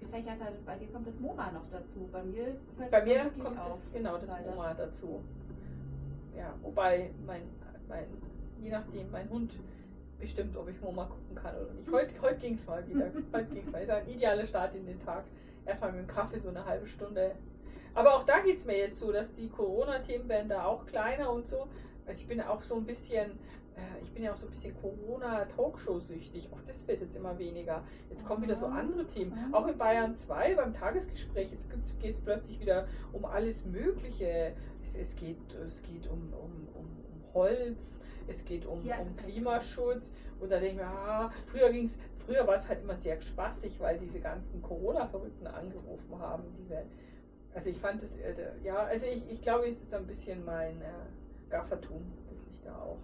gefächerter. 0.00 0.52
Bei 0.66 0.76
dir 0.76 0.88
kommt 0.88 1.06
das 1.06 1.20
MoMA 1.20 1.50
noch 1.52 1.68
dazu. 1.70 2.08
Bei 2.12 2.22
mir 2.22 2.56
Bei 2.90 3.04
mir 3.04 3.30
kommt 3.42 3.58
auf. 3.58 3.68
das, 3.68 3.92
genau 3.92 4.16
das 4.18 4.28
leider. 4.28 4.50
MoMA 4.50 4.74
dazu. 4.74 5.22
Ja, 6.36 6.54
wobei 6.62 7.10
mein, 7.26 7.42
mein, 7.88 8.06
je 8.62 8.70
nachdem, 8.70 9.10
mein 9.10 9.28
Hund 9.28 9.52
bestimmt, 10.20 10.56
ob 10.56 10.68
ich 10.68 10.80
MoMA 10.80 11.04
gucken 11.04 11.34
kann 11.36 11.54
oder 11.56 11.72
nicht. 11.74 11.90
Heute, 11.90 12.12
heute 12.22 12.36
ging 12.40 12.54
es 12.54 12.66
mal 12.66 12.86
wieder. 12.88 13.06
Heute 13.32 13.54
ging's 13.54 13.70
mal. 13.70 13.82
Ist 13.82 13.90
ein 13.90 14.08
idealer 14.08 14.46
Start 14.46 14.74
in 14.74 14.86
den 14.86 14.98
Tag. 15.00 15.24
Erstmal 15.66 15.92
mit 15.92 16.00
dem 16.00 16.06
Kaffee 16.08 16.38
so 16.40 16.48
eine 16.48 16.64
halbe 16.64 16.86
Stunde. 16.86 17.32
Aber 17.94 18.14
auch 18.14 18.24
da 18.24 18.40
geht 18.40 18.56
es 18.58 18.64
mir 18.64 18.76
jetzt 18.78 18.98
so, 18.98 19.12
dass 19.12 19.34
die 19.34 19.48
Corona-Themen 19.48 20.28
werden 20.28 20.48
da 20.48 20.64
auch 20.64 20.86
kleiner 20.86 21.30
und 21.32 21.46
so. 21.48 21.68
Also 22.06 22.20
ich 22.22 22.26
bin 22.28 22.40
auch 22.40 22.62
so 22.62 22.76
ein 22.76 22.84
bisschen, 22.84 23.32
äh, 23.76 24.02
ich 24.02 24.10
bin 24.12 24.22
ja 24.24 24.32
auch 24.32 24.36
so 24.36 24.46
ein 24.46 24.50
bisschen 24.50 24.74
Corona-Talkshow-süchtig. 24.80 26.48
Auch 26.52 26.60
das 26.66 26.86
wird 26.86 27.00
jetzt 27.00 27.16
immer 27.16 27.38
weniger. 27.38 27.82
Jetzt 28.10 28.24
kommen 28.26 28.42
wieder 28.42 28.56
so 28.56 28.66
Ah. 28.66 28.78
andere 28.78 29.06
Themen. 29.06 29.32
Mhm. 29.48 29.54
Auch 29.54 29.66
in 29.66 29.76
Bayern 29.78 30.16
2 30.16 30.54
beim 30.54 30.72
Tagesgespräch. 30.74 31.50
Jetzt 31.50 31.68
geht 32.00 32.14
es 32.14 32.20
plötzlich 32.20 32.60
wieder 32.60 32.86
um 33.12 33.24
alles 33.24 33.64
Mögliche. 33.64 34.52
Es, 34.84 34.96
es, 34.96 35.14
geht, 35.16 35.38
es 35.66 35.82
geht 35.82 36.06
um, 36.08 36.32
um, 36.32 36.68
um 36.74 36.86
Holz, 37.34 38.00
es 38.26 38.44
geht 38.44 38.66
um, 38.66 38.84
Ja, 38.84 38.98
um 38.98 39.08
ich 39.16 39.24
Klimaschutz. 39.24 40.10
Und 40.40 40.50
da 40.50 40.60
denke 40.60 40.74
ich 40.74 40.76
mir, 40.76 40.86
ah, 40.86 41.32
früher 41.46 41.70
ging's, 41.70 41.96
früher 42.24 42.46
war 42.46 42.56
es 42.56 42.68
halt 42.68 42.82
immer 42.82 42.96
sehr 42.96 43.20
spaßig, 43.20 43.80
weil 43.80 43.98
diese 43.98 44.20
ganzen 44.20 44.62
Corona-Verrückten 44.62 45.46
angerufen 45.46 46.18
haben. 46.18 46.44
Diese, 46.58 46.82
also 47.54 47.70
ich 47.70 47.78
fand 47.78 48.02
es, 48.02 48.10
äh, 48.18 48.34
ja, 48.62 48.84
also 48.84 49.06
ich, 49.06 49.28
ich 49.30 49.42
glaube, 49.42 49.68
es 49.68 49.80
ist 49.80 49.92
ein 49.92 50.06
bisschen 50.06 50.44
mein 50.44 50.80
äh, 50.80 51.50
Gaffertum, 51.50 52.02
das 52.28 52.38
mich 52.46 52.60
da 52.64 52.76
auch, 52.76 52.98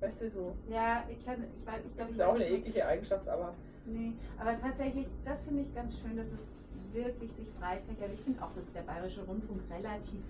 weißt 0.00 0.20
du, 0.20 0.30
so. 0.30 0.54
Ja, 0.68 1.04
ich 1.08 1.24
kann, 1.24 1.44
ich 1.58 1.66
weiß, 1.66 1.80
ich 1.84 1.96
Das 1.96 2.10
ist 2.10 2.22
auch 2.22 2.34
eine 2.34 2.48
eklige 2.48 2.86
Eigenschaft, 2.86 3.28
aber 3.28 3.54
Nee, 3.86 4.12
aber 4.38 4.58
tatsächlich, 4.60 5.06
das 5.24 5.40
finde 5.42 5.62
ich 5.62 5.74
ganz 5.74 5.98
schön, 5.98 6.16
dass 6.16 6.26
es 6.26 6.46
wirklich 6.92 7.32
sich 7.32 7.52
breit 7.54 7.82
fächert. 7.88 8.10
Ich 8.12 8.20
finde 8.20 8.42
auch, 8.42 8.52
dass 8.54 8.70
der 8.72 8.82
Bayerische 8.82 9.22
Rundfunk 9.22 9.62
relativ, 9.70 10.20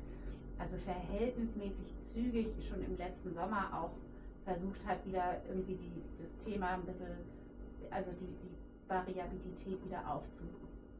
also 0.60 0.76
verhältnismäßig 0.76 1.86
zügig 2.12 2.48
schon 2.68 2.84
im 2.84 2.96
letzten 2.96 3.32
Sommer 3.32 3.70
auch 3.72 3.92
versucht 4.44 4.84
hat, 4.86 5.04
wieder 5.06 5.40
irgendwie 5.48 5.74
die, 5.74 6.02
das 6.18 6.36
Thema 6.38 6.74
ein 6.74 6.84
bisschen, 6.84 7.08
also 7.90 8.10
die, 8.12 8.26
die 8.26 8.88
Variabilität 8.88 9.84
wieder 9.84 10.02
aufzu. 10.12 10.44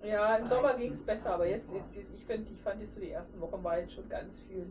Ja, 0.03 0.37
im 0.37 0.47
Sommer 0.47 0.75
ging 0.75 0.93
es 0.93 1.03
besser, 1.03 1.35
aber 1.35 1.47
jetzt, 1.47 1.71
ich, 2.15 2.25
find, 2.25 2.51
ich 2.51 2.61
fand 2.63 2.81
jetzt 2.81 2.95
so 2.95 3.01
die 3.01 3.11
ersten 3.11 3.39
Wochen 3.41 3.63
war 3.63 3.79
jetzt 3.79 3.93
schon 3.93 4.09
ganz 4.09 4.39
viel, 4.49 4.67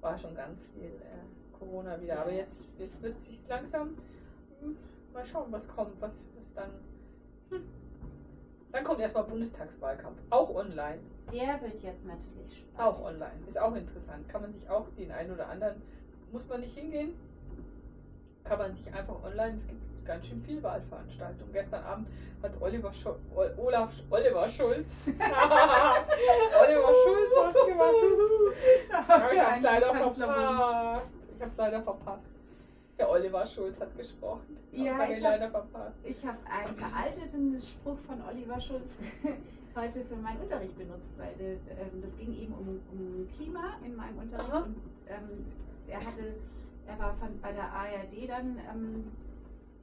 war 0.00 0.16
schon 0.16 0.36
ganz 0.36 0.64
viel 0.68 0.84
äh, 0.84 1.58
Corona 1.58 2.00
wieder. 2.00 2.14
Ja. 2.14 2.22
Aber 2.22 2.32
jetzt, 2.32 2.78
jetzt 2.78 3.02
wird 3.02 3.16
es 3.16 3.26
sich 3.26 3.40
langsam, 3.48 3.96
hm, 4.60 4.76
mal 5.12 5.26
schauen, 5.26 5.50
was 5.50 5.66
kommt, 5.66 6.00
was, 6.00 6.12
was 6.36 6.52
dann. 6.54 6.70
Hm. 7.50 7.68
Dann 8.70 8.84
kommt 8.84 9.00
erstmal 9.00 9.24
Bundestagswahlkampf, 9.24 10.18
auch 10.30 10.54
online. 10.54 11.00
Der 11.32 11.60
wird 11.60 11.80
jetzt 11.82 12.04
natürlich 12.04 12.58
spannend. 12.58 12.80
Auch 12.80 13.02
online, 13.04 13.32
ist 13.46 13.58
auch 13.58 13.74
interessant. 13.74 14.28
Kann 14.28 14.42
man 14.42 14.52
sich 14.52 14.68
auch 14.70 14.86
den 14.96 15.10
einen 15.12 15.30
oder 15.32 15.48
anderen, 15.48 15.82
muss 16.32 16.46
man 16.48 16.60
nicht 16.60 16.74
hingehen, 16.76 17.10
kann 18.44 18.58
man 18.58 18.74
sich 18.74 18.86
einfach 18.92 19.22
online, 19.22 19.56
es 19.56 19.66
gibt 19.66 19.80
ganz 20.06 20.26
schön 20.26 20.42
viel 20.42 20.62
Wahlveranstaltungen. 20.62 21.52
Gestern 21.52 21.84
Abend 21.84 22.08
hat 22.42 22.52
Oliver 22.60 22.92
Schul 22.94 23.16
Ol- 23.34 23.52
Olaf 23.58 23.90
Sch- 23.92 24.04
Oliver 24.10 24.48
Schulz 24.48 24.86
Oliver 25.06 26.94
Schulz 27.04 27.32
was 27.36 27.66
gemacht. 27.66 27.94
Aber 29.08 29.32
ich 29.32 29.40
hab's 29.40 29.60
leider 29.60 29.94
verpasst. 29.94 31.10
Ich 31.36 31.42
hab's 31.42 31.56
leider 31.58 31.82
verpasst. 31.82 32.24
Der 32.98 33.08
Oliver 33.10 33.46
Schulz 33.46 33.78
hat 33.80 33.96
gesprochen. 33.96 34.58
Ja, 34.72 35.04
ich 35.04 35.18
ich 35.18 35.24
hab- 35.24 35.32
leider 35.32 35.50
verpasst. 35.50 35.98
Ich 36.02 36.24
habe 36.26 36.38
einen 36.50 36.76
veralteten 36.76 37.60
Spruch 37.60 37.98
von 38.00 38.20
Oliver 38.22 38.60
Schulz 38.60 38.96
heute 39.76 40.04
für 40.04 40.16
meinen 40.16 40.40
Unterricht 40.40 40.76
benutzt, 40.76 41.16
weil 41.16 41.34
der, 41.36 41.52
ähm, 41.78 42.02
das 42.02 42.16
ging 42.16 42.32
eben 42.32 42.52
um, 42.54 42.80
um 42.90 43.28
Klima 43.36 43.78
in 43.84 43.94
meinem 43.94 44.18
Unterricht 44.18 44.50
Aha. 44.50 44.62
und 44.64 44.76
ähm, 45.06 45.46
er 45.86 46.04
hatte, 46.04 46.34
er 46.86 46.98
war 46.98 47.14
von, 47.14 47.40
bei 47.40 47.52
der 47.52 47.72
ARD 47.72 48.28
dann 48.28 48.58
ähm, 48.58 49.12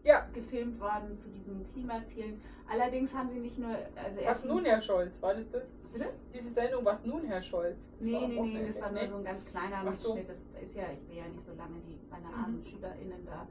Ja, 0.05 0.27
gefilmt 0.33 0.79
worden 0.79 1.17
zu 1.17 1.29
diesen 1.29 1.65
Klimazielen. 1.73 2.39
Allerdings 2.69 3.13
haben 3.13 3.29
sie 3.31 3.39
nicht 3.39 3.57
nur, 3.57 3.69
also 3.71 4.21
was 4.23 4.45
nun, 4.45 4.63
Herr 4.65 4.79
Scholz? 4.81 5.19
War 5.21 5.33
das 5.33 5.49
das? 5.49 5.71
Bitte? 5.91 6.09
Diese 6.33 6.51
Sendung, 6.51 6.85
was 6.85 7.03
nun, 7.05 7.25
Herr 7.25 7.41
Scholz? 7.41 7.75
Das 7.75 8.01
Nee, 8.01 8.27
nee, 8.27 8.39
nee, 8.41 8.67
das 8.67 8.79
war 8.81 8.91
nur 8.91 9.01
Nee. 9.01 9.07
so 9.07 9.15
ein 9.17 9.23
ganz 9.23 9.45
kleiner. 9.45 9.83
Mitschnitt. 9.83 10.29
Das 10.29 10.43
ist 10.61 10.75
ja, 10.75 10.83
ich 10.93 11.09
will 11.09 11.17
ja 11.17 11.27
nicht 11.27 11.43
so 11.45 11.53
lange 11.55 11.79
die 11.87 11.99
meine 12.09 12.27
Mhm. 12.27 12.33
armen 12.33 12.63
SchülerInnen 12.65 13.25
da 13.25 13.47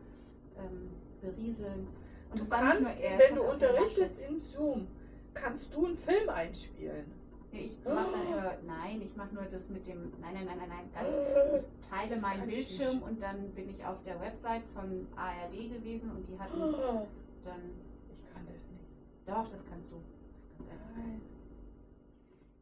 ähm, 0.58 0.90
berieseln. 1.20 1.88
Und 2.30 2.38
Du 2.38 2.42
es 2.44 2.50
war 2.50 2.62
nicht 2.64 2.72
kannst, 2.84 2.94
nur 3.00 3.04
er, 3.04 3.18
wenn 3.18 3.34
du 3.34 3.42
unterrichtest 3.42 4.18
in 4.20 4.38
Zoom, 4.38 4.86
kannst 5.34 5.74
du 5.74 5.86
einen 5.86 5.96
Film 5.96 6.28
einspielen. 6.28 7.06
Ich 7.54 7.70
mache 7.84 8.12
dann 8.12 8.26
immer, 8.26 8.54
nein, 8.66 9.00
ich 9.02 9.14
mache 9.16 9.34
nur 9.34 9.44
das 9.44 9.68
mit 9.68 9.86
dem, 9.86 10.10
nein, 10.20 10.34
nein, 10.34 10.44
nein, 10.46 10.58
nein, 10.58 10.68
nein, 10.68 10.90
dann 10.92 11.06
ich 11.56 11.88
teile 11.88 12.20
meinen 12.20 12.48
ich 12.48 12.66
Bildschirm 12.66 13.02
und 13.02 13.22
dann 13.22 13.48
bin 13.54 13.68
ich 13.68 13.84
auf 13.84 14.02
der 14.04 14.20
Website 14.20 14.62
von 14.74 15.06
ARD 15.16 15.68
gewesen 15.70 16.10
und 16.10 16.26
die 16.28 16.38
hatten 16.38 16.74
Oh, 16.74 17.06
dann, 17.44 17.60
Ich 18.10 18.32
kann 18.32 18.42
das 18.46 18.56
nicht. 18.56 19.26
doch, 19.26 19.48
das 19.50 19.64
kannst 19.68 19.90
du, 19.90 19.96
das 20.58 20.66
kannst 20.68 20.82
du 20.96 21.00
einfach. 21.00 21.34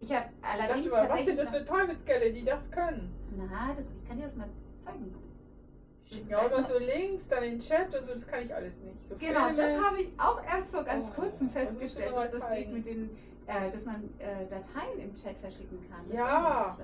Ich 0.01 0.13
habe 0.13 0.27
Ich 0.27 0.45
allerdings 0.45 0.91
dachte 0.91 1.07
mal, 1.07 1.09
was 1.17 1.25
sind 1.25 1.39
das 1.39 1.49
für 1.49 1.65
Teufelskerle, 1.65 2.31
die 2.31 2.45
das 2.45 2.71
können? 2.71 3.11
na, 3.37 3.73
das, 3.75 3.85
ich 4.03 4.09
kann 4.09 4.17
dir 4.19 4.25
das 4.25 4.37
mal 4.37 4.49
zeigen. 4.85 5.15
Ja 6.29 6.49
man- 6.49 6.65
so 6.65 6.77
Links, 6.77 7.27
dann 7.29 7.43
den 7.43 7.59
Chat 7.59 7.95
und 7.95 8.05
so, 8.05 8.13
das 8.13 8.27
kann 8.27 8.43
ich 8.43 8.55
alles 8.55 8.75
nicht. 8.81 9.09
So 9.09 9.17
Genau, 9.17 9.47
Filme. 9.47 9.63
das 9.63 9.81
habe 9.81 9.99
ich 10.01 10.09
auch 10.19 10.43
erst 10.45 10.71
vor 10.71 10.83
ganz 10.85 11.07
Oh, 11.07 11.15
kurzem 11.15 11.51
festgestellt, 11.51 12.15
dass 12.15 12.31
das 12.33 12.51
geht 12.53 12.71
mit 12.71 12.87
den, 12.87 13.09
äh, 13.47 13.71
dass 13.71 13.85
man 13.85 14.03
äh, 14.19 14.47
Dateien 14.49 14.99
im 15.01 15.17
Chat 15.17 15.37
verschicken 15.39 15.79
kann. 15.91 16.07
Das 16.09 16.17
Ja. 16.17 16.77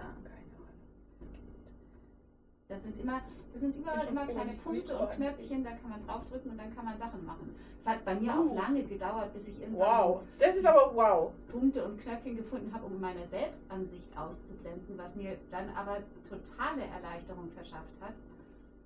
Das 2.68 2.82
sind 2.82 3.00
immer, 3.00 3.22
da 3.54 3.60
sind 3.60 3.76
überall 3.76 4.06
immer 4.06 4.26
kleine 4.26 4.52
Punkte 4.52 4.98
und 4.98 5.10
Knöpfchen, 5.12 5.64
da 5.64 5.70
kann 5.70 5.88
man 5.88 6.06
draufdrücken 6.06 6.50
und 6.50 6.58
dann 6.58 6.74
kann 6.76 6.84
man 6.84 6.98
Sachen 6.98 7.24
machen. 7.24 7.54
Es 7.80 7.86
hat 7.86 8.04
bei 8.04 8.14
mir 8.14 8.30
Uh. 8.30 8.50
auch 8.50 8.54
lange 8.56 8.82
gedauert, 8.82 9.32
bis 9.32 9.48
ich 9.48 9.58
irgendwann 9.58 9.88
Wow, 9.88 10.20
das 10.38 10.54
ist 10.56 10.66
aber 10.66 10.94
wow. 10.94 11.32
Punkte 11.50 11.82
und 11.82 11.98
Knöpfchen 11.98 12.36
gefunden 12.36 12.70
habe, 12.74 12.84
um 12.84 13.00
meine 13.00 13.26
Selbstansicht 13.28 14.14
auszublenden, 14.18 14.98
was 14.98 15.16
mir 15.16 15.38
dann 15.50 15.70
aber 15.74 15.98
totale 16.28 16.82
Erleichterung 16.82 17.48
verschafft 17.52 17.98
hat. 18.02 18.12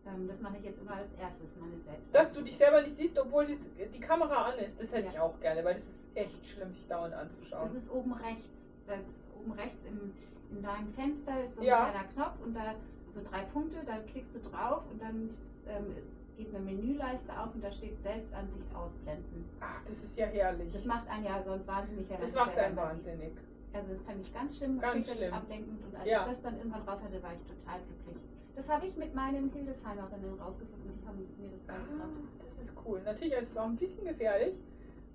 Ähm, 0.06 0.26
das 0.28 0.40
mache 0.40 0.56
ich 0.58 0.64
jetzt 0.64 0.80
immer 0.80 0.94
als 0.96 1.12
erstes, 1.14 1.56
meine 1.56 1.72
Selbstansicht. 1.78 2.14
Dass 2.14 2.32
du 2.32 2.42
dich 2.42 2.56
selber 2.56 2.82
nicht 2.82 2.96
siehst, 2.96 3.18
obwohl 3.18 3.46
dies, 3.46 3.60
die 3.76 4.00
Kamera 4.00 4.46
an 4.46 4.58
ist, 4.58 4.80
das 4.80 4.90
hätte 4.90 5.06
Ja. 5.06 5.10
ich 5.12 5.20
auch 5.20 5.38
gerne, 5.40 5.64
weil 5.64 5.74
das 5.74 5.84
ist 5.84 6.02
echt 6.14 6.44
schlimm, 6.46 6.72
sich 6.72 6.86
dauernd 6.88 7.14
anzuschauen. 7.14 7.62
Das 7.68 7.74
ist 7.74 7.90
oben 7.92 8.12
rechts. 8.14 8.68
Das 8.86 9.18
oben 9.38 9.52
rechts 9.52 9.84
im, 9.84 10.12
in 10.50 10.62
deinem 10.62 10.92
Fenster 10.94 11.40
ist 11.42 11.54
so 11.54 11.60
ein 11.60 11.66
Ja. 11.68 11.90
kleiner 11.90 12.08
Knopf 12.14 12.40
und 12.44 12.54
da 12.54 12.74
so 13.14 13.20
drei 13.30 13.42
Punkte, 13.44 13.76
da 13.86 13.98
klickst 14.10 14.34
du 14.34 14.40
drauf 14.40 14.82
und 14.90 15.00
dann 15.00 15.30
ähm, 15.68 15.94
geht 16.36 16.48
eine 16.54 16.64
Menüleiste 16.64 17.30
auf 17.38 17.54
und 17.54 17.62
da 17.62 17.70
steht 17.70 18.00
Selbstansicht 18.02 18.74
ausblenden. 18.74 19.44
Ach, 19.60 19.82
das 19.88 19.98
ist 20.02 20.16
ja 20.16 20.26
herrlich. 20.26 20.72
Das 20.72 20.84
macht 20.86 21.08
einen 21.08 21.24
ja 21.26 21.42
sonst 21.42 21.68
wahnsinnig, 21.68 22.08
man 22.08 22.20
Das 22.20 22.34
macht 22.34 22.56
einen 22.58 22.74
wahnsinnig. 22.74 23.32
Also 23.74 23.92
das 23.92 24.02
fand 24.02 24.20
ich 24.20 24.34
ganz 24.34 24.56
schlimm, 24.56 24.80
Ganz 24.80 25.10
schlimm. 25.10 25.32
ablenkend 25.32 25.84
und 25.84 25.94
als 25.96 26.06
Ja. 26.08 26.22
ich 26.22 26.28
das 26.32 26.42
dann 26.42 26.56
irgendwann 26.58 26.82
raus 26.82 27.00
hatte, 27.02 27.22
war 27.22 27.32
ich 27.34 27.40
total 27.42 27.80
glücklich. 27.86 28.22
Das 28.54 28.68
habe 28.68 28.86
ich 28.86 28.96
mit 28.96 29.14
meinen 29.14 29.50
Hildesheimerinnen 29.50 30.38
rausgefunden, 30.40 30.92
die 31.00 31.06
haben 31.06 31.18
mir 31.40 31.50
das 31.50 31.64
beigebracht. 31.64 32.00
Ah, 32.00 32.44
das 32.58 32.68
ist 32.68 32.76
cool. 32.84 33.00
Natürlich 33.04 33.34
ist 33.34 33.50
es 33.50 33.56
auch 33.56 33.64
ein 33.64 33.76
bisschen 33.76 34.04
gefährlich, 34.04 34.54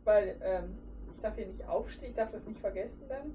weil 0.03 0.37
ähm, 0.41 0.77
ich 1.15 1.21
darf 1.21 1.35
hier 1.35 1.47
nicht 1.47 1.67
aufstehen, 1.67 2.09
ich 2.09 2.15
darf 2.15 2.31
das 2.31 2.45
nicht 2.45 2.59
vergessen 2.59 3.03
dann, 3.07 3.31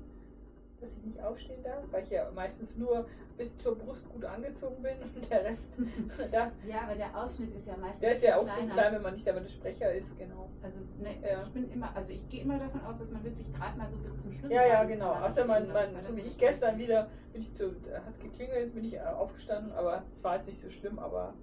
dass 0.82 0.90
ich 0.96 1.04
nicht 1.04 1.22
aufstehen 1.22 1.62
darf, 1.62 1.84
weil 1.90 2.02
ich 2.04 2.10
ja 2.10 2.30
meistens 2.34 2.76
nur 2.76 3.06
bis 3.36 3.56
zur 3.58 3.76
Brust 3.76 4.06
gut 4.10 4.24
angezogen 4.24 4.82
bin 4.82 4.94
und 5.14 5.30
der 5.30 5.44
Rest, 5.44 5.66
da, 6.32 6.50
Ja, 6.68 6.82
aber 6.82 6.94
der 6.94 7.16
Ausschnitt 7.16 7.54
ist 7.54 7.66
ja 7.66 7.76
meistens 7.76 8.00
der 8.00 8.12
ist 8.12 8.22
ja 8.22 8.36
auch 8.36 8.46
so 8.46 8.54
kleiner. 8.54 8.72
klein, 8.74 8.94
wenn 8.94 9.02
man 9.02 9.14
nicht 9.14 9.26
der 9.26 9.48
Sprecher 9.48 9.92
ist, 9.92 10.18
genau. 10.18 10.48
Also 10.62 10.78
ne, 10.98 11.10
Ja. 11.22 11.42
ich 11.44 11.52
bin 11.52 11.70
immer, 11.72 11.94
also 11.96 12.12
ich 12.12 12.28
gehe 12.28 12.42
immer 12.42 12.58
davon 12.58 12.84
aus, 12.84 12.98
dass 12.98 13.10
man 13.10 13.24
wirklich 13.24 13.50
gerade 13.52 13.78
mal 13.78 13.88
so 13.90 13.96
bis 13.98 14.20
zum 14.20 14.32
Schluss. 14.32 14.52
Ja, 14.52 14.66
ja, 14.66 14.84
genau. 14.84 15.12
Außer 15.12 15.46
man, 15.46 15.72
man 15.72 15.88
so 16.02 16.16
wie 16.16 16.20
ich 16.22 16.36
gestern 16.36 16.78
wieder, 16.78 17.08
bin 17.32 17.42
ich 17.42 17.52
zu, 17.54 17.66
hat 17.66 18.20
geklingelt, 18.20 18.74
bin 18.74 18.84
ich 18.84 18.94
äh, 18.94 19.00
aufgestanden, 19.00 19.72
aber 19.72 20.02
es 20.12 20.22
war 20.22 20.36
jetzt 20.36 20.46
nicht 20.48 20.60
so 20.60 20.70
schlimm, 20.70 20.98
aber 20.98 21.34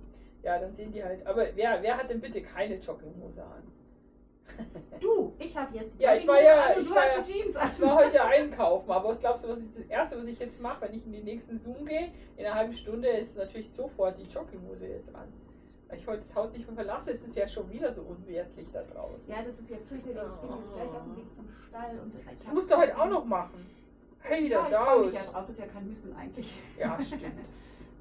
ja, 0.43 0.57
dann 0.59 0.73
sehen 0.75 0.91
die 0.91 1.03
halt. 1.03 1.25
Aber 1.27 1.45
wer, 1.55 1.81
wer 1.81 1.97
hat 1.97 2.09
denn 2.09 2.21
bitte 2.21 2.41
keine 2.41 2.75
Jogginghose 2.75 3.43
an? 3.43 3.63
Du, 4.99 5.33
ich 5.39 5.55
habe 5.57 5.75
jetzt 5.77 5.99
Ja, 6.01 6.13
ich 6.15 6.27
war 6.27 6.41
ja- 6.41 6.61
an 6.65 6.81
ich 6.81 6.89
war 6.89 7.05
ja- 7.05 7.21
die 7.21 7.31
Jeans 7.31 7.55
an. 7.55 7.69
Ich 7.73 7.81
war 7.81 7.95
heute 7.95 8.21
einkaufen, 8.23 8.91
aber 8.91 9.09
was 9.09 9.19
glaubst 9.19 9.43
du, 9.45 9.49
was 9.49 9.59
ich 9.61 9.73
das 9.73 9.85
erste, 9.85 10.17
was 10.17 10.25
ich 10.25 10.39
jetzt 10.39 10.61
mache, 10.61 10.81
wenn 10.81 10.93
ich 10.93 11.05
in 11.05 11.13
den 11.13 11.23
nächsten 11.23 11.57
Zoom 11.59 11.85
gehe, 11.85 12.11
in 12.37 12.45
einer 12.45 12.55
halben 12.55 12.73
Stunde 12.73 13.07
ist 13.07 13.37
natürlich 13.37 13.71
sofort 13.71 14.17
die 14.19 14.23
Jogginghose 14.23 14.87
jetzt 14.87 15.13
an. 15.15 15.27
Weil 15.87 15.97
ich 15.97 16.05
heute 16.07 16.19
das 16.19 16.35
Haus 16.35 16.51
nicht 16.51 16.67
mehr 16.67 16.75
verlasse, 16.75 17.11
ist 17.11 17.25
es 17.27 17.33
ja 17.35 17.47
schon 17.47 17.71
wieder 17.71 17.91
so 17.91 18.01
unwertlich 18.01 18.67
da 18.73 18.83
draußen. 18.83 19.23
Ja, 19.27 19.37
das 19.37 19.57
ist 19.57 19.69
jetzt 19.69 19.87
fürchterlich. 19.87 20.17
Ich 20.21 20.41
bin 20.41 20.57
jetzt 20.57 20.73
gleich 20.73 20.89
auf 20.89 21.03
dem 21.03 21.15
Weg 21.17 21.33
zum 21.35 21.49
Stall 21.67 21.99
und 22.03 22.13
ich 22.15 22.39
Das 22.45 22.53
musst 22.53 22.69
du 22.69 22.75
halt 22.77 22.95
auch 22.95 23.07
noch 23.09 23.25
machen. 23.25 23.65
Hey, 24.21 24.47
Ja, 24.49 24.67
der 24.67 24.69
ich 24.79 24.85
freue 24.85 25.05
mich 25.05 25.13
Daus. 25.15 25.25
ja 25.25 25.31
drauf, 25.31 25.41
das 25.47 25.49
ist 25.51 25.59
ja 25.59 25.65
kein 25.67 25.87
Müssen 25.87 26.15
eigentlich. 26.15 26.53
Ja, 26.77 26.97
stimmt. 27.01 27.23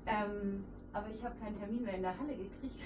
ähm, 0.07 0.65
aber 0.93 1.07
ich 1.15 1.23
habe 1.23 1.35
keinen 1.39 1.57
Termin 1.59 1.83
mehr 1.85 1.95
in 1.95 2.03
der 2.03 2.19
Halle 2.19 2.35
gekriegt. 2.35 2.81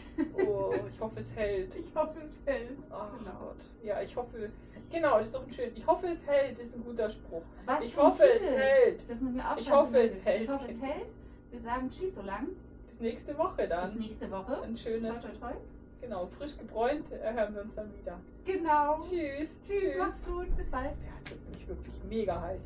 Oh, 0.47 0.75
ich 0.93 1.01
hoffe, 1.01 1.21
es 1.21 1.27
hält. 1.35 1.75
Ich 1.77 1.95
hoffe, 1.95 2.19
es 2.25 2.47
hält. 2.47 2.79
Ach 2.91 3.09
Genau. 3.19 3.31
Gott. 3.39 3.57
Ja, 3.83 4.01
ich 4.03 4.15
hoffe. 4.17 4.51
Genau, 4.91 5.19
ist 5.19 5.35
doch 5.35 5.47
ein 5.47 5.53
schön. 5.53 5.71
Ich 5.75 5.87
hoffe, 5.87 6.07
es 6.09 6.27
hält, 6.27 6.59
ist 6.59 6.75
ein 6.75 6.85
guter 6.85 7.09
Spruch. 7.09 7.43
Was 7.65 7.85
ich 7.85 7.95
für 7.95 8.01
ein 8.01 8.07
hoffe, 8.09 8.25
es 8.25 8.41
Titel. 8.41 8.53
hält. 8.55 9.01
Das 9.11 9.21
müssen 9.21 9.35
wir 9.37 9.43
Ich 9.43 9.49
aufschreiben. 9.73 9.79
hoffe, 9.87 9.99
es 10.03 10.13
Ich 10.15 10.25
hält. 10.25 10.49
hoffe, 10.51 10.65
es 10.69 10.83
hält. 10.83 11.07
Wir 11.51 11.61
sagen 11.61 11.91
Tschüss 11.91 12.15
so 12.15 12.23
lang. 12.23 12.49
Bis 12.91 13.01
nächste 13.01 13.39
Woche 13.39 13.57
Bis 13.63 13.69
dann. 13.69 13.99
nächste 13.99 14.31
Woche. 14.31 14.61
Ein 14.63 14.77
schönes, 14.77 15.11
Toi, 15.23 15.29
toi, 15.31 15.39
toi. 15.49 15.53
genau, 16.01 16.27
frisch 16.39 16.57
gebräunt, 16.59 17.11
äh, 17.13 17.33
hören 17.33 17.55
wir 17.55 17.63
uns 17.63 17.75
dann 17.75 17.91
wieder. 17.99 18.19
Genau. 18.45 18.99
Tschüss. 19.01 19.49
Tschüss, 19.67 19.97
macht's 19.99 20.23
gut. 20.25 20.55
Bis 20.57 20.67
bald. 20.71 20.91
Ja, 21.07 21.13
es 21.25 21.31
wird 21.31 21.45
nämlich 21.45 21.69
wirklich 21.69 21.95
mega 22.09 22.41
heiß. 22.41 22.61